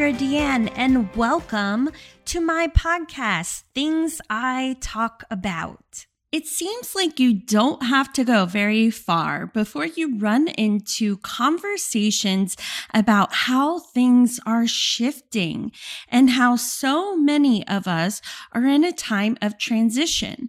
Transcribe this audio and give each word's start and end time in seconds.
Sandra 0.00 0.18
Deanne, 0.18 0.72
and 0.76 1.14
welcome 1.14 1.90
to 2.24 2.40
my 2.40 2.68
podcast, 2.68 3.64
Things 3.74 4.18
I 4.30 4.78
Talk 4.80 5.24
About. 5.30 6.06
It 6.32 6.46
seems 6.46 6.94
like 6.94 7.20
you 7.20 7.34
don't 7.34 7.82
have 7.82 8.10
to 8.14 8.24
go 8.24 8.46
very 8.46 8.88
far 8.88 9.48
before 9.48 9.84
you 9.84 10.16
run 10.16 10.48
into 10.48 11.18
conversations 11.18 12.56
about 12.94 13.34
how 13.34 13.78
things 13.78 14.40
are 14.46 14.66
shifting 14.66 15.70
and 16.08 16.30
how 16.30 16.56
so 16.56 17.14
many 17.14 17.68
of 17.68 17.86
us 17.86 18.22
are 18.52 18.64
in 18.64 18.84
a 18.84 18.92
time 18.92 19.36
of 19.42 19.58
transition, 19.58 20.48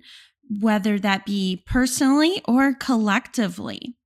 whether 0.62 0.98
that 0.98 1.26
be 1.26 1.62
personally 1.66 2.42
or 2.48 2.74
collectively. 2.74 3.98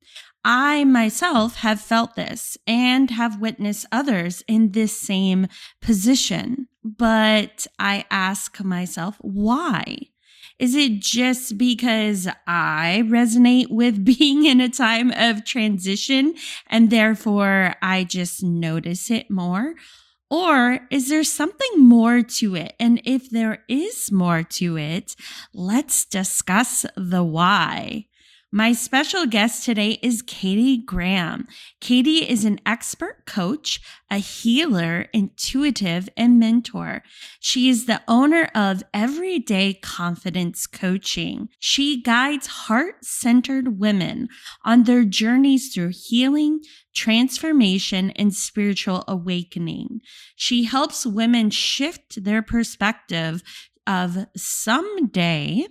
I 0.48 0.84
myself 0.84 1.56
have 1.56 1.82
felt 1.82 2.16
this 2.16 2.56
and 2.68 3.10
have 3.10 3.42
witnessed 3.42 3.88
others 3.92 4.44
in 4.48 4.74
this 4.74 4.96
same 4.96 5.48
position. 5.82 6.68
But 6.84 7.66
I 7.80 8.06
ask 8.12 8.64
myself, 8.64 9.18
why? 9.22 10.12
Is 10.60 10.76
it 10.76 11.00
just 11.00 11.58
because 11.58 12.28
I 12.46 13.02
resonate 13.08 13.72
with 13.72 14.06
being 14.18 14.46
in 14.46 14.62
a 14.62 14.70
time 14.70 15.12
of 15.12 15.46
transition 15.46 16.36
and 16.68 16.92
therefore 16.92 17.74
I 17.82 18.04
just 18.04 18.44
notice 18.44 19.10
it 19.10 19.32
more? 19.32 19.74
Or 20.30 20.80
is 20.92 21.10
there 21.10 21.24
something 21.24 21.80
more 21.80 22.22
to 22.22 22.56
it? 22.56 22.76
And 22.80 23.02
if 23.04 23.32
there 23.32 23.64
is 23.68 24.12
more 24.12 24.44
to 24.44 24.78
it, 24.78 25.16
let's 25.56 26.06
discuss 26.06 26.86
the 26.96 27.24
why. 27.24 28.06
My 28.52 28.72
special 28.74 29.26
guest 29.26 29.66
today 29.66 30.00
is 30.02 30.22
Katy 30.22 30.78
Graham. 30.78 31.48
Katy 31.82 32.30
is 32.30 32.46
an 32.46 32.60
expert 32.66 33.26
coach, 33.26 33.82
a 34.10 34.18
healer, 34.18 35.08
intuitive, 35.14 36.08
and 36.16 36.40
mentor. 36.40 37.02
She 37.40 37.70
is 37.70 37.86
the 37.86 38.02
owner 38.08 38.50
of 38.56 38.84
Everyday 38.94 39.74
Confidence 39.74 40.68
Coaching. 40.68 41.50
She 41.60 42.02
guides 42.02 42.48
heart 42.48 43.04
centered 43.04 43.80
women 43.80 44.30
on 44.64 44.84
their 44.84 45.04
journeys 45.04 45.74
through 45.74 45.92
healing, 45.94 46.62
transformation, 46.96 48.12
and 48.12 48.34
spiritual 48.34 49.04
awakening. 49.08 50.02
She 50.36 50.64
helps 50.64 51.06
women 51.06 51.50
shift 51.50 52.24
their 52.24 52.44
perspective 52.44 53.44
of 53.88 54.28
someday 54.38 55.66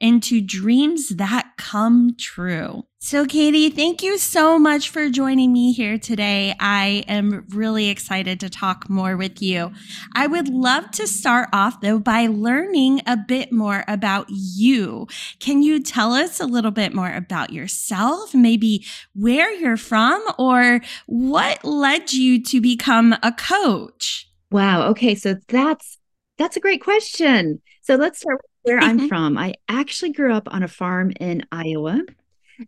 into 0.00 0.40
dreams 0.40 1.10
that 1.16 1.52
come 1.56 2.14
true. 2.18 2.84
So, 3.00 3.24
Katy, 3.26 3.70
thank 3.70 4.02
you 4.02 4.18
so 4.18 4.58
much 4.58 4.90
for 4.90 5.08
joining 5.08 5.52
me 5.52 5.72
here 5.72 5.98
today. 5.98 6.54
I 6.58 7.04
am 7.06 7.46
really 7.50 7.88
excited 7.88 8.40
to 8.40 8.50
talk 8.50 8.90
more 8.90 9.16
with 9.16 9.40
you. 9.40 9.70
I 10.14 10.26
would 10.26 10.48
love 10.48 10.90
to 10.92 11.06
start 11.06 11.48
off, 11.52 11.80
though, 11.80 12.00
by 12.00 12.26
learning 12.26 13.02
a 13.06 13.16
bit 13.16 13.52
more 13.52 13.84
about 13.86 14.26
you. 14.28 15.06
Can 15.38 15.62
you 15.62 15.80
tell 15.80 16.12
us 16.12 16.40
a 16.40 16.46
little 16.46 16.72
bit 16.72 16.92
more 16.92 17.12
about 17.12 17.52
yourself, 17.52 18.34
maybe 18.34 18.84
where 19.14 19.52
you're 19.54 19.76
from, 19.76 20.24
or 20.36 20.80
what 21.06 21.64
led 21.64 22.12
you 22.12 22.42
to 22.44 22.60
become 22.60 23.14
a 23.22 23.32
coach? 23.32 24.28
Wow. 24.50 24.88
Okay. 24.88 25.14
So, 25.14 25.36
that's 25.46 25.98
that's 26.38 26.56
a 26.56 26.60
great 26.60 26.82
question. 26.82 27.60
So 27.82 27.96
let's 27.96 28.20
start 28.20 28.40
where 28.68 28.78
I'm 28.78 28.98
mm-hmm. 28.98 29.08
from. 29.08 29.38
I 29.38 29.54
actually 29.68 30.12
grew 30.12 30.34
up 30.34 30.48
on 30.50 30.62
a 30.62 30.68
farm 30.68 31.12
in 31.18 31.46
Iowa. 31.50 32.02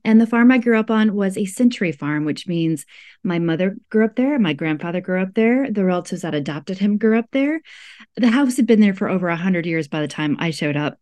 And 0.04 0.20
the 0.20 0.26
farm 0.26 0.52
I 0.52 0.58
grew 0.58 0.78
up 0.78 0.90
on 0.90 1.14
was 1.14 1.36
a 1.36 1.44
century 1.44 1.90
farm, 1.90 2.24
which 2.24 2.46
means 2.46 2.86
my 3.24 3.40
mother 3.40 3.76
grew 3.90 4.04
up 4.04 4.14
there, 4.14 4.38
my 4.38 4.52
grandfather 4.52 5.00
grew 5.00 5.20
up 5.20 5.34
there, 5.34 5.68
the 5.70 5.84
relatives 5.84 6.22
that 6.22 6.34
adopted 6.34 6.78
him 6.78 6.96
grew 6.96 7.18
up 7.18 7.26
there. 7.32 7.60
The 8.16 8.30
house 8.30 8.56
had 8.56 8.66
been 8.66 8.80
there 8.80 8.94
for 8.94 9.08
over 9.08 9.28
100 9.28 9.66
years 9.66 9.88
by 9.88 10.00
the 10.00 10.08
time 10.08 10.36
I 10.38 10.50
showed 10.50 10.76
up. 10.76 10.98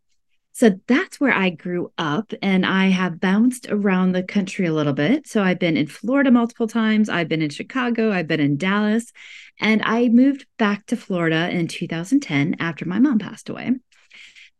So 0.53 0.81
that's 0.89 1.21
where 1.21 1.35
I 1.35 1.51
grew 1.51 1.93
up. 1.99 2.33
And 2.41 2.65
I 2.65 2.87
have 2.87 3.21
bounced 3.21 3.69
around 3.69 4.13
the 4.13 4.23
country 4.23 4.67
a 4.67 4.73
little 4.73 4.95
bit. 4.95 5.29
So 5.29 5.43
I've 5.43 5.59
been 5.59 5.77
in 5.77 5.87
Florida 5.87 6.31
multiple 6.31 6.67
times, 6.67 7.09
I've 7.09 7.29
been 7.29 7.43
in 7.43 7.51
Chicago, 7.51 8.11
I've 8.11 8.27
been 8.27 8.41
in 8.41 8.57
Dallas, 8.57 9.13
and 9.61 9.83
I 9.85 10.09
moved 10.09 10.47
back 10.57 10.87
to 10.87 10.97
Florida 10.97 11.51
in 11.51 11.69
2010 11.69 12.57
after 12.59 12.87
my 12.87 12.99
mom 12.99 13.19
passed 13.19 13.51
away. 13.51 13.73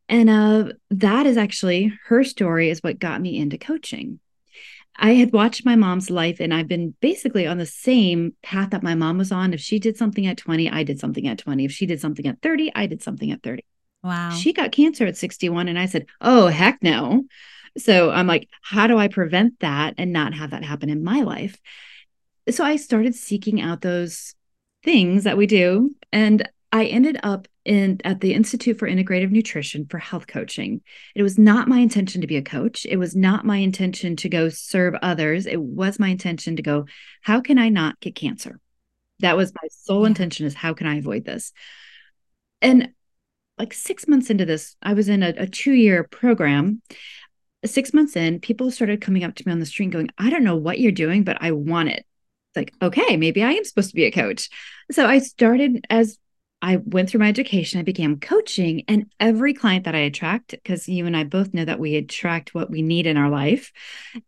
And 0.09 0.31
uh, 0.31 0.73
that 0.91 1.27
is 1.27 1.37
actually 1.37 1.93
her 2.07 2.25
story, 2.25 2.71
is 2.71 2.83
what 2.83 2.99
got 2.99 3.21
me 3.21 3.39
into 3.39 3.59
coaching. 3.59 4.21
I 4.99 5.15
had 5.15 5.33
watched 5.33 5.65
my 5.65 5.77
mom's 5.77 6.11
life 6.11 6.41
and 6.41 6.53
I've 6.53 6.67
been 6.67 6.95
basically 7.01 7.47
on 7.47 7.59
the 7.59 7.67
same 7.67 8.35
path 8.43 8.71
that 8.71 8.83
my 8.83 8.97
mom 8.97 9.19
was 9.19 9.31
on. 9.31 9.55
If 9.55 9.61
she 9.61 9.79
did 9.79 9.97
something 9.97 10.27
at 10.27 10.39
20, 10.39 10.71
I 10.71 10.83
did 10.83 10.99
something 10.99 11.29
at 11.29 11.39
20. 11.39 11.65
If 11.65 11.71
she 11.71 11.87
did 11.87 12.01
something 12.01 12.27
at 12.27 12.43
30, 12.43 12.73
I 12.75 12.87
did 12.87 13.03
something 13.03 13.31
at 13.31 13.43
30. 13.43 13.65
Wow. 14.03 14.31
She 14.31 14.53
got 14.53 14.73
cancer 14.73 15.07
at 15.07 15.17
61. 15.17 15.69
And 15.69 15.79
I 15.79 15.87
said, 15.87 16.07
Oh, 16.21 16.49
heck 16.49 16.83
no. 16.83 17.25
So 17.77 18.11
I'm 18.11 18.27
like, 18.27 18.49
How 18.61 18.89
do 18.89 18.99
I 18.99 19.07
prevent 19.07 19.61
that 19.61 19.95
and 19.99 20.13
not 20.13 20.35
have 20.35 20.51
that 20.51 20.65
happen 20.65 20.91
in 20.91 21.05
my 21.05 21.21
life? 21.21 21.57
So 22.51 22.65
I 22.65 22.77
started 22.77 23.15
seeking 23.15 23.61
out 23.61 23.83
those 23.83 24.35
things 24.83 25.25
that 25.25 25.37
we 25.37 25.47
do. 25.47 25.95
And 26.13 26.49
I 26.73 26.87
ended 26.87 27.21
up 27.23 27.47
in 27.69 28.01
at 28.03 28.21
the 28.21 28.33
Institute 28.33 28.79
for 28.79 28.89
Integrative 28.89 29.31
Nutrition 29.31 29.87
for 29.87 29.99
health 29.99 30.27
coaching. 30.27 30.81
It 31.15 31.23
was 31.23 31.39
not 31.39 31.69
my 31.69 31.79
intention 31.79 32.23
to 32.23 32.27
be 32.27 32.39
a 32.39 32.43
coach. 32.43 32.87
It 32.89 32.97
was 32.97 33.15
not 33.15 33.45
my 33.45 33.59
intention 33.59 34.17
to 34.17 34.29
go 34.31 34.49
serve 34.49 34.95
others. 35.03 35.45
It 35.47 35.61
was 35.61 35.99
my 35.99 36.09
intention 36.09 36.57
to 36.57 36.63
go, 36.63 36.87
how 37.21 37.43
can 37.43 37.59
I 37.59 37.69
not 37.69 38.01
get 38.01 38.15
cancer? 38.15 38.59
That 39.21 39.37
was 39.37 39.53
my 39.53 39.69
sole 39.71 40.07
intention 40.07 40.47
is 40.47 40.55
how 40.55 40.73
can 40.73 40.87
I 40.87 40.97
avoid 40.97 41.27
this? 41.27 41.53
And 42.63 42.89
like 43.59 43.75
six 43.75 44.09
months 44.09 44.31
into 44.31 44.47
this, 44.47 44.75
I 44.81 44.95
was 44.95 45.11
in 45.11 45.23
a, 45.23 45.35
a 45.37 45.47
two-year 45.47 46.05
program. 46.05 46.81
Six 47.67 47.93
months 47.93 48.17
in, 48.17 48.41
people 48.41 48.71
started 48.71 49.03
coming 49.03 49.25
up 49.25 49.35
to 49.35 49.47
me 49.47 49.53
on 49.53 49.59
the 49.59 49.67
street 49.67 49.91
going, 49.91 50.09
I 50.17 50.31
don't 50.31 50.45
know 50.45 50.57
what 50.57 50.81
you're 50.81 50.93
doing, 50.93 51.23
but 51.23 51.37
I 51.41 51.53
want 51.53 51.91
it. 51.91 51.99
It's 51.99 52.57
like, 52.57 52.73
okay, 52.81 53.19
maybe 53.19 53.43
I 53.43 53.53
am 53.53 53.65
supposed 53.65 53.91
to 53.91 53.97
be 53.97 54.05
a 54.05 54.11
coach. 54.11 54.49
So 54.91 55.05
I 55.05 55.19
started 55.19 55.85
as 55.91 56.19
I 56.61 56.77
went 56.77 57.09
through 57.09 57.21
my 57.21 57.29
education, 57.29 57.79
I 57.79 57.85
began 57.85 58.19
coaching, 58.19 58.85
and 58.89 59.07
every 59.21 59.55
client 59.55 59.85
that 59.85 59.95
I 59.95 60.01
attract, 60.01 60.51
because 60.51 60.89
you 60.89 61.07
and 61.07 61.17
I 61.17 61.25
both 61.25 61.55
know 61.55 61.65
that 61.65 61.79
we 61.79 61.95
attract 61.95 62.55
what 62.55 62.71
we 62.71 62.83
need 62.83 63.07
in 63.07 63.17
our 63.17 63.31
life, 63.31 63.73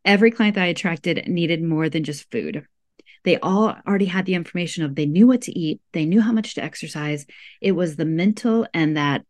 every 0.05 0.31
client 0.31 0.55
that 0.55 0.63
I 0.63 0.69
attracted 0.69 1.27
needed 1.27 1.63
more 1.63 1.89
than 1.89 2.05
just 2.05 2.31
food. 2.31 2.65
They 3.25 3.39
all 3.39 3.77
already 3.87 4.07
had 4.07 4.27
the 4.27 4.35
information 4.35 4.85
of 4.85 4.95
they 4.95 5.07
knew 5.07 5.27
what 5.27 5.43
to 5.43 5.59
eat, 5.59 5.81
they 5.93 6.05
knew 6.05 6.21
how 6.21 6.33
much 6.33 6.55
to 6.55 6.63
exercise. 6.63 7.27
It 7.61 7.73
was 7.73 7.97
the 7.97 8.05
mental 8.05 8.67
and 8.73 8.97
that 8.97 9.25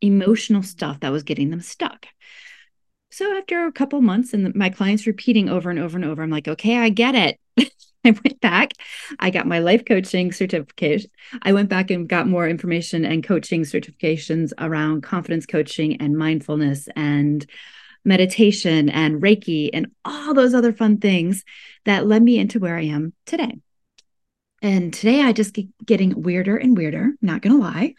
emotional 0.00 0.62
stuff 0.62 1.00
that 1.00 1.12
was 1.12 1.22
getting 1.22 1.50
them 1.50 1.60
stuck. 1.60 2.06
So 3.10 3.36
after 3.38 3.66
a 3.66 3.72
couple 3.72 4.00
months 4.00 4.34
and 4.34 4.54
my 4.54 4.70
clients 4.70 5.06
repeating 5.06 5.48
over 5.48 5.70
and 5.70 5.78
over 5.78 5.96
and 5.96 6.04
over, 6.04 6.22
I'm 6.22 6.30
like, 6.30 6.48
okay, 6.48 6.76
I 6.76 6.88
get 6.90 7.14
it. 7.14 7.72
I 8.08 8.20
went 8.24 8.40
back. 8.40 8.72
I 9.18 9.30
got 9.30 9.46
my 9.46 9.58
life 9.58 9.84
coaching 9.84 10.32
certification. 10.32 11.10
I 11.42 11.52
went 11.52 11.68
back 11.68 11.90
and 11.90 12.08
got 12.08 12.26
more 12.26 12.48
information 12.48 13.04
and 13.04 13.22
coaching 13.22 13.62
certifications 13.62 14.52
around 14.58 15.02
confidence 15.02 15.46
coaching 15.46 16.00
and 16.00 16.16
mindfulness 16.16 16.88
and 16.96 17.44
meditation 18.04 18.88
and 18.88 19.20
Reiki 19.20 19.68
and 19.72 19.88
all 20.04 20.32
those 20.32 20.54
other 20.54 20.72
fun 20.72 20.98
things 20.98 21.44
that 21.84 22.06
led 22.06 22.22
me 22.22 22.38
into 22.38 22.58
where 22.58 22.76
I 22.76 22.84
am 22.84 23.12
today. 23.26 23.60
And 24.62 24.92
today 24.92 25.20
I 25.20 25.32
just 25.32 25.54
keep 25.54 25.70
getting 25.84 26.22
weirder 26.22 26.56
and 26.56 26.76
weirder, 26.76 27.12
not 27.20 27.42
to 27.42 27.58
lie. 27.58 27.94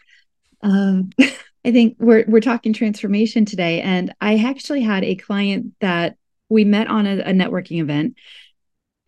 Um, 0.62 1.10
I 1.64 1.72
think 1.72 1.96
we're 1.98 2.24
we're 2.26 2.40
talking 2.40 2.72
transformation 2.72 3.44
today 3.44 3.82
and 3.82 4.14
I 4.20 4.38
actually 4.38 4.80
had 4.80 5.04
a 5.04 5.14
client 5.14 5.74
that 5.80 6.16
we 6.48 6.64
met 6.64 6.88
on 6.88 7.06
a, 7.06 7.18
a 7.18 7.32
networking 7.32 7.80
event 7.80 8.16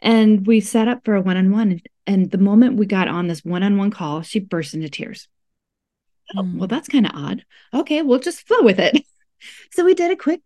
and 0.03 0.47
we 0.47 0.61
set 0.61 0.89
up 0.89 1.05
for 1.05 1.15
a 1.15 1.23
one 1.23 1.37
on 1.37 1.51
one. 1.53 1.81
And 2.07 2.31
the 2.31 2.39
moment 2.39 2.77
we 2.77 2.87
got 2.87 3.09
on 3.09 3.29
this 3.29 3.45
one 3.45 3.63
on 3.63 3.79
one 3.79 3.93
call, 3.93 4.23
she 4.23 4.41
burst 4.41 4.75
into 4.75 4.89
tears. 4.89 5.29
Oh, 6.37 6.43
well, 6.43 6.67
mm. 6.67 6.69
that's 6.69 6.89
kind 6.89 7.07
of 7.07 7.13
odd. 7.15 7.45
Okay, 7.73 8.03
we'll 8.03 8.19
just 8.19 8.47
flow 8.47 8.63
with 8.63 8.81
it. 8.81 9.05
so 9.71 9.85
we 9.85 9.95
did 9.95 10.11
a 10.11 10.17
quick, 10.17 10.41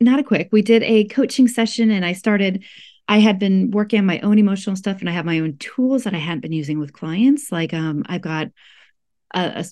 not 0.00 0.20
a 0.20 0.24
quick, 0.24 0.48
we 0.52 0.62
did 0.62 0.84
a 0.84 1.04
coaching 1.04 1.48
session 1.48 1.90
and 1.90 2.04
I 2.04 2.12
started. 2.12 2.64
I 3.08 3.18
had 3.18 3.40
been 3.40 3.72
working 3.72 3.98
on 3.98 4.06
my 4.06 4.20
own 4.20 4.38
emotional 4.38 4.76
stuff 4.76 5.00
and 5.00 5.08
I 5.08 5.12
have 5.12 5.26
my 5.26 5.40
own 5.40 5.56
tools 5.58 6.04
that 6.04 6.14
I 6.14 6.18
hadn't 6.18 6.40
been 6.40 6.52
using 6.52 6.78
with 6.78 6.92
clients. 6.92 7.50
Like 7.50 7.74
um, 7.74 8.04
I've 8.06 8.22
got 8.22 8.48
a, 9.34 9.40
a 9.40 9.64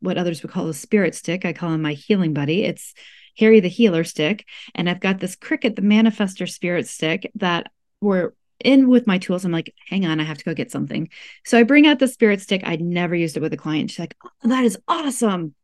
what 0.00 0.16
others 0.16 0.42
would 0.42 0.50
call 0.50 0.68
a 0.68 0.74
spirit 0.74 1.14
stick. 1.14 1.44
I 1.44 1.52
call 1.52 1.72
him 1.72 1.82
my 1.82 1.92
healing 1.92 2.32
buddy. 2.32 2.64
It's 2.64 2.94
Harry 3.38 3.60
the 3.60 3.68
healer 3.68 4.04
stick. 4.04 4.46
And 4.74 4.88
I've 4.88 5.00
got 5.00 5.20
this 5.20 5.36
cricket, 5.36 5.76
the 5.76 5.82
manifester 5.82 6.48
spirit 6.48 6.88
stick 6.88 7.30
that 7.36 7.70
we're 8.00 8.32
in 8.64 8.88
with 8.88 9.06
my 9.06 9.18
tools. 9.18 9.44
I'm 9.44 9.52
like, 9.52 9.74
hang 9.88 10.06
on, 10.06 10.20
I 10.20 10.24
have 10.24 10.38
to 10.38 10.44
go 10.44 10.54
get 10.54 10.70
something. 10.70 11.08
So 11.44 11.58
I 11.58 11.62
bring 11.62 11.86
out 11.86 11.98
the 11.98 12.08
spirit 12.08 12.40
stick. 12.40 12.62
I'd 12.64 12.80
never 12.80 13.14
used 13.14 13.36
it 13.36 13.40
with 13.40 13.52
a 13.52 13.56
client. 13.56 13.90
She's 13.90 13.98
like, 14.00 14.16
oh, 14.24 14.48
that 14.48 14.64
is 14.64 14.78
awesome. 14.88 15.54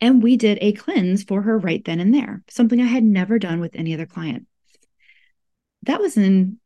And 0.00 0.22
we 0.22 0.36
did 0.36 0.58
a 0.60 0.72
cleanse 0.72 1.24
for 1.24 1.42
her 1.42 1.58
right 1.58 1.84
then 1.84 2.00
and 2.00 2.14
there, 2.14 2.42
something 2.48 2.80
I 2.80 2.86
had 2.86 3.04
never 3.04 3.38
done 3.38 3.60
with 3.60 3.76
any 3.76 3.92
other 3.92 4.06
client. 4.06 4.46
That 5.82 6.00
was 6.00 6.16
in 6.16 6.58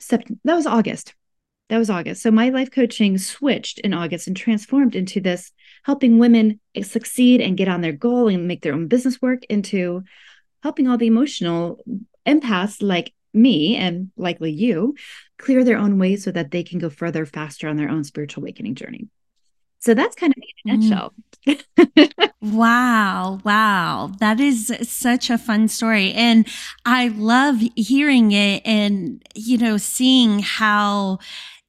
September, 0.00 0.40
that 0.44 0.54
was 0.56 0.66
August. 0.66 1.14
that 1.68 1.78
was 1.78 1.88
August. 1.90 2.22
So 2.22 2.32
my 2.32 2.48
life 2.48 2.70
coaching 2.72 3.16
switched 3.16 3.78
in 3.78 3.94
August 3.94 4.26
and 4.26 4.36
transformed 4.36 4.96
into 4.96 5.20
this 5.20 5.52
helping 5.84 6.18
women 6.18 6.58
succeed 6.82 7.40
and 7.40 7.56
get 7.56 7.68
on 7.68 7.80
their 7.80 7.92
goal 7.92 8.28
and 8.28 8.48
make 8.48 8.62
their 8.62 8.74
own 8.74 8.88
business 8.88 9.22
work 9.22 9.44
into 9.48 10.02
helping 10.64 10.88
all 10.88 10.98
the 10.98 11.06
emotional 11.06 11.78
empaths 12.26 12.82
like 12.82 13.14
me 13.32 13.76
and 13.76 14.10
likely 14.16 14.50
you 14.50 14.94
clear 15.38 15.64
their 15.64 15.78
own 15.78 15.98
way 15.98 16.16
so 16.16 16.30
that 16.30 16.50
they 16.50 16.62
can 16.62 16.78
go 16.78 16.90
further 16.90 17.24
faster 17.24 17.68
on 17.68 17.76
their 17.76 17.88
own 17.88 18.04
spiritual 18.04 18.42
awakening 18.42 18.74
journey. 18.74 19.08
So 19.80 19.94
that's 19.94 20.14
kind 20.14 20.34
of 20.36 20.42
in 20.64 20.72
a 20.72 20.76
mm. 20.76 20.80
nutshell. 20.82 21.14
Mm. 21.46 22.32
wow. 22.42 23.40
Wow. 23.44 24.12
That 24.20 24.38
is 24.38 24.70
such 24.82 25.30
a 25.30 25.38
fun 25.38 25.68
story. 25.68 26.12
And 26.12 26.46
I 26.84 27.08
love 27.08 27.62
hearing 27.76 28.32
it 28.32 28.62
and, 28.66 29.22
you 29.34 29.56
know, 29.56 29.78
seeing 29.78 30.40
how 30.40 31.18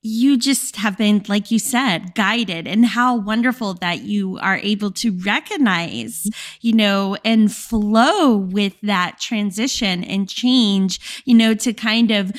you 0.03 0.35
just 0.35 0.77
have 0.77 0.97
been, 0.97 1.23
like 1.27 1.51
you 1.51 1.59
said, 1.59 2.15
guided 2.15 2.67
and 2.67 2.85
how 2.85 3.15
wonderful 3.15 3.75
that 3.75 3.99
you 3.99 4.39
are 4.39 4.57
able 4.57 4.89
to 4.91 5.11
recognize, 5.19 6.27
you 6.61 6.73
know, 6.73 7.15
and 7.23 7.53
flow 7.53 8.35
with 8.35 8.73
that 8.81 9.19
transition 9.19 10.03
and 10.03 10.27
change, 10.27 11.21
you 11.25 11.35
know, 11.35 11.53
to 11.53 11.71
kind 11.71 12.09
of 12.09 12.31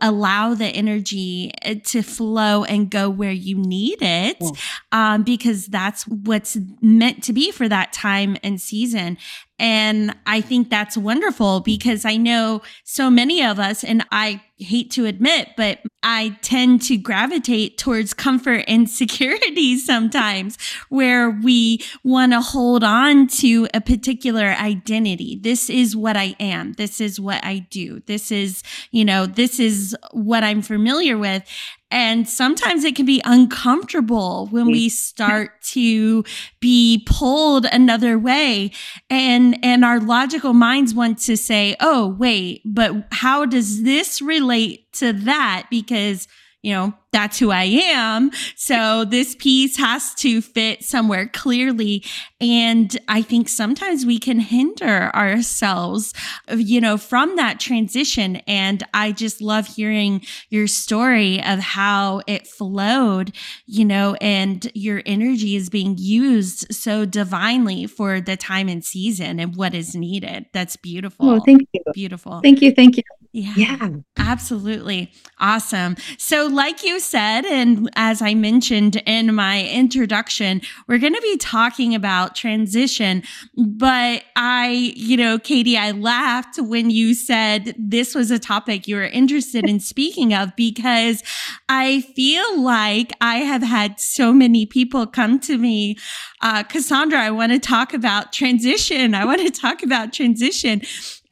allow 0.00 0.54
the 0.54 0.66
energy 0.66 1.52
uh, 1.64 1.74
to 1.84 2.02
flow 2.02 2.64
and 2.64 2.90
go 2.90 3.10
where 3.10 3.32
you 3.32 3.58
need 3.58 3.98
it. 4.00 4.42
Um, 4.90 5.22
because 5.22 5.66
that's 5.66 6.06
what's 6.08 6.56
meant 6.80 7.22
to 7.24 7.34
be 7.34 7.50
for 7.50 7.68
that 7.68 7.92
time 7.92 8.38
and 8.42 8.58
season. 8.58 9.18
And 9.58 10.16
I 10.26 10.40
think 10.40 10.70
that's 10.70 10.96
wonderful 10.96 11.60
because 11.60 12.04
I 12.04 12.16
know 12.16 12.62
so 12.84 13.10
many 13.10 13.44
of 13.44 13.58
us, 13.58 13.84
and 13.84 14.04
I 14.10 14.42
hate 14.58 14.90
to 14.92 15.06
admit, 15.06 15.50
but 15.56 15.80
I 16.02 16.36
tend 16.42 16.82
to 16.82 16.96
gravitate 16.96 17.78
towards 17.78 18.14
comfort 18.14 18.64
and 18.66 18.88
security 19.02 19.78
sometimes 19.78 20.56
where 20.88 21.30
we 21.30 21.80
want 22.02 22.32
to 22.32 22.40
hold 22.40 22.82
on 22.82 23.26
to 23.28 23.68
a 23.74 23.80
particular 23.80 24.48
identity. 24.48 25.38
This 25.40 25.70
is 25.70 25.94
what 25.94 26.16
I 26.16 26.34
am. 26.40 26.72
This 26.72 27.00
is 27.00 27.20
what 27.20 27.44
I 27.44 27.58
do. 27.70 28.00
This 28.06 28.32
is, 28.32 28.62
you 28.90 29.04
know, 29.04 29.26
this 29.26 29.60
is 29.60 29.96
what 30.12 30.42
I'm 30.42 30.62
familiar 30.62 31.18
with. 31.18 31.44
And 31.92 32.26
sometimes 32.26 32.84
it 32.84 32.96
can 32.96 33.04
be 33.04 33.20
uncomfortable 33.22 34.48
when 34.50 34.66
we 34.66 34.86
mm-hmm. 34.86 34.94
start 34.94 35.60
to 35.72 36.24
be 36.58 37.04
pulled 37.06 37.66
another 37.66 38.18
way. 38.18 38.72
And, 39.10 39.58
and 39.62 39.84
our 39.84 40.00
logical 40.00 40.54
minds 40.54 40.94
want 40.94 41.18
to 41.18 41.36
say, 41.36 41.76
oh, 41.80 42.08
wait, 42.08 42.62
but 42.64 43.08
how 43.12 43.44
does 43.44 43.82
this 43.82 44.22
relate 44.22 44.90
to 44.94 45.12
that? 45.12 45.66
Because 45.70 46.28
you 46.62 46.72
know, 46.72 46.94
that's 47.12 47.38
who 47.38 47.50
I 47.50 47.64
am. 47.64 48.30
So 48.56 49.04
this 49.04 49.34
piece 49.34 49.76
has 49.76 50.14
to 50.14 50.40
fit 50.40 50.82
somewhere 50.82 51.26
clearly. 51.26 52.04
And 52.40 52.96
I 53.08 53.20
think 53.20 53.48
sometimes 53.48 54.06
we 54.06 54.18
can 54.18 54.40
hinder 54.40 55.10
ourselves, 55.14 56.14
you 56.54 56.80
know, 56.80 56.96
from 56.96 57.36
that 57.36 57.60
transition. 57.60 58.36
And 58.46 58.82
I 58.94 59.12
just 59.12 59.42
love 59.42 59.66
hearing 59.66 60.22
your 60.48 60.66
story 60.68 61.42
of 61.42 61.58
how 61.58 62.22
it 62.26 62.46
flowed, 62.46 63.34
you 63.66 63.84
know, 63.84 64.14
and 64.20 64.70
your 64.74 65.02
energy 65.04 65.56
is 65.56 65.68
being 65.68 65.96
used 65.98 66.72
so 66.72 67.04
divinely 67.04 67.86
for 67.86 68.20
the 68.20 68.36
time 68.36 68.68
and 68.68 68.84
season 68.84 69.38
and 69.38 69.56
what 69.56 69.74
is 69.74 69.94
needed. 69.94 70.46
That's 70.52 70.76
beautiful. 70.76 71.28
Oh, 71.28 71.40
thank 71.40 71.68
you. 71.72 71.82
Beautiful. 71.92 72.40
Thank 72.40 72.62
you. 72.62 72.72
Thank 72.72 72.96
you. 72.96 73.02
Yeah, 73.34 73.54
yeah, 73.56 73.88
absolutely. 74.18 75.10
Awesome. 75.40 75.96
So, 76.18 76.48
like 76.48 76.84
you 76.84 77.00
said, 77.00 77.46
and 77.46 77.88
as 77.96 78.20
I 78.20 78.34
mentioned 78.34 78.96
in 79.06 79.34
my 79.34 79.66
introduction, 79.66 80.60
we're 80.86 80.98
going 80.98 81.14
to 81.14 81.20
be 81.22 81.38
talking 81.38 81.94
about 81.94 82.34
transition. 82.34 83.22
But 83.56 84.24
I, 84.36 84.92
you 84.94 85.16
know, 85.16 85.38
Katy, 85.38 85.78
I 85.78 85.92
laughed 85.92 86.58
when 86.60 86.90
you 86.90 87.14
said 87.14 87.74
this 87.78 88.14
was 88.14 88.30
a 88.30 88.38
topic 88.38 88.86
you 88.86 88.96
were 88.96 89.04
interested 89.04 89.66
in 89.66 89.80
speaking 89.80 90.34
of 90.34 90.54
because 90.54 91.22
I 91.70 92.02
feel 92.14 92.60
like 92.60 93.14
I 93.22 93.36
have 93.36 93.62
had 93.62 93.98
so 93.98 94.34
many 94.34 94.66
people 94.66 95.06
come 95.06 95.40
to 95.40 95.56
me, 95.56 95.96
uh, 96.42 96.64
Cassandra, 96.64 97.18
I 97.18 97.30
want 97.30 97.52
to 97.52 97.58
talk 97.58 97.94
about 97.94 98.34
transition. 98.34 99.14
I 99.14 99.24
want 99.24 99.40
to 99.40 99.50
talk 99.50 99.82
about 99.82 100.12
transition. 100.12 100.82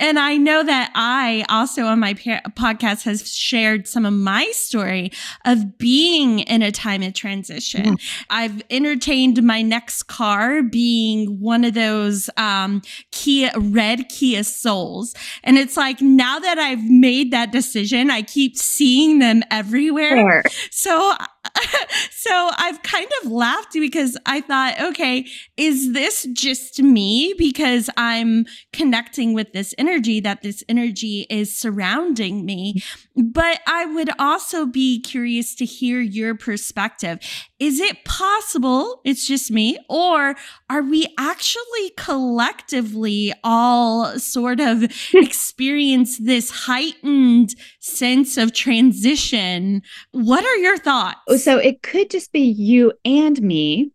And 0.00 0.18
I 0.18 0.36
know 0.36 0.64
that 0.64 0.90
I 0.94 1.44
also 1.48 1.84
on 1.84 2.00
my 2.00 2.14
podcast 2.14 3.04
has 3.04 3.32
shared 3.32 3.86
some 3.86 4.06
of 4.06 4.12
my 4.12 4.46
story 4.52 5.12
of 5.44 5.78
being 5.78 6.40
in 6.40 6.62
a 6.62 6.72
time 6.72 7.02
of 7.02 7.14
transition. 7.14 7.84
Yeah. 7.84 7.94
I've 8.30 8.62
entertained 8.70 9.42
my 9.42 9.62
next 9.62 10.04
car 10.04 10.62
being 10.62 11.38
one 11.38 11.64
of 11.64 11.74
those 11.74 12.30
um, 12.36 12.82
Kia 13.12 13.52
red 13.56 14.08
Kia 14.08 14.42
Souls, 14.42 15.14
and 15.44 15.58
it's 15.58 15.76
like 15.76 16.00
now 16.00 16.38
that 16.38 16.58
I've 16.58 16.82
made 16.82 17.30
that 17.32 17.52
decision, 17.52 18.10
I 18.10 18.22
keep 18.22 18.56
seeing 18.56 19.18
them 19.18 19.42
everywhere. 19.50 20.16
Sure. 20.16 20.42
So 20.70 21.14
so 22.10 22.50
I've 22.58 22.82
kind 22.82 23.08
of 23.22 23.30
laughed 23.30 23.72
because 23.72 24.16
I 24.26 24.40
thought, 24.40 24.80
okay, 24.80 25.26
is 25.56 25.92
this 25.92 26.26
just 26.32 26.82
me 26.82 27.34
because 27.38 27.88
I'm 27.96 28.44
connecting 28.72 29.32
with 29.32 29.52
this 29.52 29.74
energy 29.78 30.20
that 30.20 30.42
this 30.42 30.62
energy 30.68 31.26
is 31.30 31.56
surrounding 31.56 32.44
me? 32.44 32.82
But 33.16 33.60
I 33.66 33.86
would 33.86 34.10
also 34.18 34.66
be 34.66 35.00
curious 35.00 35.54
to 35.56 35.64
hear 35.64 36.00
your 36.00 36.34
perspective. 36.34 37.18
Is 37.60 37.78
it 37.78 38.04
possible 38.06 39.02
it's 39.04 39.26
just 39.26 39.50
me 39.50 39.78
or 39.90 40.34
are 40.70 40.82
we 40.82 41.06
actually 41.18 41.90
collectively 41.98 43.34
all 43.44 44.18
sort 44.18 44.60
of 44.60 44.84
experience 45.14 46.16
this 46.16 46.50
heightened 46.50 47.54
sense 47.78 48.38
of 48.38 48.54
transition? 48.54 49.82
What 50.12 50.42
are 50.42 50.56
your 50.56 50.78
thoughts? 50.78 51.44
So 51.44 51.58
it 51.58 51.82
could 51.82 52.08
just 52.08 52.32
be 52.32 52.40
you 52.40 52.94
and 53.04 53.40
me, 53.42 53.92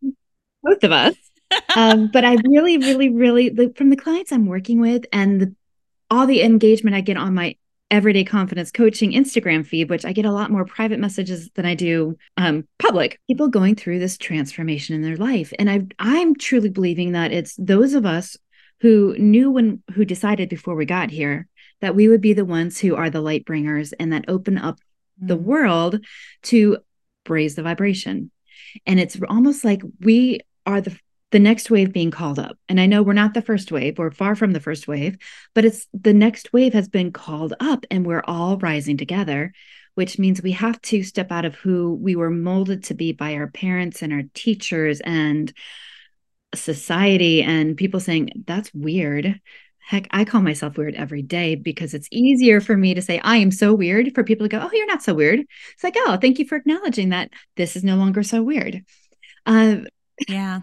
both 0.62 0.84
of 0.84 0.92
us. 0.92 1.16
um, 1.76 2.10
but 2.14 2.24
I 2.24 2.38
really, 2.48 2.78
really, 2.78 3.10
really, 3.10 3.74
from 3.76 3.90
the 3.90 3.96
clients 3.96 4.32
I'm 4.32 4.46
working 4.46 4.80
with 4.80 5.06
and 5.12 5.42
the, 5.42 5.56
all 6.12 6.28
the 6.28 6.44
engagement 6.44 6.96
I 6.96 7.02
get 7.02 7.18
on 7.18 7.34
my 7.34 7.56
everyday 7.92 8.24
confidence 8.24 8.72
coaching 8.72 9.12
Instagram 9.12 9.66
feed, 9.66 9.90
which 9.90 10.06
I 10.06 10.14
get 10.14 10.26
a 10.26 10.32
lot 10.32 10.52
more 10.52 10.66
private 10.66 11.00
messages 11.00 11.50
than 11.56 11.66
I 11.66 11.76
do 11.76 12.18
um, 12.38 12.68
public. 12.80 13.20
People 13.28 13.48
going 13.48 13.76
through 13.76 14.00
this 14.00 14.18
transformation 14.18 14.96
in 14.96 15.02
their 15.02 15.18
life, 15.18 15.54
and 15.60 15.70
I 15.70 15.86
I'm 16.00 16.36
truly 16.36 16.70
believing 16.70 17.14
that 17.14 17.32
it's 17.32 17.56
those 17.58 17.94
of 17.94 18.06
us 18.06 18.38
who 18.82 19.16
knew 19.18 19.52
when 19.52 19.82
who 19.94 20.06
decided 20.06 20.50
before 20.50 20.76
we 20.76 20.86
got 20.86 21.10
here 21.10 21.48
that 21.82 21.96
we 21.96 22.08
would 22.08 22.22
be 22.22 22.34
the 22.34 22.46
ones 22.46 22.80
who 22.80 22.96
are 22.96 23.10
the 23.10 23.22
light 23.22 23.46
bringers 23.46 23.94
and 23.94 24.14
that 24.14 24.26
open 24.28 24.58
up 24.58 24.80
mm. 25.22 25.28
the 25.28 25.38
world 25.38 26.04
to 26.44 26.78
raise 27.28 27.56
the 27.56 27.64
vibration. 27.64 28.32
And 28.86 29.00
it's 29.00 29.18
almost 29.28 29.64
like 29.64 29.82
we 30.00 30.40
are 30.66 30.82
the 30.82 30.98
the 31.36 31.40
next 31.40 31.70
wave 31.70 31.92
being 31.92 32.12
called 32.12 32.40
up. 32.40 32.58
And 32.70 32.80
I 32.80 32.86
know 32.86 33.04
we're 33.04 33.12
not 33.12 33.34
the 33.34 33.42
first 33.42 33.70
wave, 33.70 33.98
we're 33.98 34.10
far 34.10 34.36
from 34.36 34.54
the 34.54 34.62
first 34.62 34.88
wave, 34.88 35.18
but 35.54 35.66
it's 35.66 35.86
the 35.94 36.14
next 36.14 36.54
wave 36.54 36.72
has 36.72 36.88
been 36.88 37.12
called 37.12 37.54
up 37.60 37.86
and 37.92 38.06
we're 38.06 38.24
all 38.26 38.58
rising 38.58 38.96
together, 38.96 39.52
which 39.96 40.18
means 40.18 40.42
we 40.42 40.54
have 40.54 40.82
to 40.84 41.04
step 41.04 41.34
out 41.34 41.44
of 41.44 41.56
who 41.56 41.96
we 41.96 42.16
were 42.16 42.30
molded 42.30 42.86
to 42.86 42.94
be 42.94 43.12
by 43.12 43.34
our 43.34 43.48
parents 43.48 44.02
and 44.02 44.14
our 44.14 44.22
teachers 44.34 45.02
and 45.02 45.52
society 46.54 47.44
and 47.44 47.76
people 47.76 48.00
saying 48.00 48.30
that's 48.48 48.74
weird 48.74 49.42
Heck, 49.88 50.08
I 50.12 50.24
call 50.24 50.42
myself 50.42 50.78
weird 50.78 50.96
every 50.96 51.22
day 51.22 51.54
because 51.54 51.94
it's 51.94 52.08
easier 52.12 52.60
for 52.60 52.76
me 52.76 52.96
to 52.96 53.04
say, 53.04 53.20
I 53.20 53.38
am 53.38 53.52
so 53.52 53.72
weird 53.72 54.16
for 54.16 54.24
people 54.24 54.46
to 54.46 54.50
go, 54.50 54.60
Oh, 54.60 54.70
you're 54.74 54.88
not 54.88 55.04
so 55.04 55.14
weird. 55.14 55.42
It's 55.42 55.84
like, 55.84 55.94
Oh, 55.96 56.18
thank 56.20 56.40
you 56.40 56.48
for 56.48 56.56
acknowledging 56.56 57.10
that 57.10 57.30
this 57.56 57.76
is 57.76 57.84
no 57.84 57.96
longer 57.96 58.24
so 58.24 58.42
weird. 58.42 58.84
Uh, 59.46 59.82
yeah. 60.28 60.62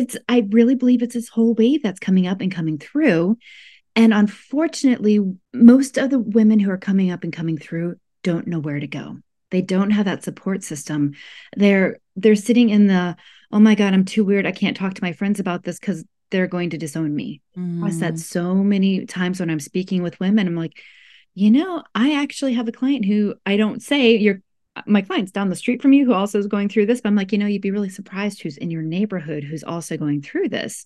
It's, 0.00 0.16
I 0.28 0.46
really 0.50 0.74
believe 0.74 1.02
it's 1.02 1.14
this 1.14 1.28
whole 1.28 1.54
wave 1.54 1.82
that's 1.82 2.00
coming 2.00 2.26
up 2.26 2.40
and 2.40 2.52
coming 2.52 2.78
through. 2.78 3.38
And 3.94 4.12
unfortunately, 4.12 5.20
most 5.54 5.96
of 5.96 6.10
the 6.10 6.18
women 6.18 6.60
who 6.60 6.70
are 6.70 6.76
coming 6.78 7.10
up 7.10 7.24
and 7.24 7.32
coming 7.32 7.56
through 7.56 7.96
don't 8.22 8.46
know 8.46 8.58
where 8.58 8.78
to 8.78 8.86
go. 8.86 9.18
They 9.50 9.62
don't 9.62 9.90
have 9.90 10.04
that 10.04 10.24
support 10.24 10.62
system. 10.64 11.14
They're 11.56 11.98
they're 12.14 12.34
sitting 12.34 12.70
in 12.70 12.88
the, 12.88 13.16
oh 13.52 13.58
my 13.58 13.74
God, 13.74 13.94
I'm 13.94 14.04
too 14.04 14.24
weird. 14.24 14.46
I 14.46 14.52
can't 14.52 14.76
talk 14.76 14.94
to 14.94 15.04
my 15.04 15.12
friends 15.12 15.40
about 15.40 15.62
this 15.62 15.78
because 15.78 16.04
they're 16.30 16.46
going 16.46 16.70
to 16.70 16.78
disown 16.78 17.14
me. 17.14 17.40
Mm. 17.56 17.84
I 17.84 17.90
said 17.90 18.18
so 18.18 18.54
many 18.56 19.06
times 19.06 19.40
when 19.40 19.50
I'm 19.50 19.60
speaking 19.60 20.02
with 20.02 20.18
women, 20.20 20.46
I'm 20.46 20.56
like, 20.56 20.82
you 21.34 21.50
know, 21.50 21.82
I 21.94 22.14
actually 22.14 22.54
have 22.54 22.66
a 22.66 22.72
client 22.72 23.04
who 23.04 23.34
I 23.44 23.56
don't 23.56 23.82
say 23.82 24.16
you're 24.16 24.40
my 24.86 25.02
client's 25.02 25.32
down 25.32 25.48
the 25.48 25.56
street 25.56 25.80
from 25.80 25.92
you 25.92 26.04
who 26.04 26.12
also 26.12 26.38
is 26.38 26.46
going 26.46 26.68
through 26.68 26.86
this, 26.86 27.00
but 27.00 27.08
I'm 27.08 27.16
like, 27.16 27.32
you 27.32 27.38
know, 27.38 27.46
you'd 27.46 27.62
be 27.62 27.70
really 27.70 27.88
surprised 27.88 28.42
who's 28.42 28.56
in 28.56 28.70
your 28.70 28.82
neighborhood 28.82 29.44
who's 29.44 29.64
also 29.64 29.96
going 29.96 30.22
through 30.22 30.48
this. 30.50 30.84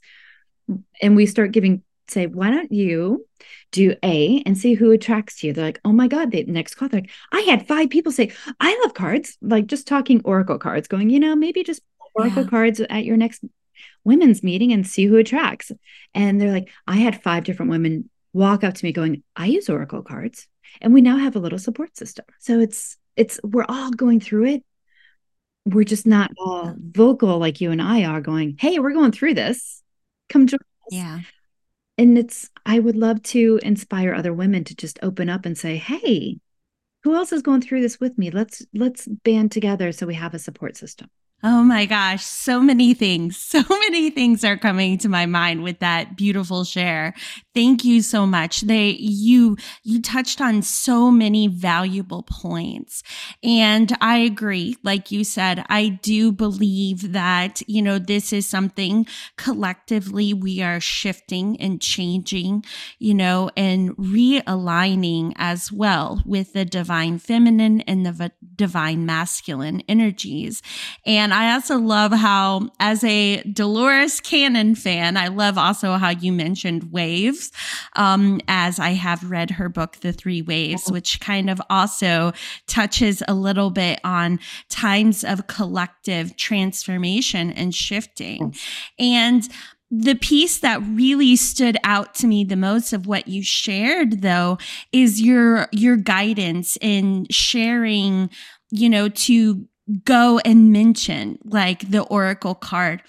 And 1.03 1.17
we 1.17 1.27
start 1.27 1.53
giving 1.53 1.83
say, 2.11 2.27
why 2.27 2.51
don't 2.51 2.73
you 2.73 3.27
do 3.73 3.95
A 4.03 4.43
and 4.45 4.59
see 4.59 4.75
who 4.75 4.91
attracts 4.91 5.43
you? 5.43 5.53
They're 5.53 5.65
like, 5.65 5.81
oh 5.85 5.93
my 5.93 6.09
God, 6.09 6.31
the 6.31 6.45
next 6.45 6.75
call, 6.75 6.89
they're 6.89 7.01
like, 7.03 7.11
I 7.33 7.41
had 7.43 7.67
five 7.67 7.91
people 7.91 8.13
say, 8.13 8.33
I 8.59 8.79
love 8.83 8.95
cards, 8.95 9.39
like 9.41 9.67
just 9.67 9.87
talking 9.87 10.21
Oracle 10.25 10.59
cards, 10.59 10.89
going, 10.89 11.11
you 11.11 11.21
know, 11.21 11.37
maybe 11.37 11.63
just 11.63 11.83
Oracle 12.15 12.43
yeah. 12.43 12.49
cards 12.49 12.81
at 12.81 13.05
your 13.05 13.17
next 13.17 13.45
women's 14.05 14.43
meeting 14.43 14.73
and 14.73 14.87
see 14.87 15.05
who 15.05 15.17
attracts. 15.17 15.73
And 16.15 16.41
they're 16.41 16.53
like, 16.53 16.71
I 16.87 16.97
had 16.97 17.23
five 17.23 17.45
different 17.45 17.71
women 17.71 18.11
walk 18.33 18.65
up 18.65 18.75
to 18.75 18.85
me 18.85 18.93
going, 18.93 19.23
I 19.37 19.47
use 19.47 19.69
Oracle 19.69 20.03
cards. 20.03 20.47
And 20.81 20.95
we 20.95 21.01
now 21.01 21.17
have 21.17 21.37
a 21.37 21.41
little 21.41 21.59
support 21.59 21.97
system. 21.97 22.25
So 22.39 22.61
it's, 22.61 22.97
it's, 23.21 23.39
we're 23.45 23.67
all 23.69 23.91
going 23.91 24.19
through 24.19 24.47
it. 24.47 24.65
We're 25.67 25.85
just 25.85 26.07
not 26.07 26.31
all 26.39 26.75
vocal 26.79 27.39
like 27.39 27.61
you 27.61 27.71
and 27.71 27.83
I 27.83 28.05
are 28.05 28.23
going, 28.23 28.57
Hey, 28.59 28.79
we're 28.79 28.95
going 28.95 29.13
through 29.13 29.35
this. 29.35 29.83
Come 30.31 30.47
join 30.47 30.57
us. 30.57 30.91
Yeah. 30.91 31.21
And 31.99 32.17
it's, 32.17 32.49
I 32.65 32.79
would 32.79 32.97
love 32.97 33.23
to 33.25 33.61
inspire 33.63 34.15
other 34.15 34.33
women 34.33 34.65
to 34.65 34.75
just 34.75 34.99
open 35.03 35.29
up 35.29 35.45
and 35.45 35.57
say, 35.57 35.77
Hey, 35.77 36.39
who 37.03 37.15
else 37.15 37.31
is 37.31 37.43
going 37.43 37.61
through 37.61 37.83
this 37.83 38.01
with 38.01 38.17
me? 38.17 38.31
Let's, 38.31 38.65
let's 38.73 39.07
band 39.07 39.53
together 39.53 39.93
so 39.93 40.07
we 40.07 40.15
have 40.15 40.33
a 40.33 40.39
support 40.39 40.79
system. 40.79 41.11
Oh 41.43 41.63
my 41.63 41.87
gosh, 41.87 42.25
so 42.25 42.61
many 42.61 42.95
things. 42.95 43.37
So 43.51 43.63
many 43.69 44.11
things 44.11 44.45
are 44.45 44.57
coming 44.57 44.97
to 44.99 45.09
my 45.09 45.27
mind 45.27 45.65
with 45.65 45.81
that 45.81 46.17
beautiful 46.17 46.63
share. 46.65 47.15
Thank 47.53 47.85
you 47.85 48.01
so 48.01 48.27
much. 48.27 48.61
They 48.61 48.91
you 48.91 49.57
you 49.83 50.01
touched 50.01 50.41
on 50.41 50.63
so 50.63 51.11
many 51.11 51.49
valuable 51.49 52.23
points. 52.23 53.03
And 53.43 53.97
I 54.01 54.19
agree. 54.19 54.77
Like 54.85 55.11
you 55.11 55.25
said, 55.25 55.65
I 55.69 55.89
do 55.89 56.31
believe 56.31 57.11
that, 57.13 57.61
you 57.69 57.83
know, 57.83 57.99
this 57.99 58.33
is 58.33 58.49
something 58.49 59.05
collectively 59.37 60.33
we 60.33 60.63
are 60.63 60.79
shifting 60.79 61.61
and 61.61 61.83
changing, 61.83 62.65
you 63.01 63.15
know, 63.15 63.51
and 63.57 63.97
realigning 63.97 65.33
as 65.35 65.73
well 65.73 66.23
with 66.25 66.53
the 66.53 66.65
divine 66.65 67.19
feminine 67.19 67.81
and 67.81 68.07
the 68.07 68.31
divine 68.55 69.05
masculine 69.07 69.83
energies. 69.89 70.63
And 71.05 71.35
I 71.35 71.53
also 71.55 71.79
love 71.79 72.13
how, 72.13 72.69
as 72.79 73.03
a 73.03 73.43
Dolores 73.43 74.21
Cannon 74.21 74.77
fan, 74.77 75.17
I 75.17 75.29
love 75.29 75.59
also 75.59 75.95
how 75.95 76.11
you 76.11 76.31
mentioned 76.31 76.93
waves, 77.41 77.53
um, 77.97 78.41
as 78.49 78.79
I 78.79 78.91
have 78.91 79.31
read 79.31 79.53
her 79.53 79.69
book, 79.69 79.99
The 80.01 80.13
Three 80.13 80.43
Waves, 80.43 80.91
which 80.91 81.21
kind 81.21 81.51
of 81.51 81.61
also 81.71 82.33
touches 82.67 83.23
a 83.27 83.35
little 83.35 83.71
bit 83.71 84.01
on 84.05 84.41
times 84.69 85.25
of 85.25 85.47
collective 85.47 86.37
transformation 86.37 87.51
and 87.53 87.75
shifting. 87.75 88.55
And 88.99 89.49
the 89.91 90.15
piece 90.15 90.59
that 90.61 90.81
really 90.83 91.35
stood 91.35 91.77
out 91.83 92.15
to 92.15 92.27
me 92.27 92.45
the 92.45 92.57
most 92.57 92.93
of 92.93 93.09
what 93.09 93.27
you 93.27 93.43
shared 93.43 94.23
though 94.23 94.57
is 94.93 95.21
your 95.21 95.67
your 95.73 95.97
guidance 95.97 96.79
in 96.81 97.27
sharing 97.29 98.31
you 98.71 98.89
know 98.89 99.09
to 99.09 99.67
go 100.05 100.41
and 100.45 100.71
mention 100.71 101.41
like 101.45 101.91
the 101.91 102.03
Oracle 102.03 102.55
card. 102.55 103.03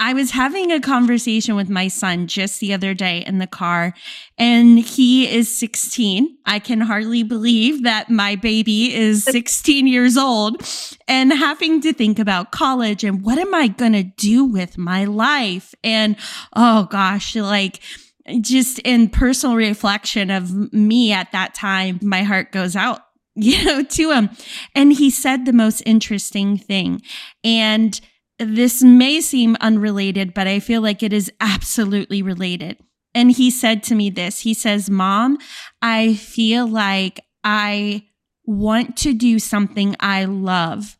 I 0.00 0.12
was 0.12 0.32
having 0.32 0.72
a 0.72 0.80
conversation 0.80 1.54
with 1.54 1.70
my 1.70 1.88
son 1.88 2.26
just 2.26 2.60
the 2.60 2.74
other 2.74 2.94
day 2.94 3.24
in 3.26 3.38
the 3.38 3.46
car, 3.46 3.94
and 4.36 4.78
he 4.78 5.32
is 5.32 5.56
16. 5.56 6.36
I 6.46 6.58
can 6.58 6.80
hardly 6.80 7.22
believe 7.22 7.84
that 7.84 8.10
my 8.10 8.34
baby 8.36 8.94
is 8.94 9.24
16 9.24 9.86
years 9.86 10.16
old 10.16 10.62
and 11.06 11.32
having 11.32 11.80
to 11.82 11.92
think 11.92 12.18
about 12.18 12.50
college 12.50 13.04
and 13.04 13.22
what 13.24 13.38
am 13.38 13.54
I 13.54 13.68
going 13.68 13.92
to 13.92 14.02
do 14.02 14.44
with 14.44 14.76
my 14.76 15.04
life? 15.04 15.74
And 15.84 16.16
oh 16.54 16.84
gosh, 16.90 17.36
like, 17.36 17.80
just 18.40 18.78
in 18.80 19.10
personal 19.10 19.54
reflection 19.54 20.30
of 20.30 20.72
me 20.72 21.12
at 21.12 21.30
that 21.32 21.54
time, 21.54 22.00
my 22.02 22.22
heart 22.22 22.52
goes 22.52 22.74
out 22.74 23.02
you 23.36 23.64
know, 23.64 23.82
to 23.82 24.12
him. 24.12 24.30
And 24.74 24.92
he 24.92 25.10
said 25.10 25.44
the 25.44 25.52
most 25.52 25.82
interesting 25.84 26.56
thing. 26.56 27.02
And 27.42 28.00
this 28.38 28.82
may 28.82 29.20
seem 29.20 29.56
unrelated, 29.60 30.34
but 30.34 30.46
I 30.46 30.60
feel 30.60 30.82
like 30.82 31.02
it 31.02 31.12
is 31.12 31.30
absolutely 31.40 32.22
related. 32.22 32.78
And 33.14 33.30
he 33.30 33.50
said 33.50 33.82
to 33.84 33.94
me 33.94 34.10
this 34.10 34.40
He 34.40 34.54
says, 34.54 34.90
Mom, 34.90 35.38
I 35.80 36.14
feel 36.14 36.66
like 36.66 37.20
I 37.42 38.06
want 38.44 38.96
to 38.98 39.14
do 39.14 39.38
something 39.38 39.96
I 40.00 40.24
love 40.24 40.96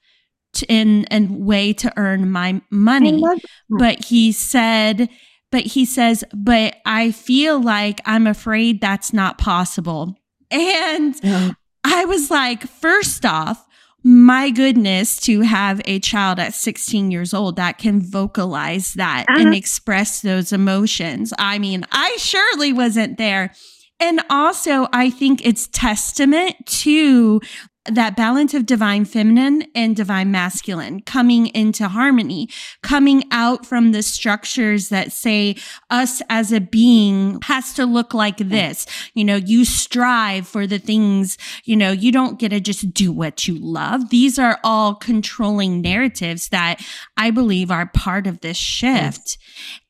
to, 0.54 0.66
in 0.66 1.06
a 1.10 1.26
way 1.30 1.72
to 1.74 1.92
earn 1.96 2.30
my 2.30 2.62
money. 2.70 3.22
But 3.68 4.04
he 4.04 4.32
said, 4.32 5.08
but 5.50 5.66
he 5.66 5.84
says, 5.84 6.24
but 6.32 6.76
I 6.84 7.10
feel 7.10 7.60
like 7.60 8.00
I'm 8.04 8.26
afraid 8.26 8.80
that's 8.80 9.12
not 9.12 9.38
possible. 9.38 10.16
And 10.50 11.14
yeah. 11.22 11.52
I 11.84 12.04
was 12.06 12.30
like, 12.30 12.62
first 12.62 13.24
off, 13.24 13.64
my 14.04 14.50
goodness, 14.50 15.18
to 15.20 15.40
have 15.40 15.80
a 15.86 15.98
child 15.98 16.38
at 16.38 16.52
16 16.52 17.10
years 17.10 17.32
old 17.32 17.56
that 17.56 17.78
can 17.78 18.00
vocalize 18.00 18.92
that 18.94 19.24
uh-huh. 19.28 19.40
and 19.40 19.54
express 19.54 20.20
those 20.20 20.52
emotions. 20.52 21.32
I 21.38 21.58
mean, 21.58 21.86
I 21.90 22.14
surely 22.18 22.72
wasn't 22.72 23.16
there. 23.16 23.52
And 23.98 24.20
also, 24.28 24.88
I 24.92 25.08
think 25.08 25.44
it's 25.46 25.68
testament 25.68 26.56
to 26.66 27.40
that 27.86 28.16
balance 28.16 28.54
of 28.54 28.64
divine 28.64 29.04
feminine 29.04 29.64
and 29.74 29.94
divine 29.94 30.30
masculine 30.30 31.00
coming 31.00 31.48
into 31.48 31.88
harmony, 31.88 32.48
coming 32.82 33.24
out 33.30 33.66
from 33.66 33.92
the 33.92 34.02
structures 34.02 34.88
that 34.88 35.12
say 35.12 35.56
us 35.90 36.22
as 36.30 36.50
a 36.50 36.60
being 36.60 37.38
has 37.44 37.74
to 37.74 37.84
look 37.84 38.14
like 38.14 38.38
this. 38.38 38.86
You 39.12 39.24
know, 39.24 39.36
you 39.36 39.64
strive 39.64 40.48
for 40.48 40.66
the 40.66 40.78
things, 40.78 41.36
you 41.64 41.76
know, 41.76 41.92
you 41.92 42.10
don't 42.10 42.38
get 42.38 42.50
to 42.50 42.60
just 42.60 42.94
do 42.94 43.12
what 43.12 43.46
you 43.46 43.58
love. 43.58 44.08
These 44.08 44.38
are 44.38 44.58
all 44.64 44.94
controlling 44.94 45.82
narratives 45.82 46.48
that 46.48 46.84
I 47.16 47.30
believe 47.30 47.70
are 47.70 47.86
part 47.86 48.26
of 48.26 48.40
this 48.40 48.56
shift. 48.56 49.36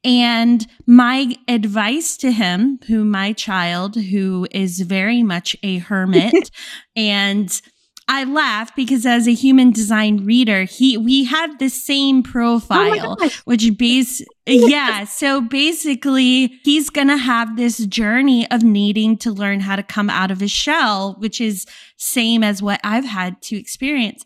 And 0.02 0.66
my 0.86 1.36
advice 1.48 2.16
to 2.18 2.30
him, 2.30 2.78
who 2.88 3.04
my 3.04 3.32
child, 3.32 3.96
who 3.96 4.46
is 4.50 4.80
very 4.80 5.22
much 5.22 5.56
a 5.62 5.78
hermit 5.78 6.50
and 6.96 7.60
I 8.06 8.24
laugh 8.24 8.74
because 8.76 9.06
as 9.06 9.26
a 9.26 9.32
human 9.32 9.70
design 9.70 10.24
reader, 10.24 10.64
he 10.64 10.96
we 10.98 11.24
have 11.24 11.58
the 11.58 11.68
same 11.70 12.22
profile, 12.22 13.16
oh 13.18 13.30
which 13.44 13.76
base 13.78 14.22
yeah. 14.46 15.04
So 15.04 15.40
basically, 15.40 16.58
he's 16.64 16.90
gonna 16.90 17.16
have 17.16 17.56
this 17.56 17.78
journey 17.86 18.50
of 18.50 18.62
needing 18.62 19.16
to 19.18 19.32
learn 19.32 19.60
how 19.60 19.76
to 19.76 19.82
come 19.82 20.10
out 20.10 20.30
of 20.30 20.40
his 20.40 20.50
shell, 20.50 21.16
which 21.18 21.40
is 21.40 21.66
same 21.96 22.44
as 22.44 22.62
what 22.62 22.80
I've 22.84 23.06
had 23.06 23.40
to 23.42 23.56
experience. 23.56 24.24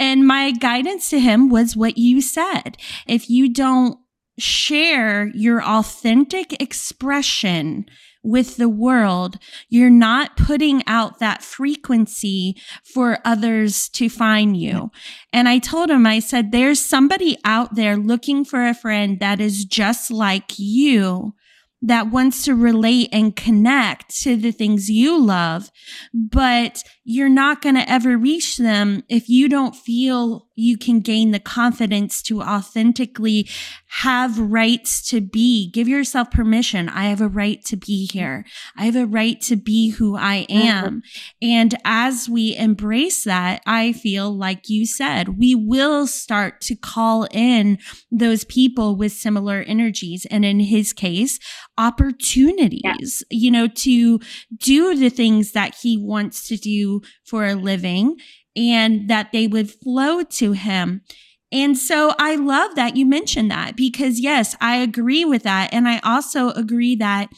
And 0.00 0.26
my 0.26 0.50
guidance 0.50 1.10
to 1.10 1.20
him 1.20 1.48
was 1.48 1.76
what 1.76 1.96
you 1.96 2.20
said. 2.20 2.76
If 3.06 3.30
you 3.30 3.52
don't 3.52 3.98
share 4.38 5.28
your 5.28 5.62
authentic 5.62 6.60
expression 6.60 7.86
with 8.22 8.56
the 8.56 8.68
world, 8.68 9.38
you're 9.68 9.90
not 9.90 10.36
putting 10.36 10.82
out 10.86 11.18
that 11.18 11.42
frequency 11.42 12.56
for 12.84 13.18
others 13.24 13.88
to 13.90 14.08
find 14.08 14.56
you. 14.56 14.90
And 15.32 15.48
I 15.48 15.58
told 15.58 15.90
him, 15.90 16.06
I 16.06 16.20
said, 16.20 16.52
there's 16.52 16.80
somebody 16.80 17.36
out 17.44 17.74
there 17.74 17.96
looking 17.96 18.44
for 18.44 18.66
a 18.66 18.74
friend 18.74 19.18
that 19.20 19.40
is 19.40 19.64
just 19.64 20.10
like 20.10 20.58
you 20.58 21.34
that 21.82 22.10
wants 22.10 22.44
to 22.44 22.54
relate 22.54 23.08
and 23.12 23.34
connect 23.34 24.16
to 24.22 24.36
the 24.36 24.52
things 24.52 24.88
you 24.88 25.20
love, 25.20 25.70
but 26.14 26.84
you're 27.04 27.28
not 27.28 27.62
going 27.62 27.74
to 27.74 27.90
ever 27.90 28.16
reach 28.16 28.58
them 28.58 29.02
if 29.08 29.28
you 29.28 29.48
don't 29.48 29.74
feel 29.74 30.46
you 30.54 30.76
can 30.76 31.00
gain 31.00 31.30
the 31.30 31.40
confidence 31.40 32.22
to 32.22 32.42
authentically 32.42 33.48
have 33.88 34.38
rights 34.38 35.02
to 35.02 35.20
be. 35.20 35.70
Give 35.70 35.88
yourself 35.88 36.30
permission. 36.30 36.88
I 36.88 37.04
have 37.04 37.20
a 37.20 37.28
right 37.28 37.64
to 37.66 37.76
be 37.76 38.06
here. 38.12 38.44
I 38.76 38.84
have 38.84 38.96
a 38.96 39.06
right 39.06 39.40
to 39.42 39.56
be 39.56 39.90
who 39.90 40.16
I 40.16 40.46
mm-hmm. 40.48 40.68
am. 40.68 41.02
And 41.40 41.74
as 41.84 42.28
we 42.28 42.56
embrace 42.56 43.24
that, 43.24 43.62
I 43.66 43.92
feel 43.92 44.30
like 44.30 44.68
you 44.68 44.86
said, 44.86 45.38
we 45.38 45.54
will 45.54 46.06
start 46.06 46.60
to 46.62 46.76
call 46.76 47.26
in 47.30 47.78
those 48.10 48.44
people 48.44 48.96
with 48.96 49.12
similar 49.12 49.60
energies. 49.66 50.26
And 50.30 50.44
in 50.44 50.60
his 50.60 50.92
case, 50.92 51.38
opportunities, 51.78 53.24
yeah. 53.30 53.38
you 53.38 53.50
know, 53.50 53.68
to 53.68 54.20
do 54.58 54.94
the 54.94 55.10
things 55.10 55.52
that 55.52 55.74
he 55.80 55.96
wants 55.96 56.46
to 56.48 56.56
do 56.56 56.91
for 57.24 57.46
a 57.46 57.54
living 57.54 58.16
and 58.56 59.08
that 59.08 59.32
they 59.32 59.46
would 59.46 59.70
flow 59.70 60.22
to 60.22 60.52
him. 60.52 61.02
And 61.50 61.76
so 61.76 62.14
I 62.18 62.36
love 62.36 62.74
that 62.76 62.96
you 62.96 63.04
mentioned 63.04 63.50
that 63.50 63.76
because, 63.76 64.18
yes, 64.18 64.56
I 64.60 64.76
agree 64.76 65.24
with 65.24 65.42
that. 65.42 65.72
And 65.72 65.86
I 65.86 66.00
also 66.00 66.50
agree 66.50 66.96
that 66.96 67.30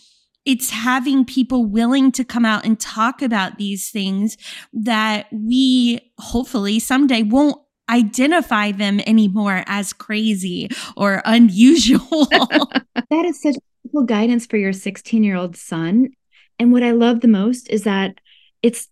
it's 0.44 0.70
having 0.70 1.25
people 1.25 1.64
willing 1.64 2.12
to 2.12 2.25
come 2.25 2.44
out 2.44 2.64
and 2.64 2.78
talk 2.78 3.23
about 3.23 3.58
these 3.58 3.90
things 3.90 4.37
that 4.73 5.26
we 5.32 6.12
hopefully 6.18 6.78
someday 6.78 7.23
won't 7.23 7.61
identify 7.90 8.70
them 8.70 9.00
anymore 9.00 9.64
as 9.66 9.92
crazy 9.92 10.68
or 10.96 11.23
unusual. 11.25 12.26
that 12.30 13.25
is 13.25 13.40
such 13.40 13.56
guidance 14.06 14.46
for 14.46 14.56
your 14.56 14.73
16 14.73 15.23
year 15.23 15.37
old 15.37 15.56
son. 15.56 16.08
And 16.58 16.73
what 16.73 16.82
I 16.82 16.92
love 16.92 17.20
the 17.20 17.28
most 17.28 17.68
is 17.68 17.84
that 17.84 18.18
it's 18.62 18.88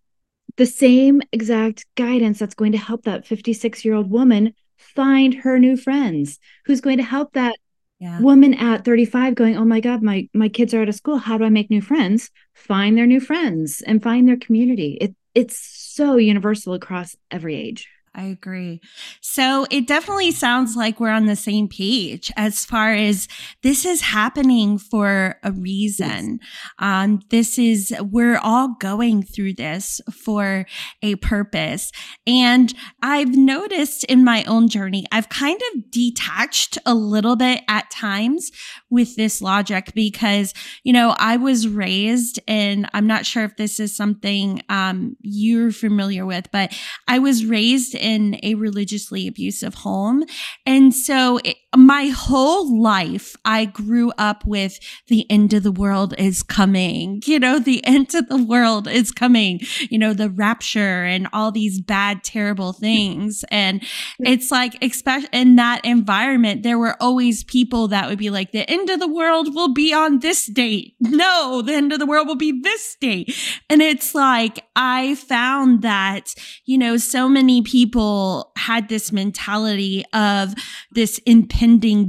the 0.57 0.67
same 0.67 1.23
exact 1.33 1.87
guidance 1.95 2.39
that's 2.39 2.55
going 2.55 2.73
to 2.73 2.79
help 2.79 3.05
that 3.05 3.27
56 3.27 3.85
year 3.85 3.95
old 3.95 4.11
woman 4.11 4.55
find 4.77 5.35
her 5.35 5.59
new 5.59 5.77
friends, 5.77 6.39
who's 6.67 6.81
going 6.81 6.99
to 6.99 7.05
help 7.05 7.33
that 7.33 7.57
yeah. 7.99 8.21
woman 8.21 8.55
at 8.55 8.85
35 8.85 9.35
going, 9.35 9.57
Oh 9.57 9.65
my 9.65 9.81
God, 9.81 10.03
my, 10.03 10.29
my 10.35 10.49
kids 10.49 10.75
are 10.75 10.83
out 10.83 10.89
of 10.89 10.95
school. 10.95 11.19
How 11.19 11.39
do 11.39 11.45
I 11.45 11.51
make 11.51 11.71
new 11.71 11.83
friends? 11.83 12.31
Find 12.55 12.97
their 12.97 13.07
new 13.07 13.21
friends 13.21 13.83
and 13.83 14.03
find 14.03 14.29
their 14.29 14.37
community. 14.37 14.99
It, 15.01 15.15
it's 15.35 15.57
so 15.59 16.17
universal 16.17 16.75
across 16.75 17.17
every 17.31 17.55
age. 17.55 17.89
I 18.15 18.25
agree. 18.25 18.83
So 19.23 19.67
it 19.71 19.87
definitely 19.87 20.33
sounds 20.33 20.77
like 20.77 21.01
we're 21.01 21.09
on 21.09 21.25
the 21.25 21.37
same 21.37 21.67
page 21.67 22.31
as 22.37 22.63
far 22.63 22.93
as 22.93 23.27
this 23.63 23.87
is 23.87 24.03
happening 24.03 24.77
for 24.77 25.37
a 25.43 25.51
reason. 25.51 26.39
Um, 26.79 27.23
this 27.31 27.59
is, 27.59 27.95
we're 28.01 28.37
all 28.37 28.77
going 28.79 29.23
through 29.23 29.55
this 29.55 30.03
for 30.13 30.67
a 31.01 31.15
purpose. 31.17 31.91
And 32.27 32.75
I've 33.03 33.35
noticed 33.35 34.05
in 34.05 34.25
my 34.25 34.45
own 34.45 34.69
journey, 34.69 35.07
I've 35.11 35.31
kind 35.31 35.61
of 35.73 35.91
detached 35.91 36.77
a 36.85 36.95
little 36.95 37.37
bit 37.37 37.63
at 37.67 37.91
times 37.91 38.51
with 38.91 39.17
this 39.17 39.41
logic 39.41 39.93
because, 39.95 40.53
you 40.85 40.93
know, 40.93 41.15
I 41.19 41.39
was 41.39 41.67
raised 41.67 42.41
and 42.47 42.91
I'm 42.93 43.07
not 43.07 43.25
sure 43.25 43.45
if 43.45 43.57
this 43.57 43.81
is 43.81 43.97
something 43.97 44.61
um, 44.69 45.17
you're 45.23 45.73
familiar 45.73 46.27
with, 46.27 46.51
but 46.53 46.79
I 47.09 47.19
was 47.19 47.47
raised 47.47 47.95
in 48.03 48.39
a 48.43 48.55
religiously 48.55 49.27
abusive 49.27 49.75
home. 49.75 50.25
And 50.67 50.95
so 50.95 51.39
it, 51.45 51.57
my 51.75 52.07
whole 52.09 52.81
life, 52.81 53.35
I 53.45 53.65
grew 53.65 54.13
up 54.19 54.45
with 54.45 54.79
the 55.09 55.31
end 55.31 55.55
of 55.55 55.63
the 55.63 55.73
world 55.73 56.15
is 56.19 56.43
coming. 56.43 57.23
You 57.25 57.39
know, 57.39 57.59
the 57.59 57.85
end 57.87 58.15
of 58.15 58.29
the 58.29 58.43
world 58.43 58.87
is 58.87 59.11
coming, 59.11 59.61
you 59.91 59.99
know, 59.99 60.13
the 60.13 60.29
rapture 60.29 61.05
and 61.05 61.29
all 61.33 61.51
these 61.51 61.81
bad, 61.81 62.25
terrible 62.25 62.73
things. 62.73 63.45
And 63.51 63.83
it's 64.21 64.51
like, 64.51 64.77
especially 64.83 65.29
in 65.33 65.57
that 65.57 65.85
environment, 65.85 66.63
there 66.63 66.79
were 66.79 66.97
always 67.01 67.43
people 67.45 67.89
that 67.89 68.09
would 68.09 68.19
be 68.19 68.31
like, 68.31 68.53
the 68.53 68.69
end 68.71 68.91
of 68.91 69.01
the 69.01 69.09
world 69.09 69.55
will 69.55 69.73
be 69.73 69.95
on 69.95 70.19
this 70.19 70.47
date. 70.47 70.95
No, 71.01 71.63
the 71.63 71.75
end 71.75 71.93
of 71.93 71.99
the 71.99 72.07
world 72.07 72.27
will 72.27 72.37
be 72.37 72.61
this 72.63 72.97
date. 73.01 73.35
And 73.71 73.81
it's 73.81 74.15
like, 74.15 74.65
I 74.77 75.15
found 75.15 75.83
that, 75.83 76.35
you 76.65 76.77
know, 76.77 76.97
so 76.97 77.29
many 77.29 77.63
people 77.63 78.53
had 78.57 78.89
this 78.89 79.11
mentality 79.11 80.05
of 80.13 80.55
this 80.91 81.19
impending 81.25 81.62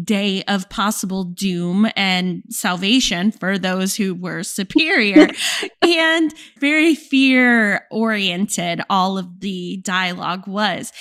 day 0.03 0.43
of 0.48 0.69
possible 0.69 1.24
doom 1.24 1.88
and 1.95 2.43
salvation 2.50 3.31
for 3.31 3.57
those 3.57 3.95
who 3.95 4.15
were 4.15 4.43
superior. 4.43 5.27
And 5.86 6.33
very 6.60 6.95
fear 6.95 7.86
oriented 7.91 8.81
all 8.89 9.17
of 9.17 9.41
the 9.41 9.77
dialogue 9.83 10.48
was 10.48 10.91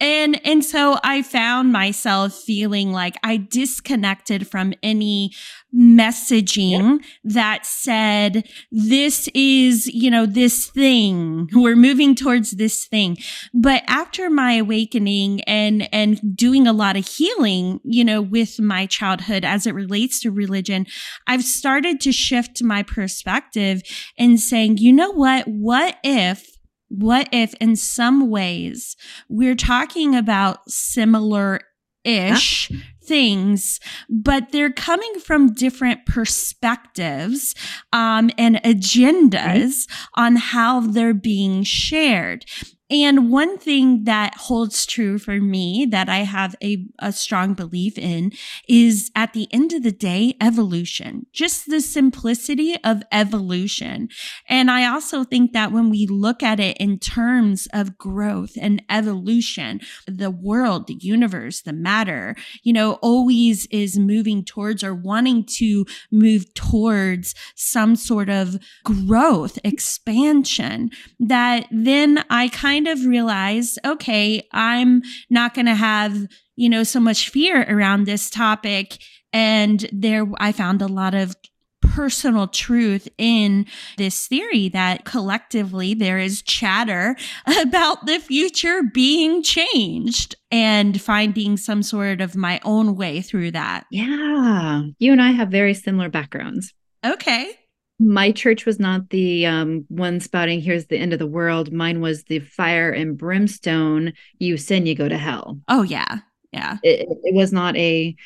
and 0.00 0.40
and 0.46 0.64
so 0.64 0.98
i 1.04 1.22
found 1.22 1.72
myself 1.72 2.34
feeling 2.34 2.92
like 2.92 3.16
i 3.22 3.36
disconnected 3.36 4.48
from 4.48 4.72
any 4.82 5.30
messaging 5.74 6.98
yep. 6.98 7.00
that 7.24 7.64
said 7.64 8.48
this 8.72 9.28
is 9.34 9.86
you 9.86 10.10
know 10.10 10.26
this 10.26 10.68
thing. 10.68 11.48
We're 11.52 11.76
moving 11.76 12.14
towards 12.14 12.52
this 12.52 12.86
thing. 12.86 13.16
But 13.54 13.84
after 13.86 14.30
my 14.30 14.54
awakening 14.54 15.42
and 15.42 15.88
and 15.92 16.36
doing 16.36 16.66
a 16.66 16.72
lot 16.72 16.96
of 16.96 17.06
healing 17.06 17.80
you 17.84 18.04
know 18.04 18.20
with 18.20 18.58
my 18.60 18.86
childhood 18.86 19.44
as 19.44 19.66
it 19.66 19.74
relates 19.74 20.20
to 20.20 20.30
religion 20.30 20.86
i've 21.26 21.44
started 21.44 22.00
to 22.00 22.12
shift 22.12 22.62
my 22.62 22.82
perspective 22.82 23.82
and 24.18 24.40
saying 24.40 24.78
you 24.78 24.92
know 24.92 25.10
what? 25.10 25.46
What 25.46 25.96
if 26.02 26.49
what 26.90 27.28
if 27.32 27.54
in 27.54 27.76
some 27.76 28.28
ways 28.28 28.96
we're 29.28 29.54
talking 29.54 30.14
about 30.14 30.70
similar 30.70 31.60
ish 32.04 32.70
things, 33.02 33.80
but 34.08 34.52
they're 34.52 34.72
coming 34.72 35.18
from 35.20 35.52
different 35.52 36.06
perspectives 36.06 37.54
um, 37.92 38.30
and 38.38 38.56
agendas 38.56 39.88
right. 39.88 39.96
on 40.14 40.36
how 40.36 40.80
they're 40.80 41.14
being 41.14 41.62
shared. 41.62 42.44
And 42.90 43.30
one 43.30 43.56
thing 43.56 44.04
that 44.04 44.34
holds 44.34 44.84
true 44.84 45.18
for 45.18 45.40
me 45.40 45.86
that 45.90 46.08
I 46.08 46.18
have 46.18 46.56
a, 46.62 46.86
a 46.98 47.12
strong 47.12 47.54
belief 47.54 47.96
in 47.96 48.32
is 48.68 49.10
at 49.14 49.32
the 49.32 49.46
end 49.52 49.72
of 49.72 49.82
the 49.82 49.92
day, 49.92 50.34
evolution, 50.40 51.26
just 51.32 51.68
the 51.70 51.80
simplicity 51.80 52.76
of 52.82 53.02
evolution. 53.12 54.08
And 54.48 54.70
I 54.70 54.86
also 54.86 55.22
think 55.22 55.52
that 55.52 55.70
when 55.70 55.88
we 55.88 56.06
look 56.06 56.42
at 56.42 56.58
it 56.58 56.76
in 56.78 56.98
terms 56.98 57.68
of 57.72 57.96
growth 57.96 58.52
and 58.60 58.82
evolution, 58.90 59.80
the 60.06 60.30
world, 60.30 60.86
the 60.86 60.98
universe, 61.00 61.62
the 61.62 61.72
matter, 61.72 62.34
you 62.62 62.72
know, 62.72 62.94
always 62.94 63.66
is 63.66 63.98
moving 63.98 64.44
towards 64.44 64.82
or 64.82 64.94
wanting 64.94 65.44
to 65.44 65.86
move 66.10 66.52
towards 66.54 67.34
some 67.54 67.94
sort 67.94 68.28
of 68.28 68.58
growth, 68.84 69.58
expansion 69.62 70.90
that 71.18 71.66
then 71.70 72.24
I 72.30 72.48
kind 72.48 72.79
kind 72.80 72.98
of 72.98 73.06
realized, 73.06 73.78
okay, 73.84 74.46
I'm 74.52 75.02
not 75.28 75.52
going 75.52 75.66
to 75.66 75.74
have, 75.74 76.26
you 76.56 76.68
know, 76.68 76.82
so 76.82 76.98
much 76.98 77.28
fear 77.28 77.62
around 77.68 78.04
this 78.04 78.30
topic. 78.30 79.02
And 79.32 79.86
there, 79.92 80.26
I 80.38 80.52
found 80.52 80.80
a 80.80 80.86
lot 80.86 81.14
of 81.14 81.36
personal 81.82 82.46
truth 82.46 83.06
in 83.18 83.66
this 83.98 84.26
theory 84.26 84.70
that 84.70 85.04
collectively 85.04 85.92
there 85.92 86.18
is 86.18 86.40
chatter 86.42 87.16
about 87.60 88.06
the 88.06 88.18
future 88.18 88.82
being 88.82 89.42
changed 89.42 90.36
and 90.50 91.00
finding 91.00 91.56
some 91.58 91.82
sort 91.82 92.22
of 92.22 92.34
my 92.34 92.60
own 92.64 92.96
way 92.96 93.20
through 93.20 93.50
that. 93.50 93.84
Yeah. 93.90 94.82
You 94.98 95.12
and 95.12 95.20
I 95.20 95.32
have 95.32 95.48
very 95.48 95.74
similar 95.74 96.08
backgrounds. 96.08 96.72
Okay 97.04 97.56
my 98.00 98.32
church 98.32 98.64
was 98.64 98.80
not 98.80 99.10
the 99.10 99.44
um, 99.44 99.84
one 99.88 100.20
spouting 100.20 100.60
here's 100.60 100.86
the 100.86 100.96
end 100.96 101.12
of 101.12 101.18
the 101.18 101.26
world. 101.26 101.70
Mine 101.70 102.00
was 102.00 102.24
the 102.24 102.38
fire 102.38 102.90
and 102.90 103.16
brimstone 103.16 104.14
you 104.38 104.56
sin 104.56 104.86
you 104.86 104.94
go 104.94 105.08
to 105.08 105.18
hell. 105.18 105.60
Oh 105.68 105.82
yeah. 105.82 106.18
Yeah. 106.50 106.78
It, 106.82 107.06
it 107.22 107.34
was 107.34 107.52
not 107.52 107.76
a 107.76 108.16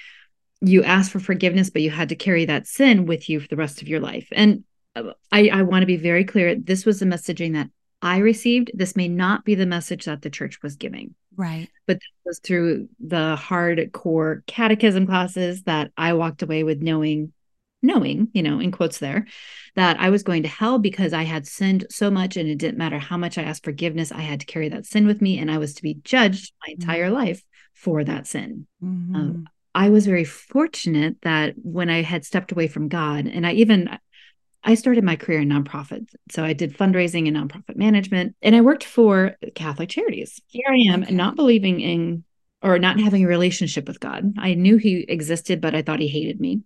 you 0.60 0.84
asked 0.84 1.10
for 1.10 1.18
forgiveness 1.18 1.70
but 1.70 1.82
you 1.82 1.90
had 1.90 2.08
to 2.08 2.14
carry 2.14 2.44
that 2.44 2.68
sin 2.68 3.04
with 3.04 3.28
you 3.28 3.40
for 3.40 3.48
the 3.48 3.56
rest 3.56 3.82
of 3.82 3.88
your 3.88 4.00
life. 4.00 4.28
And 4.30 4.62
uh, 4.94 5.12
i 5.32 5.48
i 5.48 5.62
want 5.62 5.82
to 5.82 5.86
be 5.86 5.96
very 5.96 6.24
clear 6.24 6.54
this 6.54 6.86
was 6.86 7.00
the 7.00 7.06
messaging 7.06 7.54
that 7.54 7.68
i 8.00 8.18
received. 8.18 8.70
This 8.74 8.94
may 8.94 9.08
not 9.08 9.44
be 9.44 9.56
the 9.56 9.66
message 9.66 10.04
that 10.04 10.22
the 10.22 10.30
church 10.30 10.62
was 10.62 10.76
giving. 10.76 11.16
Right. 11.36 11.68
But 11.88 11.94
this 11.96 12.12
was 12.24 12.38
through 12.38 12.88
the 13.00 13.36
hardcore 13.36 14.46
catechism 14.46 15.06
classes 15.06 15.64
that 15.64 15.90
i 15.96 16.12
walked 16.12 16.42
away 16.42 16.62
with 16.62 16.80
knowing 16.80 17.32
knowing, 17.84 18.28
you 18.32 18.42
know, 18.42 18.58
in 18.58 18.72
quotes 18.72 18.98
there, 18.98 19.26
that 19.76 19.98
I 20.00 20.10
was 20.10 20.22
going 20.22 20.42
to 20.42 20.48
hell 20.48 20.78
because 20.78 21.12
I 21.12 21.22
had 21.22 21.46
sinned 21.46 21.86
so 21.90 22.10
much 22.10 22.36
and 22.36 22.48
it 22.48 22.58
didn't 22.58 22.78
matter 22.78 22.98
how 22.98 23.16
much 23.16 23.38
I 23.38 23.42
asked 23.42 23.64
forgiveness, 23.64 24.10
I 24.10 24.20
had 24.20 24.40
to 24.40 24.46
carry 24.46 24.68
that 24.70 24.86
sin 24.86 25.06
with 25.06 25.20
me 25.20 25.38
and 25.38 25.50
I 25.50 25.58
was 25.58 25.74
to 25.74 25.82
be 25.82 25.94
judged 26.02 26.52
my 26.60 26.72
mm-hmm. 26.72 26.82
entire 26.82 27.06
mm-hmm. 27.06 27.14
life 27.14 27.44
for 27.74 28.02
that 28.04 28.26
sin. 28.26 28.66
Mm-hmm. 28.82 29.14
Um, 29.14 29.48
I 29.74 29.90
was 29.90 30.06
very 30.06 30.24
fortunate 30.24 31.16
that 31.22 31.54
when 31.56 31.90
I 31.90 32.02
had 32.02 32.24
stepped 32.24 32.52
away 32.52 32.68
from 32.68 32.88
God, 32.88 33.26
and 33.26 33.44
I 33.44 33.52
even 33.54 33.98
I 34.62 34.74
started 34.74 35.04
my 35.04 35.16
career 35.16 35.40
in 35.40 35.48
nonprofit. 35.48 36.08
So 36.30 36.44
I 36.44 36.52
did 36.52 36.78
fundraising 36.78 37.26
and 37.26 37.36
nonprofit 37.36 37.76
management, 37.76 38.36
and 38.40 38.54
I 38.54 38.60
worked 38.60 38.84
for 38.84 39.36
Catholic 39.56 39.88
charities. 39.88 40.40
Here 40.46 40.68
I 40.68 40.92
am, 40.94 41.02
okay. 41.02 41.12
not 41.12 41.34
believing 41.34 41.80
in 41.80 42.24
or 42.62 42.78
not 42.78 42.98
having 42.98 43.24
a 43.24 43.28
relationship 43.28 43.88
with 43.88 44.00
God. 44.00 44.34
I 44.38 44.54
knew 44.54 44.76
He 44.76 45.00
existed, 45.00 45.60
but 45.60 45.74
I 45.74 45.82
thought 45.82 45.98
He 45.98 46.08
hated 46.08 46.40
me 46.40 46.62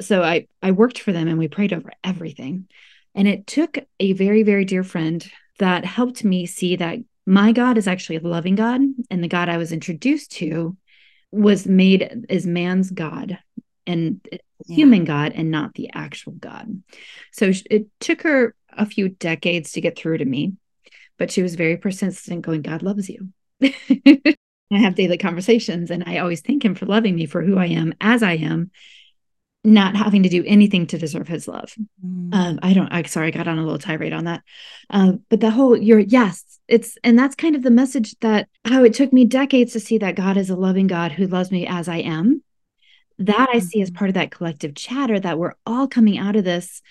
so 0.00 0.22
I 0.22 0.46
I 0.62 0.72
worked 0.72 0.98
for 0.98 1.12
them 1.12 1.28
and 1.28 1.38
we 1.38 1.48
prayed 1.48 1.72
over 1.72 1.90
everything. 2.02 2.68
And 3.14 3.26
it 3.26 3.46
took 3.46 3.78
a 4.00 4.12
very 4.12 4.42
very 4.42 4.64
dear 4.64 4.84
friend 4.84 5.26
that 5.58 5.84
helped 5.84 6.24
me 6.24 6.46
see 6.46 6.76
that 6.76 6.98
my 7.26 7.52
God 7.52 7.76
is 7.78 7.88
actually 7.88 8.16
a 8.16 8.20
loving 8.20 8.54
God 8.54 8.80
and 9.10 9.22
the 9.22 9.28
God 9.28 9.48
I 9.48 9.56
was 9.56 9.72
introduced 9.72 10.32
to 10.32 10.76
was 11.32 11.66
made 11.66 12.26
as 12.28 12.46
man's 12.46 12.90
God 12.90 13.38
and 13.86 14.20
yeah. 14.30 14.76
human 14.76 15.04
God 15.04 15.32
and 15.34 15.50
not 15.50 15.74
the 15.74 15.90
actual 15.92 16.32
God. 16.32 16.82
So 17.32 17.52
it 17.70 17.86
took 18.00 18.22
her 18.22 18.54
a 18.70 18.86
few 18.86 19.08
decades 19.08 19.72
to 19.72 19.80
get 19.80 19.98
through 19.98 20.18
to 20.18 20.24
me, 20.24 20.54
but 21.18 21.30
she 21.30 21.42
was 21.42 21.56
very 21.56 21.76
persistent 21.76 22.42
going 22.42 22.62
God 22.62 22.82
loves 22.82 23.08
you. 23.08 23.30
I 23.62 24.78
have 24.78 24.94
daily 24.96 25.18
conversations 25.18 25.90
and 25.90 26.04
I 26.06 26.18
always 26.18 26.40
thank 26.40 26.64
him 26.64 26.74
for 26.74 26.86
loving 26.86 27.14
me 27.14 27.26
for 27.26 27.42
who 27.42 27.56
I 27.56 27.66
am 27.66 27.94
as 28.00 28.22
I 28.22 28.34
am 28.34 28.70
not 29.66 29.96
having 29.96 30.22
to 30.22 30.28
do 30.28 30.42
anything 30.46 30.86
to 30.86 30.98
deserve 30.98 31.28
his 31.28 31.46
love. 31.46 31.74
Mm. 32.04 32.34
Um, 32.34 32.58
I 32.62 32.72
don't, 32.72 32.90
I 32.92 33.02
sorry, 33.02 33.28
I 33.28 33.30
got 33.32 33.48
on 33.48 33.58
a 33.58 33.62
little 33.62 33.78
tirade 33.78 34.12
on 34.12 34.24
that. 34.24 34.42
Um, 34.88 35.22
but 35.28 35.40
the 35.40 35.50
whole, 35.50 35.76
you're, 35.76 35.98
yes, 35.98 36.44
it's, 36.68 36.96
and 37.04 37.18
that's 37.18 37.34
kind 37.34 37.54
of 37.54 37.62
the 37.62 37.70
message 37.70 38.16
that 38.20 38.48
how 38.64 38.84
it 38.84 38.94
took 38.94 39.12
me 39.12 39.24
decades 39.24 39.72
to 39.72 39.80
see 39.80 39.98
that 39.98 40.14
God 40.14 40.36
is 40.36 40.50
a 40.50 40.56
loving 40.56 40.86
God 40.86 41.12
who 41.12 41.26
loves 41.26 41.50
me 41.50 41.66
as 41.66 41.88
I 41.88 41.98
am. 41.98 42.42
that 43.18 43.48
I 43.50 43.60
see 43.60 43.80
as 43.80 43.90
Mhm. 43.90 43.94
part 43.94 44.10
of 44.10 44.14
that 44.14 44.30
collective 44.30 44.74
chatter 44.74 45.18
that 45.18 45.38
we're 45.38 45.54
all 45.64 45.88
coming 45.88 46.18
out 46.18 46.36
of 46.36 46.44
this 46.44 46.82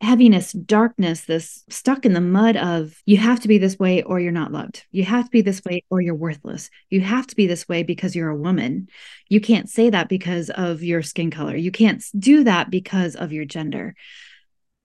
heaviness, 0.00 0.52
darkness, 0.52 1.22
this 1.22 1.64
stuck 1.68 2.04
in 2.04 2.12
the 2.12 2.20
mud 2.20 2.56
of 2.56 3.00
you 3.06 3.16
have 3.16 3.40
to 3.40 3.48
be 3.48 3.58
this 3.58 3.78
way 3.78 4.02
or 4.02 4.20
you're 4.20 4.32
not 4.32 4.52
loved. 4.52 4.84
You 4.90 5.04
have 5.04 5.24
to 5.24 5.30
be 5.30 5.40
this 5.40 5.64
way 5.64 5.84
or 5.90 6.00
you're 6.00 6.14
worthless. 6.14 6.70
You 6.90 7.00
have 7.00 7.26
to 7.28 7.36
be 7.36 7.46
this 7.46 7.68
way 7.68 7.82
because 7.82 8.14
you're 8.14 8.28
a 8.28 8.36
woman. 8.36 8.88
You 9.28 9.40
can't 9.40 9.68
say 9.68 9.90
that 9.90 10.08
because 10.08 10.50
of 10.50 10.82
your 10.82 11.02
skin 11.02 11.30
color. 11.30 11.56
You 11.56 11.70
can't 11.70 12.04
do 12.18 12.44
that 12.44 12.70
because 12.70 13.16
of 13.16 13.32
your 13.32 13.44
gender. 13.44 13.94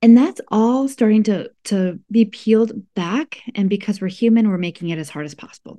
And 0.02 0.18
that's 0.18 0.40
all 0.48 0.88
starting 0.88 1.24
to 1.24 1.52
to 1.66 2.00
be 2.10 2.26
peeled 2.26 2.72
back 2.96 3.42
and 3.56 3.70
because 3.70 4.00
we're 4.00 4.08
human, 4.08 4.50
we're 4.50 4.58
making 4.58 4.90
it 4.90 5.00
as 5.00 5.10
hard 5.10 5.26
as 5.26 5.36
possible. 5.36 5.78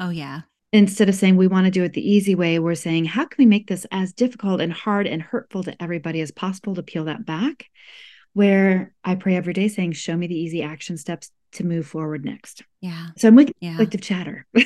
Oh, 0.00 0.10
yeah. 0.10 0.42
Instead 0.72 1.08
of 1.08 1.14
saying 1.14 1.36
we 1.36 1.46
want 1.46 1.66
to 1.66 1.70
do 1.70 1.84
it 1.84 1.92
the 1.92 2.10
easy 2.10 2.34
way, 2.34 2.58
we're 2.58 2.74
saying 2.74 3.04
how 3.04 3.24
can 3.24 3.36
we 3.38 3.46
make 3.46 3.68
this 3.68 3.86
as 3.92 4.12
difficult 4.12 4.60
and 4.60 4.72
hard 4.72 5.06
and 5.06 5.22
hurtful 5.22 5.62
to 5.62 5.80
everybody 5.80 6.20
as 6.20 6.32
possible 6.32 6.74
to 6.74 6.82
peel 6.82 7.04
that 7.04 7.24
back? 7.24 7.66
Where 8.34 8.92
I 9.02 9.14
pray 9.14 9.36
every 9.36 9.52
day 9.52 9.68
saying, 9.68 9.92
show 9.92 10.16
me 10.16 10.26
the 10.26 10.38
easy 10.38 10.62
action 10.62 10.96
steps 10.96 11.30
to 11.52 11.64
move 11.64 11.86
forward 11.86 12.24
next. 12.24 12.62
Yeah. 12.80 13.08
So 13.16 13.28
I'm 13.28 13.36
with 13.36 13.52
Yeah. 13.60 13.74
collective 13.76 14.02
chatter. 14.02 14.46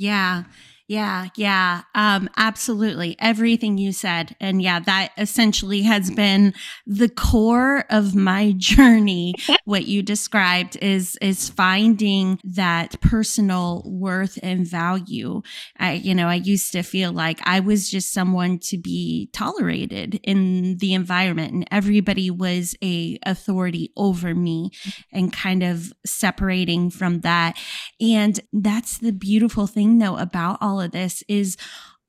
Yeah. 0.00 0.44
Yeah. 0.88 1.26
Yeah. 1.36 1.82
Um, 1.94 2.30
absolutely. 2.38 3.14
Everything 3.18 3.76
you 3.76 3.92
said. 3.92 4.34
And 4.40 4.62
yeah, 4.62 4.80
that 4.80 5.12
essentially 5.18 5.82
has 5.82 6.10
been 6.10 6.54
the 6.86 7.10
core 7.10 7.84
of 7.90 8.14
my 8.14 8.52
journey. 8.56 9.34
what 9.66 9.86
you 9.86 10.02
described 10.02 10.78
is, 10.80 11.18
is 11.20 11.50
finding 11.50 12.40
that 12.42 12.98
personal 13.02 13.82
worth 13.84 14.38
and 14.42 14.66
value. 14.66 15.42
I, 15.78 15.92
you 15.92 16.14
know, 16.14 16.26
I 16.26 16.36
used 16.36 16.72
to 16.72 16.82
feel 16.82 17.12
like 17.12 17.40
I 17.44 17.60
was 17.60 17.90
just 17.90 18.14
someone 18.14 18.58
to 18.60 18.78
be 18.78 19.28
tolerated 19.34 20.18
in 20.24 20.78
the 20.78 20.94
environment 20.94 21.52
and 21.52 21.68
everybody 21.70 22.30
was 22.30 22.74
a 22.82 23.18
authority 23.26 23.92
over 23.94 24.34
me 24.34 24.70
and 25.12 25.30
kind 25.34 25.62
of 25.62 25.92
separating 26.06 26.88
from 26.88 27.20
that. 27.20 27.58
And 28.00 28.40
that's 28.54 28.96
the 28.96 29.12
beautiful 29.12 29.66
thing 29.66 29.98
though 29.98 30.16
about 30.16 30.56
all 30.62 30.77
of 30.80 30.92
this 30.92 31.22
is 31.28 31.56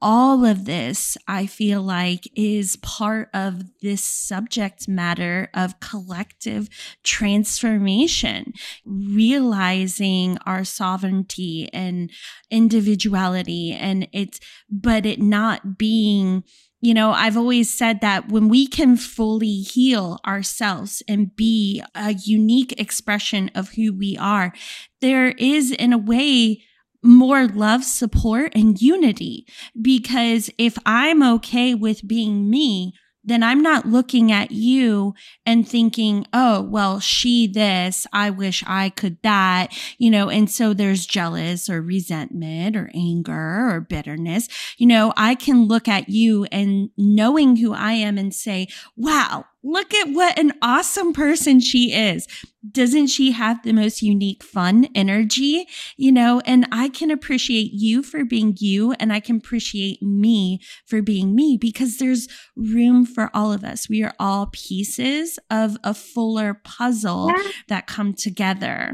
all 0.02 0.46
of 0.46 0.64
this, 0.64 1.18
I 1.28 1.46
feel 1.46 1.82
like, 1.82 2.30
is 2.36 2.78
part 2.78 3.30
of 3.34 3.64
this 3.82 4.02
subject 4.02 4.88
matter 4.88 5.50
of 5.54 5.82
collective 5.82 6.70
transformation, 7.04 8.54
realizing 8.86 10.38
our 10.46 10.64
sovereignty 10.64 11.70
and 11.74 12.10
individuality. 12.50 13.74
And 13.74 14.08
it's, 14.14 14.40
but 14.70 15.06
it 15.06 15.22
not 15.22 15.78
being, 15.78 16.46
you 16.80 16.94
know, 16.94 17.12
I've 17.12 17.36
always 17.36 17.70
said 17.70 18.00
that 18.00 18.30
when 18.30 18.48
we 18.48 18.68
can 18.68 18.96
fully 18.96 19.58
heal 19.58 20.20
ourselves 20.26 21.04
and 21.10 21.36
be 21.36 21.84
a 21.94 22.14
unique 22.14 22.80
expression 22.80 23.52
of 23.54 23.72
who 23.72 23.92
we 23.92 24.16
are, 24.18 24.54
there 25.02 25.28
is, 25.28 25.72
in 25.72 25.92
a 25.92 25.98
way, 25.98 26.64
more 27.04 27.48
love, 27.48 27.84
support, 27.84 28.52
and 28.56 28.82
unity. 28.82 29.46
Because 29.80 30.50
if 30.58 30.78
I'm 30.86 31.24
okay 31.24 31.74
with 31.76 32.08
being 32.08 32.50
me, 32.50 32.94
then 33.24 33.44
I'm 33.44 33.62
not 33.62 33.86
looking 33.86 34.32
at 34.32 34.52
you 34.52 35.14
and 35.46 35.68
thinking, 35.68 36.26
oh, 36.34 36.62
well, 36.62 37.00
she 37.00 37.48
this, 37.48 38.08
I 38.14 38.30
wish 38.30 38.64
I 38.66 38.90
could 38.90 39.18
that, 39.24 39.78
you 39.98 40.10
know, 40.10 40.30
and 40.30 40.50
so 40.50 40.74
there's 40.74 41.06
jealous 41.06 41.70
or 41.70 41.82
resentment 41.82 42.76
or 42.76 42.90
anger 42.96 43.70
or 43.70 43.82
bitterness. 43.82 44.48
You 44.78 44.88
know, 44.88 45.14
I 45.18 45.36
can 45.36 45.66
look 45.66 45.88
at 45.88 46.10
you 46.10 46.46
and 46.46 46.90
knowing 46.98 47.58
who 47.58 47.74
I 47.74 47.92
am 47.94 48.18
and 48.18 48.34
say, 48.34 48.68
wow, 48.96 49.46
look 49.64 49.94
at 49.94 50.10
what 50.10 50.38
an 50.40 50.54
awesome 50.62 51.14
person 51.14 51.60
she 51.60 51.92
is. 51.94 52.28
Doesn't 52.72 53.08
she 53.08 53.32
have 53.32 53.62
the 53.64 53.74
most 53.74 54.02
unique, 54.02 54.44
fun 54.44 54.88
energy? 54.96 55.68
You 55.98 56.12
know, 56.12 56.42
and 56.46 56.68
I 56.72 56.90
can 56.90 57.12
appreciate 57.12 57.72
you 57.74 58.04
for 58.04 58.26
being 58.26 58.56
you, 58.60 58.94
and 58.94 59.12
I 59.14 59.20
can 59.20 59.38
appreciate 59.38 60.02
me 60.02 60.60
for 60.86 61.02
being 61.02 61.36
me 61.36 61.58
because 61.60 61.98
there's 61.98 62.28
room 62.56 63.06
for 63.06 63.30
all 63.34 63.54
of 63.54 63.64
us. 63.64 63.88
We 63.90 64.04
are 64.04 64.14
all 64.20 64.50
pieces 64.52 65.40
of 65.50 65.78
a 65.84 65.94
fuller 65.94 66.60
puzzle 66.64 67.34
Yeah. 67.36 67.52
that 67.70 67.88
come 67.88 68.14
together. 68.14 68.94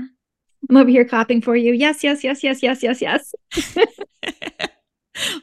I'm 0.70 0.78
over 0.78 0.90
here 0.90 1.06
clapping 1.06 1.42
for 1.42 1.56
you. 1.56 1.74
Yes, 1.74 2.04
yes, 2.04 2.24
yes, 2.24 2.44
yes, 2.44 2.64
yes, 2.64 2.82
yes, 2.82 3.02
yes. 3.02 3.34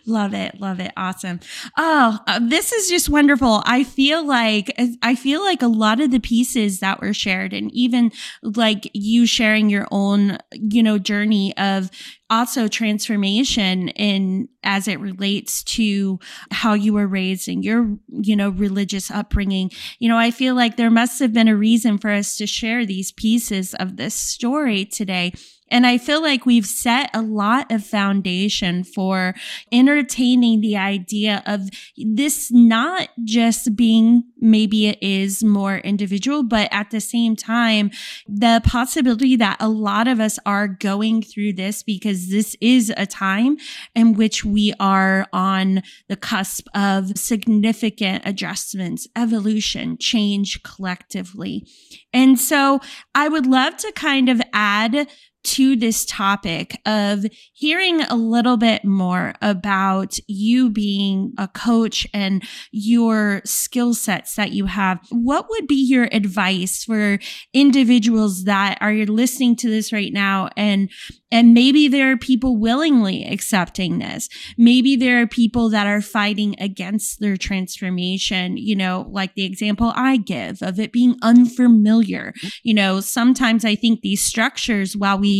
love 0.06 0.34
it 0.34 0.60
love 0.60 0.80
it. 0.80 0.92
Awesome. 0.96 1.40
Oh 1.76 2.18
uh, 2.26 2.40
this 2.42 2.72
is 2.72 2.88
just 2.88 3.08
wonderful. 3.08 3.62
I 3.66 3.84
feel 3.84 4.24
like 4.26 4.72
i 5.02 5.14
feel 5.14 5.42
like 5.42 5.62
a 5.62 5.68
lot 5.68 6.00
of 6.00 6.10
the 6.10 6.20
pieces 6.20 6.80
that 6.80 7.00
were 7.00 7.14
shared 7.14 7.52
and 7.52 7.70
even 7.72 8.12
like 8.42 8.90
you 8.92 9.26
sharing 9.26 9.68
your 9.68 9.86
own 9.90 10.38
you 10.52 10.82
know 10.82 10.98
journey 10.98 11.56
of 11.56 11.90
also 12.30 12.66
transformation 12.66 13.88
in 13.88 14.48
as 14.62 14.88
it 14.88 14.98
relates 15.00 15.62
to 15.64 16.18
how 16.50 16.72
you 16.72 16.92
were 16.94 17.06
raised 17.06 17.48
and 17.48 17.64
your 17.64 17.96
you 18.08 18.34
know 18.34 18.48
religious 18.48 19.10
upbringing. 19.10 19.70
You 19.98 20.08
know 20.08 20.18
i 20.18 20.30
feel 20.30 20.54
like 20.54 20.76
there 20.76 20.90
must 20.90 21.18
have 21.20 21.32
been 21.32 21.48
a 21.48 21.56
reason 21.56 21.98
for 21.98 22.10
us 22.10 22.36
to 22.38 22.46
share 22.46 22.86
these 22.86 23.12
pieces 23.12 23.74
of 23.74 23.96
this 23.96 24.14
story 24.14 24.84
today 24.84 25.32
and 25.72 25.86
I 25.86 25.96
feel 25.96 26.20
like 26.20 26.44
we've 26.44 26.66
set 26.66 27.10
a 27.14 27.22
lot 27.22 27.72
of 27.72 27.84
foundation 27.84 28.84
for 28.84 29.34
entertaining 29.72 30.60
the 30.60 30.76
idea 30.76 31.42
of 31.46 31.70
this 31.96 32.52
not 32.52 33.08
just 33.24 33.74
being 33.74 34.24
maybe 34.38 34.88
it 34.88 34.98
is 35.00 35.42
more 35.42 35.78
individual, 35.78 36.42
but 36.42 36.68
at 36.70 36.90
the 36.90 37.00
same 37.00 37.34
time, 37.36 37.90
the 38.28 38.60
possibility 38.66 39.34
that 39.36 39.56
a 39.60 39.68
lot 39.68 40.08
of 40.08 40.20
us 40.20 40.38
are 40.44 40.68
going 40.68 41.22
through 41.22 41.54
this 41.54 41.82
because 41.82 42.28
this 42.28 42.54
is 42.60 42.92
a 42.96 43.06
time 43.06 43.56
in 43.94 44.12
which 44.12 44.44
we 44.44 44.74
are 44.78 45.26
on 45.32 45.82
the 46.08 46.16
cusp 46.16 46.66
of 46.74 47.16
significant 47.16 48.22
adjustments, 48.26 49.08
evolution, 49.16 49.96
change 49.98 50.62
collectively. 50.62 51.66
And 52.12 52.38
so 52.38 52.80
I 53.14 53.28
would 53.28 53.46
love 53.46 53.78
to 53.78 53.92
kind 53.92 54.28
of 54.28 54.42
add 54.52 55.08
to 55.44 55.76
this 55.76 56.04
topic 56.04 56.80
of 56.86 57.24
hearing 57.52 58.00
a 58.02 58.14
little 58.14 58.56
bit 58.56 58.84
more 58.84 59.34
about 59.42 60.16
you 60.28 60.70
being 60.70 61.32
a 61.38 61.48
coach 61.48 62.06
and 62.14 62.42
your 62.70 63.42
skill 63.44 63.94
sets 63.94 64.36
that 64.36 64.52
you 64.52 64.66
have. 64.66 65.00
What 65.10 65.46
would 65.50 65.66
be 65.66 65.82
your 65.82 66.08
advice 66.12 66.84
for 66.84 67.18
individuals 67.52 68.44
that 68.44 68.78
are 68.80 68.92
listening 68.92 69.56
to 69.56 69.68
this 69.68 69.92
right 69.92 70.12
now 70.12 70.48
and 70.56 70.90
and 71.32 71.54
maybe 71.54 71.88
there 71.88 72.12
are 72.12 72.16
people 72.18 72.58
willingly 72.58 73.24
accepting 73.24 73.98
this. 73.98 74.28
Maybe 74.58 74.96
there 74.96 75.22
are 75.22 75.26
people 75.26 75.70
that 75.70 75.86
are 75.86 76.02
fighting 76.02 76.54
against 76.58 77.20
their 77.20 77.38
transformation, 77.38 78.58
you 78.58 78.76
know, 78.76 79.06
like 79.10 79.34
the 79.34 79.46
example 79.46 79.94
I 79.96 80.18
give 80.18 80.62
of 80.62 80.78
it 80.78 80.92
being 80.92 81.16
unfamiliar. 81.22 82.34
You 82.62 82.74
know, 82.74 83.00
sometimes 83.00 83.64
I 83.64 83.74
think 83.74 84.02
these 84.02 84.22
structures, 84.22 84.94
while 84.94 85.18
we 85.18 85.31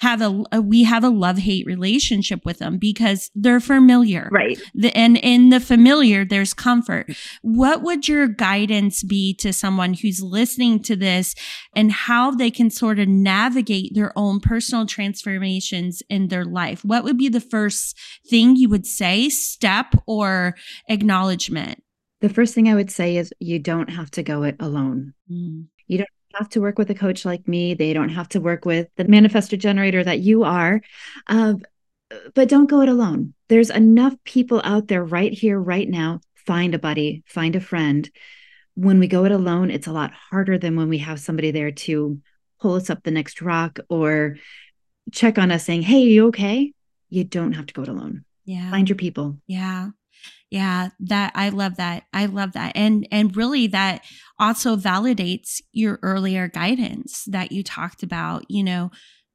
have 0.00 0.20
a, 0.20 0.44
a 0.52 0.60
we 0.60 0.84
have 0.84 1.04
a 1.04 1.08
love 1.08 1.38
hate 1.38 1.66
relationship 1.66 2.44
with 2.44 2.58
them 2.58 2.78
because 2.78 3.30
they're 3.34 3.60
familiar. 3.60 4.28
Right. 4.30 4.60
The, 4.74 4.96
and 4.96 5.16
in 5.16 5.48
the 5.50 5.60
familiar, 5.60 6.24
there's 6.24 6.54
comfort. 6.54 7.10
What 7.42 7.82
would 7.82 8.08
your 8.08 8.28
guidance 8.28 9.02
be 9.02 9.34
to 9.34 9.52
someone 9.52 9.94
who's 9.94 10.22
listening 10.22 10.82
to 10.84 10.96
this 10.96 11.34
and 11.74 11.92
how 11.92 12.30
they 12.30 12.50
can 12.50 12.70
sort 12.70 12.98
of 12.98 13.08
navigate 13.08 13.94
their 13.94 14.12
own 14.16 14.40
personal 14.40 14.86
transformations 14.86 16.02
in 16.08 16.28
their 16.28 16.44
life? 16.44 16.84
What 16.84 17.04
would 17.04 17.18
be 17.18 17.28
the 17.28 17.40
first 17.40 17.96
thing 18.28 18.56
you 18.56 18.68
would 18.68 18.86
say, 18.86 19.28
step 19.28 19.94
or 20.06 20.54
acknowledgement? 20.88 21.82
The 22.20 22.28
first 22.28 22.54
thing 22.54 22.68
I 22.68 22.74
would 22.74 22.90
say 22.90 23.16
is 23.16 23.32
you 23.38 23.58
don't 23.58 23.90
have 23.90 24.10
to 24.12 24.22
go 24.22 24.42
it 24.42 24.56
alone. 24.58 25.14
Mm. 25.30 25.66
Have 26.38 26.48
to 26.50 26.60
work 26.60 26.78
with 26.78 26.90
a 26.90 26.94
coach 26.94 27.24
like 27.24 27.48
me. 27.48 27.74
They 27.74 27.92
don't 27.92 28.10
have 28.10 28.28
to 28.30 28.40
work 28.40 28.64
with 28.64 28.88
the 28.96 29.04
manifesting 29.04 29.58
generator 29.58 30.02
that 30.04 30.20
you 30.20 30.44
are. 30.44 30.80
Uh, 31.26 31.54
but 32.34 32.48
don't 32.48 32.70
go 32.70 32.80
it 32.80 32.88
alone. 32.88 33.34
There's 33.48 33.70
enough 33.70 34.14
people 34.24 34.60
out 34.64 34.88
there 34.88 35.04
right 35.04 35.32
here, 35.32 35.58
right 35.58 35.88
now. 35.88 36.20
Find 36.46 36.74
a 36.74 36.78
buddy, 36.78 37.22
find 37.26 37.56
a 37.56 37.60
friend. 37.60 38.08
When 38.74 38.98
we 38.98 39.08
go 39.08 39.24
it 39.24 39.32
alone, 39.32 39.70
it's 39.70 39.86
a 39.86 39.92
lot 39.92 40.12
harder 40.12 40.58
than 40.58 40.76
when 40.76 40.88
we 40.88 40.98
have 40.98 41.20
somebody 41.20 41.50
there 41.50 41.72
to 41.72 42.20
pull 42.60 42.74
us 42.74 42.90
up 42.90 43.02
the 43.02 43.10
next 43.10 43.42
rock 43.42 43.78
or 43.88 44.36
check 45.12 45.38
on 45.38 45.50
us 45.50 45.64
saying, 45.64 45.82
Hey, 45.82 46.02
you 46.02 46.28
okay? 46.28 46.72
You 47.10 47.24
don't 47.24 47.52
have 47.52 47.66
to 47.66 47.74
go 47.74 47.82
it 47.82 47.88
alone. 47.88 48.24
Yeah. 48.44 48.70
Find 48.70 48.88
your 48.88 48.96
people. 48.96 49.38
Yeah. 49.46 49.90
Yeah, 50.50 50.88
that 51.00 51.32
I 51.34 51.50
love 51.50 51.76
that. 51.76 52.04
I 52.12 52.26
love 52.26 52.52
that. 52.52 52.72
And 52.74 53.06
and 53.12 53.36
really 53.36 53.66
that 53.68 54.04
also 54.38 54.76
validates 54.76 55.60
your 55.72 55.98
earlier 56.02 56.48
guidance 56.48 57.24
that 57.26 57.52
you 57.52 57.62
talked 57.62 58.02
about, 58.02 58.44
you 58.48 58.64
know, 58.64 58.90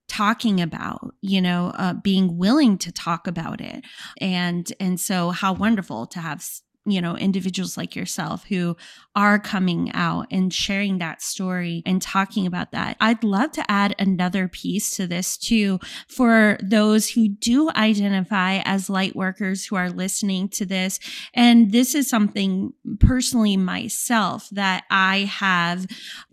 talking 0.07 0.59
about 0.59 1.13
you 1.21 1.41
know 1.41 1.71
uh, 1.75 1.93
being 1.93 2.37
willing 2.37 2.77
to 2.77 2.91
talk 2.91 3.25
about 3.25 3.61
it 3.61 3.85
and 4.19 4.73
and 4.79 4.99
so 4.99 5.29
how 5.29 5.53
wonderful 5.53 6.05
to 6.05 6.19
have 6.19 6.45
you 6.85 7.01
know 7.01 7.15
individuals 7.17 7.77
like 7.77 7.95
yourself 7.95 8.45
who 8.45 8.75
are 9.15 9.37
coming 9.37 9.91
out 9.93 10.25
and 10.31 10.51
sharing 10.51 10.97
that 10.97 11.21
story 11.21 11.83
and 11.85 12.01
talking 12.01 12.47
about 12.47 12.71
that. 12.71 12.97
I'd 12.99 13.23
love 13.23 13.51
to 13.51 13.71
add 13.71 13.95
another 13.99 14.47
piece 14.47 14.95
to 14.95 15.05
this 15.05 15.37
too 15.37 15.79
for 16.07 16.57
those 16.63 17.11
who 17.11 17.29
do 17.29 17.69
identify 17.75 18.61
as 18.65 18.89
light 18.89 19.15
workers 19.15 19.65
who 19.65 19.75
are 19.75 19.91
listening 19.91 20.49
to 20.49 20.65
this. 20.65 20.99
And 21.33 21.71
this 21.71 21.93
is 21.93 22.09
something 22.09 22.73
personally 22.99 23.55
myself 23.55 24.49
that 24.51 24.85
I 24.89 25.19
have 25.19 25.85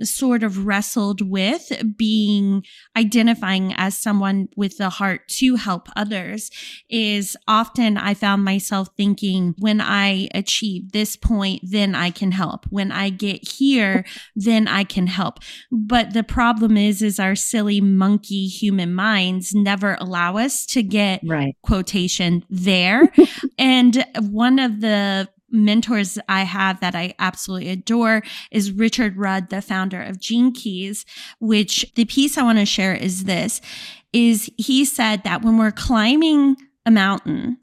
sort 0.02 0.42
of 0.42 0.66
wrestled 0.66 1.20
with 1.20 1.72
being 1.96 2.64
identifying 2.96 3.74
as 3.76 3.96
someone 3.96 4.48
with 4.56 4.78
the 4.78 4.88
heart 4.88 5.28
to 5.28 5.56
help 5.56 5.88
others 5.96 6.50
is 6.88 7.36
often 7.46 7.98
I 7.98 8.14
found 8.14 8.42
myself 8.42 8.88
thinking 8.96 9.54
when 9.58 9.82
I 9.82 10.28
achieve 10.40 10.92
this 10.92 11.16
point, 11.16 11.62
then 11.62 11.94
I 11.94 12.10
can 12.10 12.32
help 12.32 12.66
when 12.70 12.90
I 12.90 13.10
get 13.10 13.46
here, 13.48 14.04
then 14.36 14.66
I 14.66 14.84
can 14.84 15.06
help. 15.06 15.38
But 15.70 16.12
the 16.12 16.24
problem 16.24 16.76
is, 16.76 17.02
is 17.02 17.20
our 17.20 17.36
silly 17.36 17.80
monkey 17.80 18.46
human 18.46 18.94
minds 18.94 19.54
never 19.54 19.96
allow 20.00 20.36
us 20.36 20.66
to 20.66 20.82
get 20.82 21.20
right. 21.24 21.56
quotation 21.62 22.44
there. 22.50 23.12
and 23.58 24.04
one 24.18 24.58
of 24.58 24.80
the 24.80 25.28
mentors 25.52 26.18
I 26.28 26.42
have 26.42 26.80
that 26.80 26.94
I 26.94 27.14
absolutely 27.18 27.70
adore 27.70 28.22
is 28.50 28.72
Richard 28.72 29.16
Rudd, 29.16 29.50
the 29.50 29.62
founder 29.62 30.02
of 30.02 30.20
Gene 30.20 30.52
Keys, 30.52 31.04
which 31.40 31.92
the 31.94 32.04
piece 32.04 32.38
I 32.38 32.42
want 32.42 32.58
to 32.58 32.66
share 32.66 32.94
is 32.94 33.24
this 33.24 33.60
is 34.12 34.50
he 34.56 34.84
said 34.84 35.22
that 35.24 35.42
when 35.42 35.58
we're 35.58 35.70
climbing 35.70 36.56
a 36.84 36.90
mountain, 36.90 37.58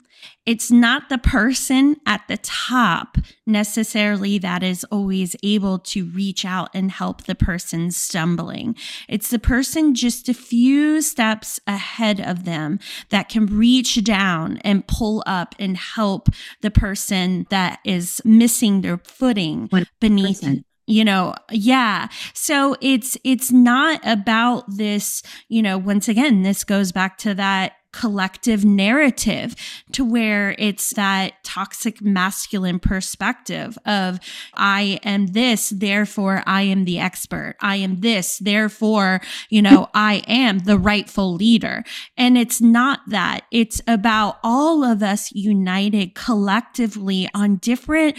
it's 0.48 0.70
not 0.70 1.10
the 1.10 1.18
person 1.18 1.96
at 2.06 2.26
the 2.26 2.38
top 2.38 3.18
necessarily 3.46 4.38
that 4.38 4.62
is 4.62 4.82
always 4.84 5.36
able 5.42 5.78
to 5.78 6.06
reach 6.06 6.42
out 6.42 6.70
and 6.72 6.90
help 6.90 7.24
the 7.24 7.34
person 7.34 7.90
stumbling. 7.90 8.74
It's 9.10 9.28
the 9.28 9.38
person 9.38 9.94
just 9.94 10.26
a 10.26 10.32
few 10.32 11.02
steps 11.02 11.60
ahead 11.66 12.18
of 12.18 12.46
them 12.46 12.78
that 13.10 13.28
can 13.28 13.44
reach 13.44 14.02
down 14.02 14.56
and 14.64 14.88
pull 14.88 15.22
up 15.26 15.54
and 15.58 15.76
help 15.76 16.30
the 16.62 16.70
person 16.70 17.46
that 17.50 17.80
is 17.84 18.22
missing 18.24 18.80
their 18.80 18.96
footing 18.96 19.68
100%. 19.68 19.86
beneath 20.00 20.64
you 20.86 21.04
know 21.04 21.34
yeah 21.50 22.08
so 22.32 22.74
it's 22.80 23.18
it's 23.22 23.52
not 23.52 24.00
about 24.04 24.64
this 24.68 25.22
you 25.48 25.60
know 25.60 25.76
once 25.76 26.08
again 26.08 26.42
this 26.42 26.64
goes 26.64 26.92
back 26.92 27.18
to 27.18 27.34
that 27.34 27.74
collective 27.98 28.64
narrative 28.64 29.56
to 29.90 30.04
where 30.04 30.54
it's 30.56 30.90
that 30.90 31.32
toxic 31.42 32.00
masculine 32.00 32.78
perspective 32.78 33.76
of 33.84 34.20
I 34.54 35.00
am 35.02 35.28
this, 35.28 35.70
therefore 35.70 36.44
I 36.46 36.62
am 36.62 36.84
the 36.84 37.00
expert. 37.00 37.56
I 37.60 37.76
am 37.76 38.00
this, 38.00 38.38
therefore, 38.38 39.20
you 39.50 39.62
know, 39.62 39.88
I 39.94 40.22
am 40.28 40.60
the 40.60 40.78
rightful 40.78 41.34
leader. 41.34 41.82
And 42.16 42.38
it's 42.38 42.60
not 42.60 43.00
that. 43.08 43.46
It's 43.50 43.80
about 43.88 44.38
all 44.44 44.84
of 44.84 45.02
us 45.02 45.32
united 45.32 46.14
collectively 46.14 47.28
on 47.34 47.56
different 47.56 48.16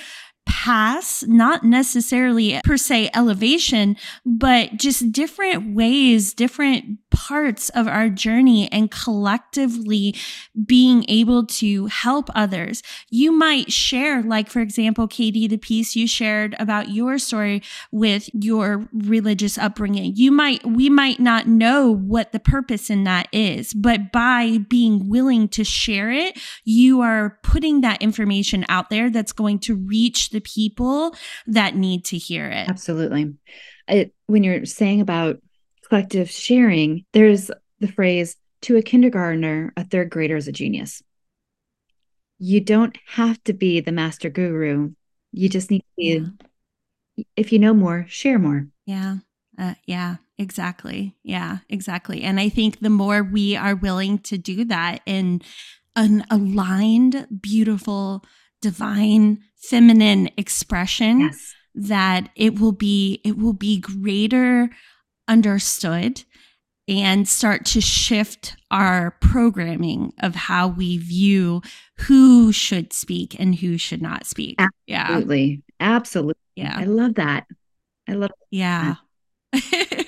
paths, 0.50 1.24
not 1.28 1.64
necessarily 1.64 2.60
per 2.64 2.76
se 2.76 3.12
elevation, 3.14 3.96
but 4.26 4.76
just 4.78 5.12
different 5.12 5.76
ways, 5.76 6.34
different 6.34 6.98
parts 7.12 7.70
of 7.70 7.88
our 7.88 8.10
journey 8.10 8.72
and 8.72 8.90
collectively 8.90 10.16
being 10.66 11.06
able 11.08 11.46
to 11.46 11.86
help 11.86 12.30
others. 12.34 12.82
You 13.12 13.32
might 13.32 13.72
share, 13.72 14.24
like, 14.24 14.50
for 14.50 14.60
example, 14.60 15.08
Katy, 15.08 15.48
the 15.48 15.58
piece 15.58 15.96
you 15.96 16.08
shared 16.08 16.56
about 16.60 16.90
your 16.90 17.20
story 17.20 17.62
with 17.92 18.30
your 18.34 18.90
religious 18.92 19.58
upbringing. 19.58 20.14
You 20.16 20.32
might, 20.32 20.66
we 20.66 20.90
might 20.90 21.20
not 21.20 21.48
know 21.48 21.92
what 21.92 22.32
the 22.32 22.40
purpose 22.40 22.90
in 22.90 23.04
that 23.04 23.28
is, 23.32 23.74
but 23.74 24.12
by 24.12 24.58
being 24.68 25.10
willing 25.10 25.48
to 25.50 25.64
share 25.64 26.10
it, 26.10 26.40
you 26.64 27.02
are 27.02 27.38
putting 27.44 27.82
that 27.82 28.02
information 28.02 28.66
out 28.68 28.90
there 28.90 29.12
that's 29.12 29.34
going 29.34 29.60
to 29.60 29.76
reach 29.76 30.32
the 30.32 30.39
people 30.40 31.16
that 31.48 31.76
need 31.76 32.06
to 32.06 32.18
hear 32.18 32.48
it. 32.48 32.70
Absolutely. 32.70 33.34
It, 33.88 34.14
when 34.28 34.44
you're 34.44 34.66
saying 34.66 35.02
about 35.02 35.38
collective 35.88 36.30
sharing, 36.30 37.06
there's 37.14 37.50
the 37.80 37.88
phrase 37.88 38.36
to 38.62 38.78
a 38.78 38.82
kindergartner, 38.82 39.74
a 39.78 39.84
third 39.84 40.10
grader 40.10 40.36
is 40.36 40.48
a 40.48 40.52
genius. 40.52 41.02
You 42.38 42.62
don't 42.62 42.98
have 43.08 43.44
to 43.46 43.54
be 43.54 43.80
the 43.80 43.92
master 43.92 44.30
guru. 44.30 44.92
You 45.32 45.50
just 45.50 45.72
need 45.72 45.80
to 45.80 45.86
be, 45.98 46.32
yeah. 47.16 47.24
if 47.36 47.52
you 47.52 47.60
know 47.60 47.74
more, 47.74 48.06
share 48.08 48.40
more. 48.40 48.68
Yeah. 48.86 49.18
Uh, 49.58 49.74
yeah, 49.86 50.16
exactly. 50.38 51.16
Yeah, 51.24 51.60
exactly. 51.68 52.24
And 52.24 52.40
I 52.40 52.48
think 52.48 52.80
the 52.80 52.90
more 52.90 53.24
we 53.24 53.58
are 53.58 53.76
willing 53.76 54.20
to 54.20 54.38
do 54.38 54.64
that 54.66 55.02
in 55.06 55.42
an 55.96 56.26
aligned, 56.32 57.28
beautiful, 57.42 58.24
divine 58.62 59.44
feminine 59.60 60.30
expression 60.38 61.22
yes. 61.22 61.54
that 61.76 62.30
it 62.36 62.60
will 62.60 62.72
be 62.72 63.22
it 63.24 63.38
will 63.38 63.54
be 63.54 63.80
greater 63.80 64.70
understood 65.28 66.24
and 66.88 67.28
start 67.28 67.66
to 67.66 67.80
shift 67.80 68.56
our 68.72 69.12
programming 69.22 70.12
of 70.20 70.34
how 70.34 70.68
we 70.68 70.98
view 70.98 71.62
who 72.00 72.52
should 72.52 72.92
speak 72.92 73.40
and 73.40 73.56
who 73.56 73.78
should 73.78 74.02
not 74.02 74.26
speak. 74.26 74.60
Absolutely. 74.90 75.62
Yeah. 75.80 75.96
Absolutely. 75.96 76.42
Yeah. 76.56 76.76
I 76.76 76.86
love 76.86 77.16
that. 77.16 77.46
I 78.08 78.14
love 78.14 78.32
Yeah. 78.50 78.96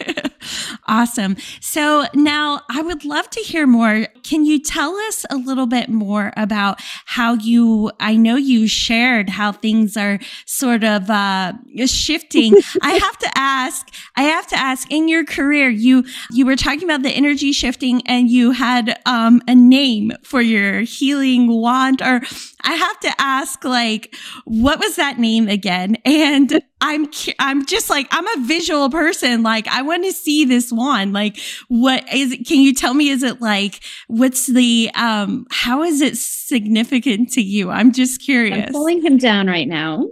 Awesome. 0.87 1.37
So 1.59 2.05
now 2.13 2.61
I 2.69 2.81
would 2.81 3.05
love 3.05 3.29
to 3.31 3.39
hear 3.41 3.67
more. 3.67 4.07
Can 4.23 4.45
you 4.45 4.59
tell 4.59 4.95
us 4.95 5.25
a 5.29 5.35
little 5.35 5.67
bit 5.67 5.89
more 5.89 6.33
about 6.35 6.81
how 7.05 7.33
you, 7.35 7.91
I 7.99 8.15
know 8.15 8.35
you 8.35 8.67
shared 8.67 9.29
how 9.29 9.51
things 9.51 9.95
are 9.95 10.19
sort 10.45 10.83
of 10.83 11.09
uh, 11.09 11.53
shifting. 11.85 12.55
I 12.81 12.93
have 12.93 13.17
to 13.19 13.31
ask, 13.35 13.87
I 14.15 14.23
have 14.23 14.47
to 14.47 14.55
ask 14.57 14.91
in 14.91 15.07
your 15.07 15.23
career, 15.23 15.69
you, 15.69 16.03
you 16.31 16.45
were 16.45 16.55
talking 16.55 16.83
about 16.83 17.03
the 17.03 17.11
energy 17.11 17.51
shifting 17.51 18.01
and 18.07 18.29
you 18.29 18.51
had 18.51 18.99
um, 19.05 19.41
a 19.47 19.55
name 19.55 20.11
for 20.23 20.41
your 20.41 20.81
healing 20.81 21.47
wand 21.47 22.01
or 22.01 22.21
I 22.63 22.73
have 22.73 22.99
to 23.01 23.11
ask, 23.19 23.63
like, 23.63 24.15
what 24.45 24.79
was 24.79 24.95
that 24.95 25.19
name 25.19 25.47
again? 25.47 25.97
And 26.05 26.61
I'm, 26.81 27.07
I'm 27.39 27.65
just 27.65 27.89
like, 27.89 28.07
I'm 28.11 28.27
a 28.27 28.45
visual 28.47 28.89
person. 28.89 29.43
Like, 29.43 29.67
I 29.67 29.83
want 29.83 30.03
to 30.05 30.11
see 30.11 30.45
this 30.45 30.71
one. 30.71 31.13
Like, 31.13 31.39
what 31.67 32.11
is 32.13 32.33
it? 32.33 32.47
Can 32.47 32.59
you 32.59 32.73
tell 32.73 32.93
me? 32.93 33.09
Is 33.09 33.23
it 33.23 33.39
like, 33.39 33.81
what's 34.07 34.47
the, 34.47 34.89
um, 34.95 35.45
how 35.51 35.83
is 35.83 36.01
it 36.01 36.17
significant 36.17 37.31
to 37.33 37.41
you? 37.41 37.69
I'm 37.69 37.91
just 37.91 38.21
curious. 38.21 38.67
I'm 38.67 38.73
pulling 38.73 39.01
him 39.03 39.17
down 39.17 39.47
right 39.47 39.67
now. 39.67 40.07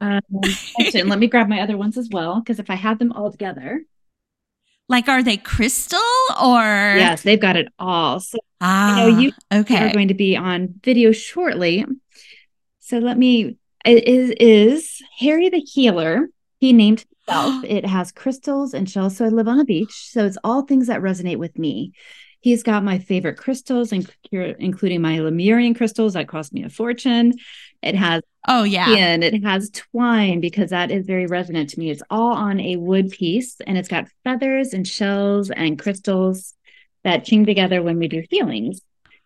Um, 0.00 0.20
actually, 0.80 1.02
let 1.02 1.18
me 1.18 1.26
grab 1.26 1.48
my 1.48 1.60
other 1.60 1.76
ones 1.76 1.98
as 1.98 2.08
well, 2.10 2.40
because 2.40 2.58
if 2.58 2.70
I 2.70 2.74
had 2.74 2.98
them 2.98 3.12
all 3.12 3.30
together, 3.30 3.84
like, 4.88 5.08
are 5.08 5.22
they 5.22 5.38
crystal 5.38 5.98
or? 6.40 6.60
Yes, 6.62 7.22
they've 7.22 7.40
got 7.40 7.56
it 7.56 7.68
all. 7.78 8.20
So 8.20 8.38
ah, 8.60 8.94
I 8.94 9.00
know 9.00 9.18
you 9.18 9.32
okay. 9.52 9.88
are 9.88 9.92
going 9.92 10.08
to 10.08 10.14
be 10.14 10.36
on 10.36 10.74
video 10.82 11.12
shortly. 11.12 11.86
So 12.80 12.98
let 12.98 13.16
me. 13.16 13.56
It 13.84 14.08
is 14.08 14.30
is 14.40 15.02
Harry 15.18 15.48
the 15.48 15.60
Healer. 15.60 16.28
He 16.58 16.72
named 16.72 17.04
himself. 17.28 17.64
it 17.64 17.84
has 17.86 18.12
crystals 18.12 18.74
and 18.74 18.88
shells. 18.88 19.16
So 19.16 19.24
I 19.24 19.28
live 19.28 19.48
on 19.48 19.60
a 19.60 19.64
beach. 19.64 19.92
So 20.10 20.24
it's 20.24 20.38
all 20.44 20.62
things 20.62 20.86
that 20.86 21.00
resonate 21.00 21.38
with 21.38 21.58
me. 21.58 21.92
He's 22.40 22.62
got 22.62 22.84
my 22.84 22.98
favorite 22.98 23.38
crystals, 23.38 23.90
including 23.90 25.00
my 25.00 25.18
Lemurian 25.20 25.72
crystals 25.72 26.12
that 26.12 26.28
cost 26.28 26.52
me 26.52 26.62
a 26.62 26.68
fortune. 26.68 27.32
It 27.80 27.94
has 27.94 28.20
oh 28.46 28.64
yeah, 28.64 28.90
and 28.90 29.24
it 29.24 29.42
has 29.42 29.70
twine 29.70 30.40
because 30.40 30.68
that 30.68 30.90
is 30.90 31.06
very 31.06 31.24
resonant 31.24 31.70
to 31.70 31.78
me. 31.78 31.90
It's 31.90 32.02
all 32.10 32.34
on 32.34 32.60
a 32.60 32.76
wood 32.76 33.10
piece, 33.10 33.56
and 33.66 33.78
it's 33.78 33.88
got 33.88 34.08
feathers 34.24 34.74
and 34.74 34.86
shells 34.86 35.50
and 35.50 35.78
crystals 35.78 36.52
that 37.02 37.24
ching 37.24 37.46
together 37.46 37.82
when 37.82 37.98
we 37.98 38.08
do 38.08 38.22
healings 38.28 38.82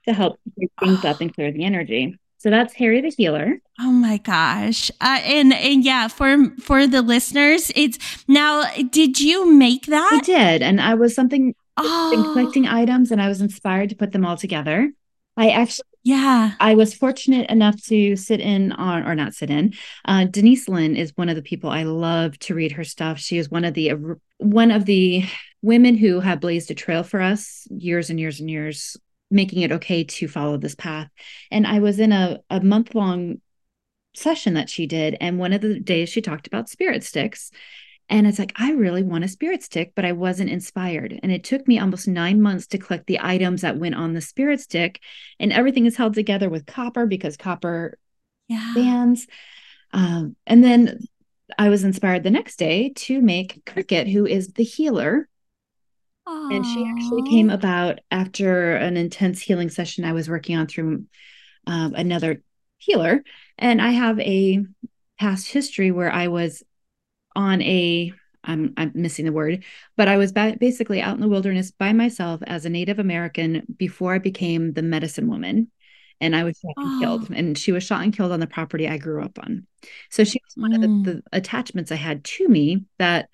to 0.07 0.13
help 0.15 0.39
things 0.79 1.05
up 1.05 1.21
and 1.21 1.35
clear 1.35 1.51
the 1.51 1.65
energy. 1.65 2.17
So 2.39 2.51
that's 2.51 2.73
Harry 2.75 3.01
the 3.01 3.11
Healer. 3.11 3.61
Oh 3.81 3.91
my 3.91 4.19
gosh. 4.19 4.91
Uh, 5.01 5.21
and 5.25 5.53
and 5.53 5.85
yeah, 5.85 6.09
for 6.09 6.51
for 6.61 6.87
the 6.87 7.03
listeners, 7.03 7.71
it's 7.75 7.99
now 8.29 8.65
did 8.91 9.21
you 9.21 9.53
make 9.53 9.87
that? 9.87 10.21
I 10.23 10.25
did. 10.25 10.63
And 10.63 10.81
I 10.81 10.95
was 10.95 11.15
something 11.15 11.55
oh. 11.77 12.11
been 12.11 12.23
collecting 12.23 12.67
items 12.67 13.11
and 13.11 13.21
I 13.21 13.29
was 13.29 13.41
inspired 13.41 13.91
to 13.91 13.97
put 13.97 14.13
them 14.13 14.25
all 14.25 14.37
together. 14.37 14.91
I 15.37 15.51
actually 15.51 15.85
yeah. 16.05 16.53
I 16.59 16.75
was 16.75 16.95
fortunate 16.95 17.51
enough 17.51 17.83
to 17.87 18.17
sit 18.17 18.41
in 18.41 18.73
on, 18.73 19.07
or 19.07 19.15
not 19.15 19.35
sit 19.35 19.51
in. 19.51 19.75
Uh, 20.05 20.25
Denise 20.25 20.69
Linn 20.69 20.97
is 20.97 21.13
one 21.17 21.29
of 21.29 21.37
the 21.37 21.43
people 21.43 21.69
I 21.69 21.83
love 21.83 22.39
to 22.41 22.55
read 22.55 22.73
her 22.73 22.85
stuff. 22.85 23.19
She 23.19 23.37
is 23.37 23.51
one 23.51 23.65
of 23.65 23.75
the 23.75 23.93
one 24.39 24.71
of 24.71 24.85
the 24.85 25.25
women 25.61 25.97
who 25.97 26.21
have 26.21 26.41
blazed 26.41 26.71
a 26.71 26.75
trail 26.75 27.03
for 27.03 27.21
us 27.21 27.67
years 27.71 28.11
and 28.11 28.19
years 28.19 28.41
and 28.41 28.49
years, 28.49 28.97
making 29.31 29.63
it 29.63 29.73
okay 29.73 30.05
to 30.05 30.29
follow 30.29 30.57
this 30.57 30.75
path. 30.75 31.09
And 31.51 31.67
I 31.67 31.81
was 31.81 31.99
in 31.99 32.13
a, 32.13 32.39
a 32.51 32.61
month 32.61 32.95
long 32.95 33.41
session 34.15 34.55
that 34.55 34.71
she 34.71 34.87
did. 34.87 35.17
And 35.21 35.39
one 35.39 35.53
of 35.53 35.61
the 35.61 35.81
days 35.81 36.09
she 36.09 36.21
talked 36.21 36.47
about 36.47 36.69
spirit 36.69 37.05
sticks. 37.05 37.51
And 38.11 38.27
it's 38.27 38.39
like, 38.39 38.53
I 38.57 38.73
really 38.73 39.03
want 39.03 39.25
a 39.25 39.29
spirit 39.29 39.63
stick, 39.63 39.93
but 39.95 40.07
I 40.07 40.13
wasn't 40.13 40.49
inspired. 40.49 41.19
And 41.23 41.31
it 41.31 41.45
took 41.45 41.69
me 41.69 41.79
almost 41.79 42.09
nine 42.09 42.41
months 42.41 42.67
to 42.69 42.79
collect 42.79 43.07
the 43.07 43.21
items 43.21 43.61
that 43.61 43.77
went 43.77 43.97
on 43.97 44.15
the 44.15 44.23
spirit 44.23 44.61
stick. 44.61 45.01
And 45.39 45.53
everything 45.53 45.85
is 45.85 45.97
held 45.97 46.15
together 46.15 46.49
with 46.49 46.65
copper 46.65 47.07
because 47.07 47.37
copper 47.37 47.99
yeah. 48.49 48.73
bands. 48.75 49.27
Um, 49.93 50.37
and 50.47 50.65
then 50.65 51.01
I 51.59 51.69
was 51.69 51.85
inspired 51.85 52.23
the 52.23 52.31
next 52.31 52.57
day 52.57 52.93
to 52.97 53.21
make 53.21 53.65
Cricket, 53.67 54.09
who 54.09 54.27
is 54.27 54.49
the 54.53 54.65
healer. 54.65 55.29
Aww. 56.29 56.55
And 56.55 56.67
she 56.67 56.85
actually 56.85 57.23
came 57.31 57.51
about 57.51 58.01
after 58.11 58.77
an 58.77 58.97
intense 58.97 59.41
healing 59.41 59.71
session 59.71 60.05
I 60.05 60.13
was 60.13 60.29
working 60.29 60.57
on 60.57 60.67
through 60.67 61.05
um, 61.67 61.95
another 61.95 62.43
healer. 62.77 63.23
And 63.57 63.81
I 63.81 63.91
have 63.91 64.21
a 64.21 64.65
past 65.19 65.49
history 65.49 65.91
where 65.91 66.13
I 66.13 66.29
was 66.29 66.63
on 67.35 67.63
a 67.63 68.13
I'm 68.45 68.73
I'm 68.77 68.93
missing 68.95 69.25
the 69.25 69.33
word, 69.33 69.65
but 69.97 70.09
I 70.09 70.17
was 70.17 70.33
ba- 70.33 70.57
basically 70.59 71.01
out 71.01 71.15
in 71.15 71.21
the 71.21 71.29
wilderness 71.29 71.71
by 71.71 71.93
myself 71.93 72.41
as 72.47 72.65
a 72.65 72.71
Native 72.71 72.99
American 72.99 73.67
before 73.77 74.15
I 74.15 74.19
became 74.19 74.73
the 74.73 74.83
medicine 74.83 75.29
woman, 75.29 75.71
and 76.21 76.35
I 76.35 76.45
was 76.45 76.59
shot 76.59 76.73
and 76.77 76.97
oh. 76.97 77.01
killed. 77.01 77.31
And 77.31 77.59
she 77.59 77.73
was 77.73 77.85
shot 77.85 78.03
and 78.03 78.17
killed 78.17 78.33
on 78.33 78.41
the 78.41 78.47
property 78.47 78.89
I 78.89 78.97
grew 78.97 79.23
up 79.23 79.39
on. 79.43 79.67
So 80.11 80.25
she 80.25 80.41
was 80.45 80.55
one 80.57 80.73
mm. 80.73 80.77
of 80.77 80.81
the, 80.81 80.87
mm. 80.87 81.05
the 81.05 81.23
attachments 81.33 81.93
I 81.93 81.97
had 81.97 82.25
to 82.25 82.49
me 82.49 82.85
that 82.99 83.29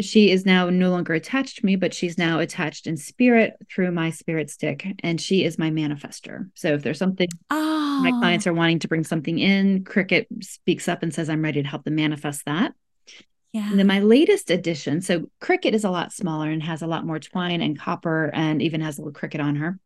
she 0.00 0.30
is 0.30 0.44
now 0.44 0.68
no 0.68 0.90
longer 0.90 1.14
attached 1.14 1.58
to 1.58 1.66
me, 1.66 1.76
but 1.76 1.94
she's 1.94 2.18
now 2.18 2.38
attached 2.38 2.86
in 2.86 2.96
spirit 2.96 3.54
through 3.70 3.90
my 3.92 4.10
spirit 4.10 4.50
stick, 4.50 4.86
and 5.02 5.20
she 5.20 5.44
is 5.44 5.58
my 5.58 5.70
manifester. 5.70 6.50
So 6.54 6.74
if 6.74 6.82
there's 6.82 6.98
something 6.98 7.28
oh. 7.50 8.00
my 8.02 8.10
ah. 8.12 8.20
clients 8.20 8.46
are 8.46 8.52
wanting 8.52 8.80
to 8.80 8.88
bring 8.88 9.04
something 9.04 9.38
in, 9.38 9.84
Cricket 9.84 10.26
speaks 10.42 10.88
up 10.88 11.02
and 11.02 11.14
says, 11.14 11.30
"I'm 11.30 11.42
ready 11.42 11.62
to 11.62 11.68
help 11.68 11.84
them 11.84 11.94
manifest 11.94 12.44
that." 12.44 12.74
Yeah. 13.52 13.70
And 13.70 13.78
then 13.78 13.86
my 13.86 14.00
latest 14.00 14.50
addition, 14.50 15.00
so 15.00 15.30
Cricket 15.40 15.74
is 15.74 15.84
a 15.84 15.90
lot 15.90 16.12
smaller 16.12 16.50
and 16.50 16.62
has 16.62 16.82
a 16.82 16.86
lot 16.86 17.06
more 17.06 17.18
twine 17.18 17.62
and 17.62 17.78
copper, 17.78 18.30
and 18.34 18.60
even 18.60 18.82
has 18.82 18.98
a 18.98 19.00
little 19.00 19.14
cricket 19.14 19.40
on 19.40 19.56
her. 19.56 19.78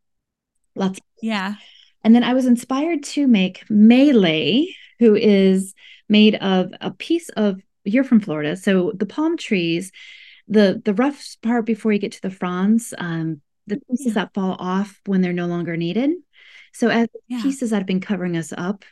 Lots. 0.75 0.99
Yeah. 1.21 1.55
And 2.03 2.13
then 2.13 2.23
I 2.23 2.33
was 2.33 2.47
inspired 2.47 3.03
to 3.03 3.27
make 3.27 3.63
Melee, 3.69 4.75
who 4.99 5.15
is 5.15 5.73
made 6.09 6.35
of 6.35 6.73
a 6.81 6.91
piece 6.91 7.29
of 7.29 7.61
you're 7.83 8.03
from 8.03 8.19
Florida, 8.19 8.55
so 8.55 8.91
the 8.95 9.05
palm 9.05 9.37
trees, 9.37 9.91
the 10.47 10.81
the 10.83 10.93
rough 10.93 11.35
part 11.41 11.65
before 11.65 11.91
you 11.91 11.99
get 11.99 12.13
to 12.13 12.21
the 12.21 12.29
fronds, 12.29 12.93
um, 12.97 13.41
the 13.67 13.79
pieces 13.89 14.07
yeah. 14.07 14.13
that 14.13 14.33
fall 14.33 14.55
off 14.59 14.99
when 15.05 15.21
they're 15.21 15.33
no 15.33 15.47
longer 15.47 15.77
needed. 15.77 16.11
So 16.73 16.89
as 16.89 17.07
yeah. 17.27 17.41
pieces 17.41 17.69
that 17.69 17.77
have 17.77 17.85
been 17.85 17.99
covering 17.99 18.37
us 18.37 18.53
up 18.55 18.85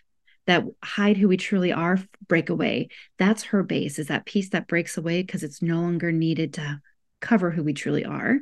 that 0.49 0.65
hide 0.83 1.15
who 1.15 1.27
we 1.27 1.37
truly 1.37 1.71
are 1.71 1.99
break 2.27 2.49
away. 2.49 2.89
That's 3.19 3.43
her 3.43 3.61
base, 3.61 3.99
is 3.99 4.07
that 4.07 4.25
piece 4.25 4.49
that 4.49 4.67
breaks 4.67 4.97
away 4.97 5.21
because 5.21 5.43
it's 5.43 5.61
no 5.61 5.79
longer 5.79 6.11
needed 6.11 6.55
to 6.55 6.81
cover 7.21 7.51
who 7.51 7.63
we 7.63 7.73
truly 7.73 8.03
are. 8.03 8.39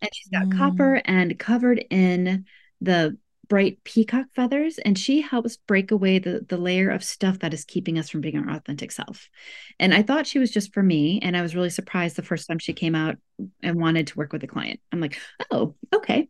And 0.00 0.10
she's 0.14 0.28
got 0.28 0.44
mm. 0.46 0.56
copper 0.56 1.02
and 1.04 1.38
covered 1.38 1.84
in 1.90 2.46
the 2.80 3.18
bright 3.48 3.82
peacock 3.84 4.26
feathers 4.34 4.78
and 4.78 4.98
she 4.98 5.20
helps 5.20 5.56
break 5.56 5.90
away 5.90 6.18
the 6.18 6.44
the 6.48 6.56
layer 6.56 6.90
of 6.90 7.04
stuff 7.04 7.40
that 7.40 7.54
is 7.54 7.64
keeping 7.64 7.98
us 7.98 8.08
from 8.08 8.20
being 8.20 8.36
our 8.36 8.50
authentic 8.56 8.92
self. 8.92 9.28
And 9.78 9.94
i 9.94 10.02
thought 10.02 10.26
she 10.26 10.38
was 10.38 10.50
just 10.50 10.72
for 10.72 10.82
me 10.82 11.20
and 11.22 11.36
i 11.36 11.42
was 11.42 11.54
really 11.54 11.70
surprised 11.70 12.16
the 12.16 12.22
first 12.22 12.48
time 12.48 12.58
she 12.58 12.72
came 12.72 12.94
out 12.94 13.16
and 13.62 13.80
wanted 13.80 14.08
to 14.08 14.16
work 14.16 14.32
with 14.32 14.42
a 14.44 14.48
client. 14.48 14.80
I'm 14.92 15.00
like 15.00 15.18
oh 15.50 15.74
okay. 15.94 16.28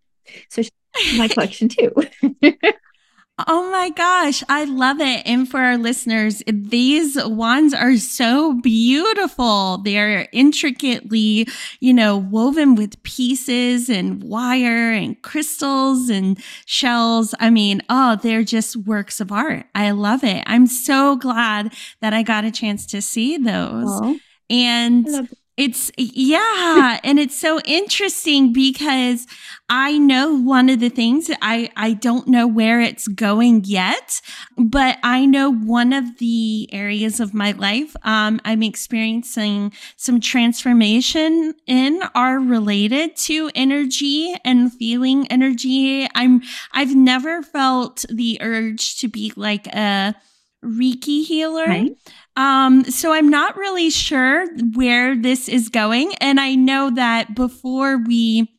So 0.50 0.62
she's 0.62 1.18
my 1.18 1.28
collection 1.28 1.68
too 1.68 1.92
Oh 3.36 3.68
my 3.68 3.90
gosh, 3.90 4.44
I 4.48 4.62
love 4.62 5.00
it. 5.00 5.26
And 5.26 5.50
for 5.50 5.58
our 5.58 5.76
listeners, 5.76 6.40
these 6.46 7.18
wands 7.24 7.74
are 7.74 7.96
so 7.96 8.54
beautiful. 8.60 9.78
They're 9.78 10.28
intricately, 10.32 11.48
you 11.80 11.92
know, 11.92 12.16
woven 12.16 12.76
with 12.76 13.02
pieces 13.02 13.88
and 13.88 14.22
wire 14.22 14.92
and 14.92 15.20
crystals 15.22 16.08
and 16.08 16.38
shells. 16.64 17.34
I 17.40 17.50
mean, 17.50 17.82
oh, 17.88 18.16
they're 18.22 18.44
just 18.44 18.76
works 18.76 19.20
of 19.20 19.32
art. 19.32 19.66
I 19.74 19.90
love 19.90 20.22
it. 20.22 20.44
I'm 20.46 20.68
so 20.68 21.16
glad 21.16 21.74
that 22.00 22.14
I 22.14 22.22
got 22.22 22.44
a 22.44 22.52
chance 22.52 22.86
to 22.86 23.02
see 23.02 23.36
those. 23.36 24.00
Aww. 24.00 24.20
And 24.48 25.28
it's 25.56 25.92
yeah, 25.96 26.98
and 27.04 27.20
it's 27.20 27.38
so 27.38 27.60
interesting 27.60 28.52
because 28.52 29.26
I 29.68 29.96
know 29.98 30.34
one 30.34 30.68
of 30.68 30.80
the 30.80 30.88
things 30.88 31.30
I 31.40 31.70
I 31.76 31.92
don't 31.92 32.26
know 32.26 32.48
where 32.48 32.80
it's 32.80 33.06
going 33.06 33.62
yet, 33.64 34.20
but 34.58 34.98
I 35.04 35.26
know 35.26 35.52
one 35.52 35.92
of 35.92 36.18
the 36.18 36.68
areas 36.72 37.20
of 37.20 37.34
my 37.34 37.52
life 37.52 37.94
um, 38.02 38.40
I'm 38.44 38.64
experiencing 38.64 39.72
some 39.96 40.20
transformation 40.20 41.54
in 41.68 42.02
are 42.16 42.40
related 42.40 43.16
to 43.18 43.48
energy 43.54 44.34
and 44.44 44.72
feeling 44.72 45.28
energy. 45.28 46.08
I'm 46.16 46.42
I've 46.72 46.96
never 46.96 47.42
felt 47.44 48.04
the 48.08 48.38
urge 48.40 48.98
to 48.98 49.08
be 49.08 49.32
like 49.36 49.68
a 49.68 50.16
Reiki 50.64 51.24
healer. 51.24 51.64
Right. 51.64 51.96
Um, 52.36 52.84
so 52.84 53.12
I'm 53.12 53.28
not 53.28 53.56
really 53.56 53.90
sure 53.90 54.46
where 54.74 55.16
this 55.16 55.48
is 55.48 55.68
going. 55.68 56.14
And 56.20 56.40
I 56.40 56.54
know 56.54 56.90
that 56.90 57.34
before 57.34 57.98
we 57.98 58.50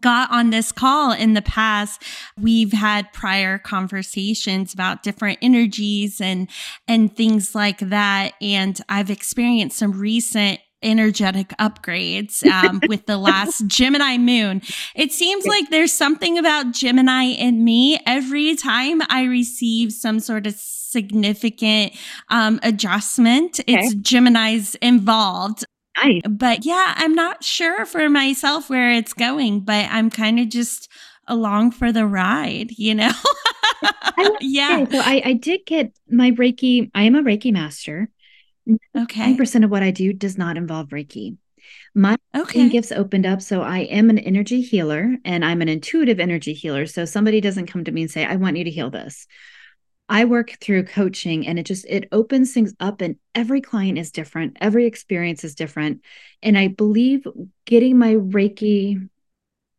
got 0.00 0.30
on 0.32 0.50
this 0.50 0.72
call 0.72 1.12
in 1.12 1.34
the 1.34 1.42
past 1.42 2.02
we've 2.36 2.72
had 2.72 3.12
prior 3.12 3.56
conversations 3.56 4.74
about 4.74 5.04
different 5.04 5.38
energies 5.40 6.20
and 6.20 6.48
and 6.88 7.14
things 7.14 7.54
like 7.54 7.78
that 7.78 8.32
and 8.40 8.80
i've 8.88 9.10
experienced 9.10 9.78
some 9.78 9.92
recent 9.92 10.58
energetic 10.82 11.48
upgrades 11.60 12.44
um, 12.46 12.80
with 12.88 13.06
the 13.06 13.16
last 13.16 13.66
Gemini 13.66 14.18
moon. 14.18 14.62
It 14.94 15.10
seems 15.10 15.46
like 15.46 15.70
there's 15.70 15.92
something 15.92 16.38
about 16.38 16.72
Gemini 16.72 17.24
in 17.24 17.64
me 17.64 17.98
every 18.06 18.54
time 18.56 19.00
I 19.08 19.24
receive 19.24 19.92
some 19.92 20.20
sort 20.20 20.46
of 20.46 20.54
significant 20.96 21.92
um, 22.30 22.58
adjustment. 22.62 23.60
Okay. 23.60 23.74
It's 23.74 23.94
Gemini's 23.96 24.76
involved. 24.76 25.66
Nice. 26.02 26.22
But 26.28 26.64
yeah, 26.64 26.94
I'm 26.96 27.14
not 27.14 27.44
sure 27.44 27.84
for 27.84 28.08
myself 28.08 28.70
where 28.70 28.92
it's 28.92 29.12
going, 29.12 29.60
but 29.60 29.88
I'm 29.90 30.08
kind 30.08 30.40
of 30.40 30.48
just 30.48 30.88
along 31.28 31.72
for 31.72 31.92
the 31.92 32.06
ride, 32.06 32.70
you 32.78 32.94
know? 32.94 33.12
yeah. 34.40 34.84
So 34.88 34.98
I, 34.98 35.22
I 35.24 35.32
did 35.34 35.60
get 35.66 35.92
my 36.08 36.30
Reiki, 36.30 36.90
I 36.94 37.02
am 37.02 37.14
a 37.14 37.22
Reiki 37.22 37.52
master. 37.52 38.08
Okay. 38.96 39.36
9% 39.36 39.64
of 39.64 39.70
what 39.70 39.82
I 39.82 39.90
do 39.90 40.12
does 40.12 40.38
not 40.38 40.56
involve 40.56 40.88
Reiki. 40.88 41.36
My 41.94 42.16
okay. 42.36 42.68
gifts 42.68 42.92
opened 42.92 43.26
up. 43.26 43.42
So 43.42 43.62
I 43.62 43.80
am 43.80 44.08
an 44.08 44.18
energy 44.18 44.62
healer 44.62 45.16
and 45.24 45.44
I'm 45.44 45.62
an 45.62 45.68
intuitive 45.68 46.20
energy 46.20 46.52
healer. 46.52 46.86
So 46.86 47.04
somebody 47.04 47.40
doesn't 47.40 47.66
come 47.66 47.84
to 47.84 47.92
me 47.92 48.02
and 48.02 48.10
say, 48.10 48.24
I 48.24 48.36
want 48.36 48.56
you 48.56 48.64
to 48.64 48.70
heal 48.70 48.90
this. 48.90 49.26
I 50.08 50.24
work 50.24 50.58
through 50.60 50.84
coaching 50.84 51.46
and 51.46 51.58
it 51.58 51.64
just 51.66 51.84
it 51.88 52.08
opens 52.12 52.52
things 52.52 52.74
up 52.78 53.00
and 53.00 53.16
every 53.34 53.60
client 53.60 53.98
is 53.98 54.12
different. 54.12 54.56
Every 54.60 54.86
experience 54.86 55.42
is 55.42 55.54
different. 55.54 56.02
And 56.42 56.56
I 56.56 56.68
believe 56.68 57.26
getting 57.64 57.98
my 57.98 58.14
Reiki 58.14 59.08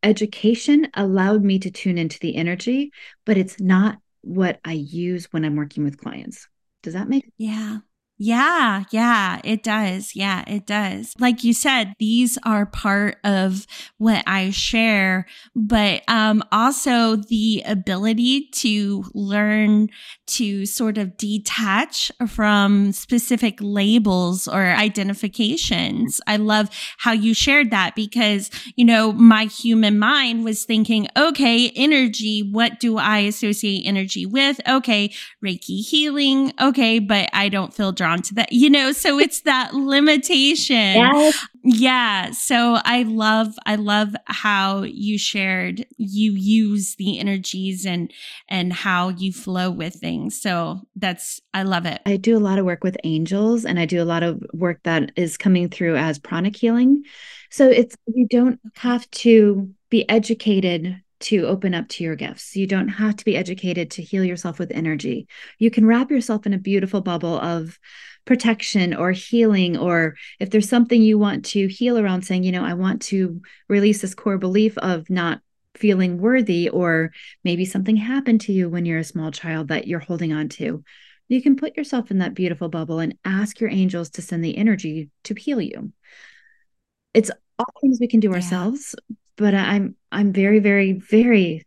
education 0.03 0.87
allowed 0.93 1.43
me 1.43 1.59
to 1.59 1.71
tune 1.71 1.97
into 1.97 2.19
the 2.19 2.35
energy, 2.35 2.91
but 3.25 3.37
it's 3.37 3.59
not 3.59 3.99
what 4.21 4.59
I 4.65 4.73
use 4.73 5.25
when 5.31 5.45
I'm 5.45 5.55
working 5.55 5.83
with 5.83 5.97
clients. 5.97 6.47
Does 6.83 6.93
that 6.93 7.09
make 7.09 7.25
Yeah. 7.37 7.79
Yeah, 8.19 8.85
yeah, 8.89 9.39
it 9.43 9.61
does. 9.61 10.15
Yeah, 10.15 10.43
it 10.47 10.65
does. 10.65 11.13
Like 11.19 11.43
you 11.43 11.53
said, 11.53 11.93
these 11.99 12.39
are 12.43 12.65
part 12.65 13.17
of 13.23 13.67
what 13.99 14.23
I 14.25 14.49
share, 14.49 15.27
but 15.55 16.01
um, 16.07 16.43
also 16.51 17.17
the 17.17 17.61
ability 17.67 18.49
to 18.53 19.03
learn 19.13 19.89
to 20.27 20.65
sort 20.65 20.97
of 20.97 21.15
detach 21.17 22.11
from 22.27 22.91
specific 22.91 23.59
labels 23.61 24.47
or 24.47 24.63
identifications. 24.63 26.19
I 26.25 26.37
love 26.37 26.69
how 26.97 27.11
you 27.11 27.35
shared 27.35 27.69
that 27.69 27.93
because, 27.95 28.49
you 28.75 28.83
know, 28.85 29.11
my 29.11 29.45
human 29.45 29.99
mind 29.99 30.43
was 30.43 30.65
thinking, 30.65 31.07
okay, 31.15 31.69
energy, 31.75 32.41
what 32.51 32.79
do 32.79 32.97
I 32.97 33.19
associate 33.19 33.83
energy 33.85 34.25
with? 34.25 34.59
Okay, 34.67 35.13
Reiki 35.45 35.85
healing. 35.87 36.51
Okay, 36.59 36.97
but 36.97 37.29
I 37.31 37.49
don't 37.49 37.73
feel 37.73 37.91
drawn 38.07 38.21
to 38.21 38.33
that, 38.35 38.51
you 38.53 38.69
know, 38.69 38.91
so 38.91 39.19
it's 39.19 39.41
that 39.41 39.73
limitation. 39.73 40.75
Yes. 40.75 41.45
Yeah. 41.63 42.31
So 42.31 42.77
I 42.85 43.03
love, 43.03 43.55
I 43.65 43.75
love 43.75 44.15
how 44.25 44.83
you 44.83 45.17
shared, 45.17 45.85
you 45.97 46.31
use 46.31 46.95
the 46.95 47.19
energies 47.19 47.85
and, 47.85 48.11
and 48.47 48.71
how 48.71 49.09
you 49.09 49.33
flow 49.33 49.69
with 49.69 49.95
things. 49.95 50.41
So 50.41 50.81
that's, 50.95 51.41
I 51.53 51.63
love 51.63 51.85
it. 51.85 52.01
I 52.05 52.15
do 52.15 52.37
a 52.37 52.39
lot 52.39 52.59
of 52.59 52.65
work 52.65 52.83
with 52.83 52.95
angels 53.03 53.65
and 53.65 53.79
I 53.79 53.85
do 53.85 54.01
a 54.01 54.05
lot 54.05 54.23
of 54.23 54.41
work 54.53 54.79
that 54.83 55.11
is 55.17 55.37
coming 55.37 55.67
through 55.67 55.97
as 55.97 56.19
pranic 56.19 56.55
healing. 56.55 57.03
So 57.49 57.67
it's, 57.69 57.97
you 58.05 58.27
don't 58.29 58.59
have 58.75 59.09
to 59.11 59.69
be 59.89 60.07
educated 60.09 61.01
to 61.19 61.47
open 61.47 61.73
up 61.73 61.87
to 61.89 62.03
your 62.03 62.15
gifts. 62.15 62.55
You 62.55 62.67
don't 62.67 62.87
have 62.87 63.15
to 63.15 63.25
be 63.25 63.35
educated 63.35 63.91
to 63.91 64.03
heal 64.03 64.23
yourself 64.23 64.59
with 64.59 64.71
energy. 64.71 65.27
You 65.57 65.71
can 65.71 65.85
wrap 65.85 66.11
yourself 66.11 66.45
in 66.45 66.53
a 66.53 66.59
beautiful 66.59 67.01
bubble 67.01 67.39
of 67.39 67.79
protection 68.25 68.93
or 68.93 69.11
healing, 69.11 69.77
or 69.77 70.15
if 70.39 70.49
there's 70.49 70.69
something 70.69 71.01
you 71.01 71.17
want 71.17 71.45
to 71.45 71.67
heal 71.67 71.97
around, 71.97 72.23
saying, 72.23 72.43
you 72.43 72.51
know, 72.51 72.63
I 72.63 72.73
want 72.73 73.01
to 73.03 73.41
release 73.67 74.01
this 74.01 74.13
core 74.13 74.37
belief 74.37 74.77
of 74.77 75.09
not 75.09 75.41
feeling 75.75 76.19
worthy, 76.19 76.69
or 76.69 77.11
maybe 77.43 77.65
something 77.65 77.95
happened 77.95 78.41
to 78.41 78.51
you 78.51 78.69
when 78.69 78.85
you're 78.85 78.99
a 78.99 79.03
small 79.03 79.31
child 79.31 79.69
that 79.69 79.87
you're 79.87 79.99
holding 79.99 80.33
on 80.33 80.49
to. 80.49 80.83
You 81.29 81.41
can 81.41 81.55
put 81.55 81.77
yourself 81.77 82.09
in 82.11 82.19
that 82.19 82.33
beautiful 82.33 82.69
bubble 82.69 82.99
and 82.99 83.17
ask 83.25 83.59
your 83.59 83.69
angels 83.69 84.09
to 84.11 84.21
send 84.21 84.43
the 84.43 84.57
energy 84.57 85.09
to 85.25 85.35
heal 85.35 85.61
you. 85.61 85.91
It's 87.13 87.31
all 87.59 87.65
things 87.81 87.99
we 87.99 88.07
can 88.07 88.19
do 88.19 88.29
yeah. 88.29 88.35
ourselves, 88.35 88.95
but 89.37 89.53
I'm 89.53 89.95
I'm 90.11 90.33
very 90.33 90.59
very 90.59 90.93
very 90.93 91.65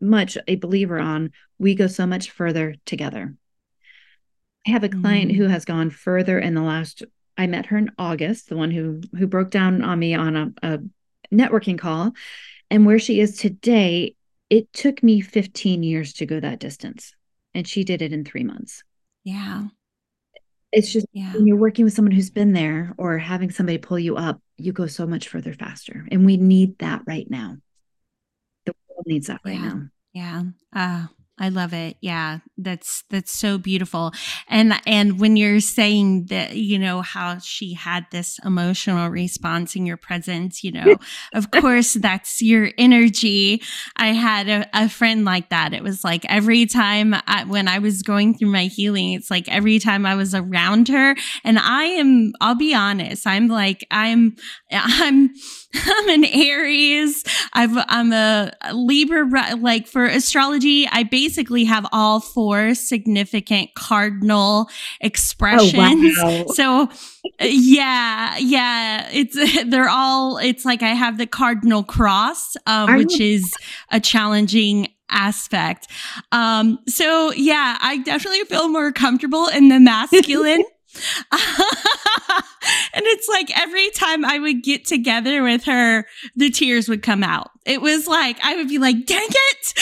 much 0.00 0.36
a 0.48 0.56
believer 0.56 0.98
on 0.98 1.30
we 1.58 1.74
go 1.74 1.86
so 1.86 2.06
much 2.06 2.30
further 2.30 2.74
together. 2.86 3.36
I 4.66 4.70
have 4.70 4.84
a 4.84 4.88
client 4.88 5.30
mm-hmm. 5.30 5.42
who 5.42 5.48
has 5.48 5.64
gone 5.64 5.90
further 5.90 6.38
in 6.38 6.54
the 6.54 6.62
last 6.62 7.02
I 7.36 7.46
met 7.46 7.66
her 7.66 7.78
in 7.78 7.90
August, 7.98 8.48
the 8.48 8.56
one 8.56 8.70
who 8.70 9.00
who 9.16 9.26
broke 9.26 9.50
down 9.50 9.82
on 9.82 9.98
me 9.98 10.14
on 10.14 10.36
a, 10.36 10.52
a 10.62 10.78
networking 11.32 11.78
call 11.78 12.12
and 12.70 12.86
where 12.86 12.98
she 12.98 13.20
is 13.20 13.36
today, 13.36 14.14
it 14.50 14.72
took 14.72 15.02
me 15.02 15.20
15 15.20 15.82
years 15.82 16.12
to 16.14 16.26
go 16.26 16.40
that 16.40 16.58
distance 16.58 17.14
and 17.54 17.66
she 17.66 17.84
did 17.84 18.02
it 18.02 18.12
in 18.12 18.24
3 18.24 18.44
months. 18.44 18.82
Yeah. 19.24 19.68
It's 20.72 20.92
just 20.92 21.06
yeah. 21.12 21.34
when 21.34 21.46
you're 21.46 21.56
working 21.56 21.84
with 21.84 21.92
someone 21.92 22.12
who's 22.12 22.30
been 22.30 22.52
there 22.52 22.94
or 22.96 23.18
having 23.18 23.50
somebody 23.50 23.78
pull 23.78 23.98
you 23.98 24.16
up, 24.16 24.40
you 24.56 24.72
go 24.72 24.86
so 24.86 25.06
much 25.06 25.28
further 25.28 25.52
faster. 25.52 26.06
And 26.10 26.24
we 26.24 26.36
need 26.38 26.78
that 26.78 27.02
right 27.06 27.30
now. 27.30 27.56
The 28.64 28.74
world 28.88 29.04
needs 29.06 29.26
that 29.26 29.40
right 29.44 29.60
yeah. 29.60 29.68
now. 29.68 29.82
Yeah. 30.14 30.42
Uh, 30.74 31.06
I 31.42 31.48
love 31.48 31.72
it. 31.72 31.96
Yeah, 32.00 32.38
that's 32.56 33.02
that's 33.10 33.32
so 33.32 33.58
beautiful. 33.58 34.12
And 34.46 34.74
and 34.86 35.18
when 35.18 35.36
you're 35.36 35.58
saying 35.58 36.26
that, 36.26 36.54
you 36.54 36.78
know, 36.78 37.02
how 37.02 37.40
she 37.40 37.74
had 37.74 38.06
this 38.12 38.38
emotional 38.44 39.08
response 39.08 39.74
in 39.74 39.84
your 39.84 39.96
presence, 39.96 40.62
you 40.62 40.70
know, 40.70 40.94
of 41.34 41.50
course 41.50 41.94
that's 41.94 42.40
your 42.40 42.70
energy. 42.78 43.60
I 43.96 44.12
had 44.12 44.48
a, 44.48 44.68
a, 44.72 44.88
friend 44.88 45.24
like 45.24 45.48
that. 45.48 45.74
It 45.74 45.82
was 45.82 46.04
like 46.04 46.24
every 46.28 46.64
time 46.66 47.12
I, 47.26 47.42
when 47.42 47.66
I 47.66 47.80
was 47.80 48.02
going 48.02 48.38
through 48.38 48.52
my 48.52 48.66
healing, 48.66 49.14
it's 49.14 49.28
like 49.28 49.48
every 49.48 49.80
time 49.80 50.06
I 50.06 50.14
was 50.14 50.36
around 50.36 50.86
her, 50.90 51.16
and 51.42 51.58
I 51.58 51.84
am. 51.86 52.34
I'll 52.40 52.54
be 52.54 52.72
honest. 52.72 53.26
I'm 53.26 53.48
like 53.48 53.84
I'm 53.90 54.36
I'm 54.70 55.30
I'm 55.74 56.08
an 56.08 56.24
Aries. 56.24 57.24
i 57.52 57.64
am 57.88 58.12
a 58.12 58.52
Libra. 58.72 59.56
Like 59.56 59.88
for 59.88 60.04
astrology, 60.04 60.86
I 60.88 61.02
basically 61.32 61.64
have 61.64 61.86
all 61.92 62.20
four 62.20 62.74
significant 62.74 63.74
cardinal 63.74 64.68
expressions. 65.00 66.18
Oh, 66.18 66.24
wow. 66.24 66.44
So, 66.52 66.88
yeah, 67.40 68.36
yeah, 68.36 69.08
it's 69.12 69.64
they're 69.70 69.88
all. 69.88 70.36
It's 70.38 70.64
like 70.64 70.82
I 70.82 70.90
have 70.90 71.16
the 71.16 71.26
cardinal 71.26 71.84
cross, 71.84 72.56
uh, 72.66 72.92
which 72.94 73.18
is 73.18 73.54
a 73.90 74.00
challenging 74.00 74.88
aspect. 75.08 75.88
Um, 76.32 76.78
so 76.88 77.32
yeah, 77.32 77.78
I 77.80 77.98
definitely 77.98 78.44
feel 78.44 78.68
more 78.68 78.92
comfortable 78.92 79.46
in 79.48 79.68
the 79.68 79.80
masculine. 79.80 80.64
and 81.32 83.04
it's 83.06 83.28
like 83.28 83.50
every 83.58 83.90
time 83.90 84.24
I 84.24 84.38
would 84.38 84.62
get 84.62 84.86
together 84.86 85.42
with 85.42 85.64
her, 85.64 86.06
the 86.36 86.50
tears 86.50 86.88
would 86.88 87.02
come 87.02 87.22
out. 87.22 87.50
It 87.64 87.80
was 87.80 88.06
like, 88.06 88.38
I 88.42 88.56
would 88.56 88.68
be 88.68 88.78
like, 88.78 89.06
dang 89.06 89.28
it. 89.28 89.74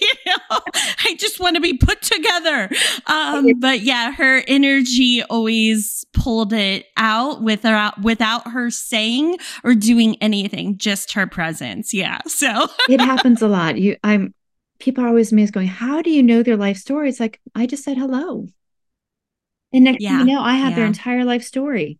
you 0.00 0.08
know, 0.26 0.60
I 1.04 1.16
just 1.18 1.40
want 1.40 1.56
to 1.56 1.60
be 1.60 1.74
put 1.74 2.02
together. 2.02 2.70
Um, 3.06 3.58
but 3.58 3.80
yeah, 3.80 4.12
her 4.12 4.42
energy 4.46 5.22
always 5.24 6.04
pulled 6.12 6.52
it 6.52 6.86
out 6.96 7.42
without, 7.42 8.02
without 8.02 8.48
her 8.52 8.70
saying 8.70 9.38
or 9.64 9.74
doing 9.74 10.16
anything, 10.20 10.76
just 10.76 11.12
her 11.12 11.26
presence. 11.26 11.94
Yeah. 11.94 12.20
So 12.26 12.68
it 12.88 13.00
happens 13.00 13.42
a 13.42 13.48
lot. 13.48 13.78
You, 13.78 13.96
I'm, 14.04 14.34
people 14.78 15.02
are 15.02 15.08
always 15.08 15.32
amazed 15.32 15.54
going, 15.54 15.66
how 15.66 16.02
do 16.02 16.10
you 16.10 16.22
know 16.22 16.42
their 16.42 16.56
life 16.56 16.76
story? 16.76 17.08
It's 17.08 17.20
like, 17.20 17.40
I 17.54 17.66
just 17.66 17.84
said 17.84 17.96
hello. 17.96 18.46
And 19.72 19.84
next 19.84 20.02
yeah. 20.02 20.18
thing 20.18 20.28
you 20.28 20.34
know, 20.34 20.42
I 20.42 20.54
have 20.54 20.70
yeah. 20.70 20.76
their 20.76 20.86
entire 20.86 21.24
life 21.24 21.42
story. 21.42 21.98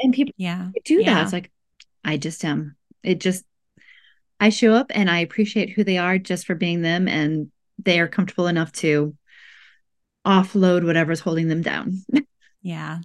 And 0.00 0.12
people 0.12 0.34
yeah. 0.36 0.68
do 0.84 1.02
that. 1.04 1.22
It's 1.22 1.32
like, 1.32 1.50
I 2.04 2.16
just 2.16 2.44
am. 2.44 2.76
It 3.02 3.20
just, 3.20 3.44
I 4.40 4.48
show 4.50 4.72
up 4.72 4.90
and 4.90 5.10
I 5.10 5.20
appreciate 5.20 5.70
who 5.70 5.84
they 5.84 5.98
are 5.98 6.18
just 6.18 6.46
for 6.46 6.54
being 6.54 6.82
them. 6.82 7.08
And 7.08 7.50
they 7.82 8.00
are 8.00 8.08
comfortable 8.08 8.46
enough 8.46 8.72
to 8.72 9.16
offload 10.26 10.84
whatever's 10.84 11.20
holding 11.20 11.48
them 11.48 11.62
down. 11.62 12.04
yeah. 12.62 12.98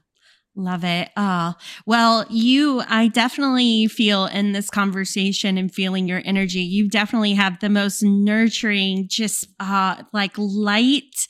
Love 0.60 0.84
it. 0.84 1.10
Oh, 1.16 1.54
well, 1.86 2.26
you, 2.30 2.84
I 2.90 3.08
definitely 3.08 3.88
feel 3.88 4.26
in 4.26 4.52
this 4.52 4.70
conversation 4.70 5.58
and 5.58 5.74
feeling 5.74 6.06
your 6.06 6.22
energy, 6.26 6.60
you 6.60 6.90
definitely 6.90 7.34
have 7.36 7.62
the 7.62 7.70
most 7.70 8.04
nurturing, 8.04 9.08
just 9.08 9.48
uh, 9.62 10.04
like 10.12 10.34
light. 10.38 11.30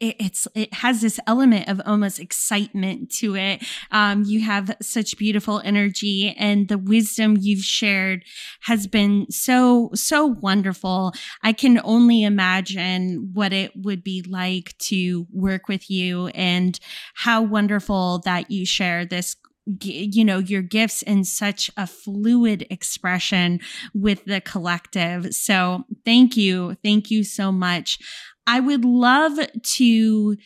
It, 0.00 0.16
it's, 0.20 0.46
it 0.54 0.74
has 0.74 1.00
this 1.00 1.18
element 1.26 1.66
of 1.66 1.80
almost 1.86 2.20
excitement 2.20 3.10
to 3.12 3.36
it. 3.36 3.64
Um, 3.90 4.24
you 4.26 4.42
have 4.42 4.76
such 4.82 5.16
beautiful 5.16 5.62
energy 5.64 6.34
and 6.38 6.68
the 6.68 6.76
wisdom 6.76 7.38
you've 7.40 7.64
shared 7.64 8.22
has 8.62 8.86
been 8.86 9.30
so, 9.30 9.88
so 9.94 10.26
wonderful. 10.26 11.14
I 11.42 11.54
can 11.54 11.80
only 11.84 12.22
imagine 12.22 13.30
what 13.32 13.54
it 13.54 13.72
would 13.76 14.04
be 14.04 14.20
like 14.28 14.76
to 14.78 15.26
work 15.32 15.68
with 15.68 15.90
you 15.90 16.26
and 16.28 16.78
how 17.14 17.40
wonderful 17.40 18.18
that 18.26 18.50
you 18.50 18.57
share 18.64 19.04
this 19.04 19.36
you 19.82 20.24
know 20.24 20.38
your 20.38 20.62
gifts 20.62 21.02
in 21.02 21.24
such 21.24 21.70
a 21.76 21.86
fluid 21.86 22.66
expression 22.70 23.60
with 23.92 24.24
the 24.24 24.40
collective. 24.40 25.34
So 25.34 25.84
thank 26.04 26.36
you. 26.36 26.76
Thank 26.82 27.10
you 27.10 27.22
so 27.22 27.52
much. 27.52 27.98
I 28.46 28.60
would 28.60 28.84
love 28.84 29.38
to 29.62 30.36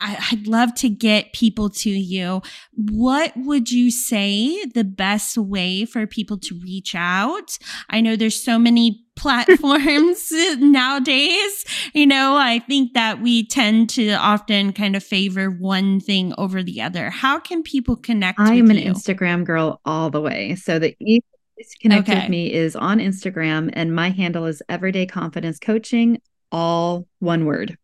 I'd 0.00 0.46
love 0.46 0.74
to 0.76 0.88
get 0.88 1.32
people 1.32 1.68
to 1.70 1.90
you. 1.90 2.42
What 2.74 3.32
would 3.36 3.70
you 3.70 3.90
say 3.90 4.64
the 4.64 4.84
best 4.84 5.36
way 5.36 5.84
for 5.84 6.06
people 6.06 6.38
to 6.38 6.58
reach 6.60 6.94
out? 6.94 7.58
I 7.90 8.00
know 8.00 8.16
there's 8.16 8.42
so 8.42 8.58
many 8.58 9.04
platforms 9.16 10.28
nowadays. 10.58 11.64
You 11.92 12.06
know, 12.06 12.36
I 12.36 12.60
think 12.60 12.94
that 12.94 13.20
we 13.20 13.46
tend 13.46 13.90
to 13.90 14.12
often 14.12 14.72
kind 14.72 14.96
of 14.96 15.04
favor 15.04 15.50
one 15.50 16.00
thing 16.00 16.32
over 16.38 16.62
the 16.62 16.80
other. 16.80 17.10
How 17.10 17.38
can 17.38 17.62
people 17.62 17.96
connect? 17.96 18.40
I'm 18.40 18.70
an 18.70 18.78
you? 18.78 18.92
Instagram 18.92 19.44
girl 19.44 19.80
all 19.84 20.08
the 20.08 20.22
way. 20.22 20.54
So 20.54 20.78
the 20.78 20.96
easiest 21.00 21.26
to 21.58 21.78
connect 21.82 22.08
okay. 22.08 22.20
with 22.20 22.30
me 22.30 22.50
is 22.50 22.74
on 22.74 22.98
Instagram, 22.98 23.68
and 23.74 23.94
my 23.94 24.08
handle 24.08 24.46
is 24.46 24.62
Everyday 24.70 25.04
Confidence 25.04 25.58
Coaching, 25.58 26.22
all 26.50 27.06
one 27.18 27.44
word 27.44 27.76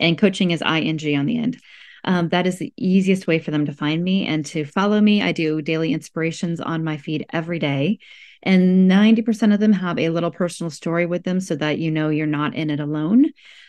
and 0.00 0.18
coaching 0.18 0.50
is 0.50 0.62
ing 0.62 1.16
on 1.16 1.26
the 1.26 1.38
end. 1.38 1.60
Um, 2.04 2.30
that 2.30 2.46
is 2.46 2.58
the 2.58 2.72
easiest 2.76 3.26
way 3.26 3.38
for 3.38 3.50
them 3.50 3.66
to 3.66 3.72
find 3.72 4.02
me 4.02 4.26
and 4.26 4.44
to 4.46 4.64
follow 4.64 5.00
me. 5.00 5.22
I 5.22 5.32
do 5.32 5.60
daily 5.60 5.92
inspirations 5.92 6.60
on 6.60 6.82
my 6.82 6.96
feed 6.96 7.26
every 7.30 7.58
day. 7.58 7.98
And 8.42 8.90
90% 8.90 9.52
of 9.52 9.60
them 9.60 9.72
have 9.72 9.98
a 9.98 10.08
little 10.08 10.30
personal 10.30 10.70
story 10.70 11.04
with 11.04 11.24
them 11.24 11.40
so 11.40 11.56
that 11.56 11.78
you 11.78 11.90
know 11.90 12.08
you're 12.08 12.26
not 12.26 12.54
in 12.54 12.70
it 12.70 12.80
alone. 12.80 13.26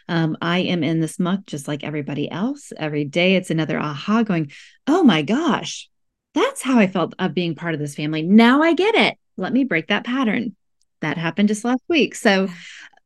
Um, 0.07 0.37
I 0.41 0.59
am 0.59 0.83
in 0.83 1.01
this 1.01 1.19
muck 1.19 1.45
just 1.45 1.67
like 1.67 1.83
everybody 1.83 2.31
else. 2.31 2.71
Every 2.77 3.03
day 3.03 3.35
it's 3.35 3.49
another 3.51 3.77
aha 3.77 4.23
going, 4.23 4.51
oh 4.87 5.03
my 5.03 5.23
gosh, 5.23 5.89
that's 6.33 6.61
how 6.61 6.79
I 6.79 6.87
felt 6.87 7.13
of 7.19 7.33
being 7.33 7.55
part 7.55 7.73
of 7.73 7.81
this 7.81 7.95
family. 7.95 8.21
Now 8.21 8.61
I 8.61 8.73
get 8.73 8.95
it. 8.95 9.17
Let 9.35 9.51
me 9.51 9.65
break 9.65 9.87
that 9.87 10.05
pattern. 10.05 10.55
That 11.01 11.17
happened 11.17 11.49
just 11.49 11.65
last 11.65 11.81
week. 11.89 12.15
So 12.15 12.47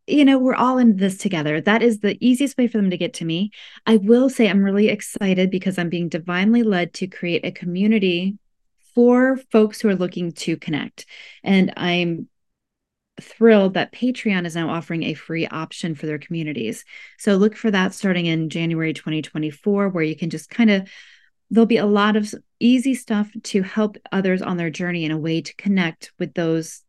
you 0.07 0.23
know, 0.23 0.37
we're 0.37 0.55
all 0.55 0.77
in 0.77 0.97
this 0.97 1.17
together. 1.17 1.59
That 1.61 1.81
is 1.81 1.99
the 1.99 2.17
easiest 2.25 2.57
way 2.57 2.67
for 2.67 2.77
them 2.77 2.91
to 2.91 2.97
get 2.97 3.15
to 3.15 3.25
me. 3.25 3.51
I 3.85 3.97
will 3.97 4.29
say 4.29 4.47
I'm 4.47 4.63
really 4.63 4.89
excited 4.89 5.49
because 5.49 5.77
I'm 5.77 5.89
being 5.89 6.09
divinely 6.09 6.63
led 6.63 6.93
to 6.95 7.07
create 7.07 7.43
a 7.43 7.51
community 7.51 8.37
for 8.93 9.37
folks 9.51 9.81
who 9.81 9.89
are 9.89 9.95
looking 9.95 10.31
to 10.31 10.57
connect. 10.57 11.05
And 11.43 11.73
I'm 11.75 12.29
thrilled 13.19 13.75
that 13.75 13.93
Patreon 13.93 14.45
is 14.45 14.55
now 14.55 14.69
offering 14.69 15.03
a 15.03 15.13
free 15.13 15.47
option 15.47 15.95
for 15.95 16.05
their 16.05 16.19
communities. 16.19 16.85
So 17.17 17.35
look 17.35 17.55
for 17.55 17.71
that 17.71 17.93
starting 17.93 18.25
in 18.25 18.49
January 18.49 18.93
2024, 18.93 19.89
where 19.89 20.03
you 20.03 20.15
can 20.15 20.29
just 20.29 20.49
kind 20.49 20.69
of, 20.69 20.87
there'll 21.49 21.65
be 21.65 21.77
a 21.77 21.85
lot 21.85 22.15
of 22.15 22.33
easy 22.59 22.93
stuff 22.93 23.29
to 23.43 23.61
help 23.63 23.97
others 24.11 24.41
on 24.41 24.57
their 24.57 24.69
journey 24.69 25.05
in 25.05 25.11
a 25.11 25.17
way 25.17 25.41
to 25.41 25.55
connect 25.55 26.11
with 26.19 26.33
those 26.33 26.83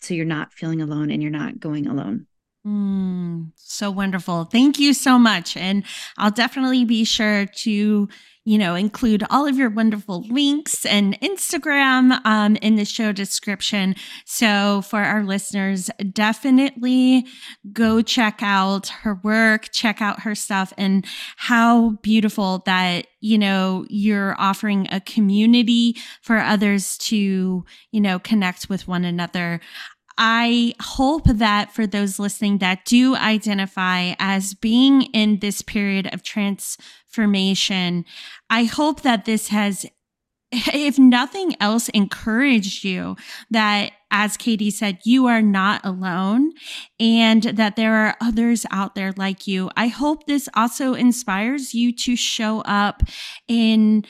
so 0.00 0.14
you're 0.14 0.24
not 0.24 0.52
feeling 0.52 0.80
alone 0.80 1.10
and 1.10 1.22
you're 1.22 1.30
not 1.30 1.58
going 1.58 1.86
alone. 1.86 2.26
Mm, 2.66 3.52
so 3.56 3.90
wonderful. 3.90 4.44
Thank 4.44 4.78
you 4.78 4.94
so 4.94 5.18
much. 5.18 5.54
And 5.56 5.84
I'll 6.16 6.30
definitely 6.30 6.86
be 6.86 7.04
sure 7.04 7.44
to, 7.44 8.08
you 8.46 8.58
know, 8.58 8.74
include 8.74 9.22
all 9.28 9.46
of 9.46 9.58
your 9.58 9.68
wonderful 9.68 10.22
links 10.30 10.86
and 10.86 11.20
Instagram 11.20 12.24
um, 12.24 12.56
in 12.56 12.76
the 12.76 12.86
show 12.86 13.12
description. 13.12 13.96
So 14.24 14.80
for 14.80 15.00
our 15.00 15.24
listeners, 15.24 15.90
definitely 16.12 17.26
go 17.70 18.00
check 18.00 18.38
out 18.40 18.88
her 18.88 19.14
work, 19.22 19.68
check 19.70 20.00
out 20.00 20.20
her 20.20 20.34
stuff, 20.34 20.72
and 20.78 21.04
how 21.36 21.90
beautiful 22.02 22.62
that, 22.64 23.08
you 23.20 23.36
know, 23.36 23.84
you're 23.90 24.34
offering 24.38 24.88
a 24.90 25.00
community 25.00 25.96
for 26.22 26.38
others 26.38 26.96
to, 26.98 27.64
you 27.90 28.00
know, 28.00 28.18
connect 28.18 28.70
with 28.70 28.88
one 28.88 29.04
another. 29.04 29.60
I 30.16 30.74
hope 30.80 31.24
that 31.24 31.72
for 31.72 31.86
those 31.86 32.18
listening 32.18 32.58
that 32.58 32.84
do 32.84 33.16
identify 33.16 34.14
as 34.18 34.54
being 34.54 35.02
in 35.02 35.40
this 35.40 35.62
period 35.62 36.12
of 36.12 36.22
transformation, 36.22 38.04
I 38.48 38.64
hope 38.64 39.02
that 39.02 39.24
this 39.24 39.48
has, 39.48 39.86
if 40.52 40.98
nothing 40.98 41.56
else, 41.60 41.88
encouraged 41.88 42.84
you 42.84 43.16
that, 43.50 43.92
as 44.12 44.36
Katy 44.36 44.70
said, 44.70 44.98
you 45.04 45.26
are 45.26 45.42
not 45.42 45.80
alone 45.84 46.52
and 47.00 47.42
that 47.42 47.74
there 47.74 47.94
are 47.94 48.16
others 48.20 48.64
out 48.70 48.94
there 48.94 49.12
like 49.16 49.48
you. 49.48 49.68
I 49.76 49.88
hope 49.88 50.26
this 50.26 50.48
also 50.54 50.94
inspires 50.94 51.74
you 51.74 51.92
to 51.96 52.14
show 52.14 52.60
up 52.60 53.02
in 53.48 54.04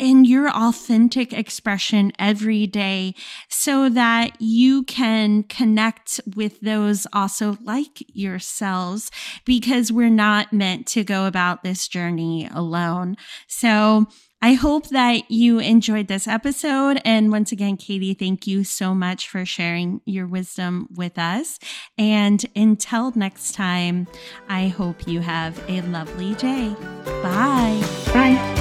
in 0.00 0.24
your 0.24 0.50
authentic 0.50 1.32
expression 1.32 2.12
every 2.18 2.66
day 2.66 3.14
so 3.48 3.88
that 3.90 4.32
you 4.40 4.82
can 4.84 5.42
connect 5.44 6.20
with 6.34 6.60
those 6.60 7.06
also 7.12 7.58
like 7.62 8.02
yourselves 8.14 9.10
because 9.44 9.92
we're 9.92 10.08
not 10.08 10.52
meant 10.52 10.86
to 10.88 11.04
go 11.04 11.26
about 11.26 11.62
this 11.62 11.86
journey 11.86 12.48
alone. 12.52 13.16
So, 13.46 14.06
I 14.42 14.54
hope 14.54 14.88
that 14.88 15.30
you 15.30 15.58
enjoyed 15.58 16.08
this 16.08 16.26
episode. 16.26 17.00
And 17.04 17.30
once 17.30 17.52
again, 17.52 17.76
Katy, 17.76 18.14
thank 18.14 18.46
you 18.46 18.64
so 18.64 18.94
much 18.94 19.28
for 19.28 19.44
sharing 19.44 20.00
your 20.06 20.26
wisdom 20.26 20.88
with 20.94 21.18
us. 21.18 21.58
And 21.98 22.44
until 22.56 23.12
next 23.14 23.52
time, 23.52 24.06
I 24.48 24.68
hope 24.68 25.06
you 25.06 25.20
have 25.20 25.62
a 25.68 25.82
lovely 25.82 26.34
day. 26.36 26.74
Bye. 27.04 27.86
Bye. 28.14 28.59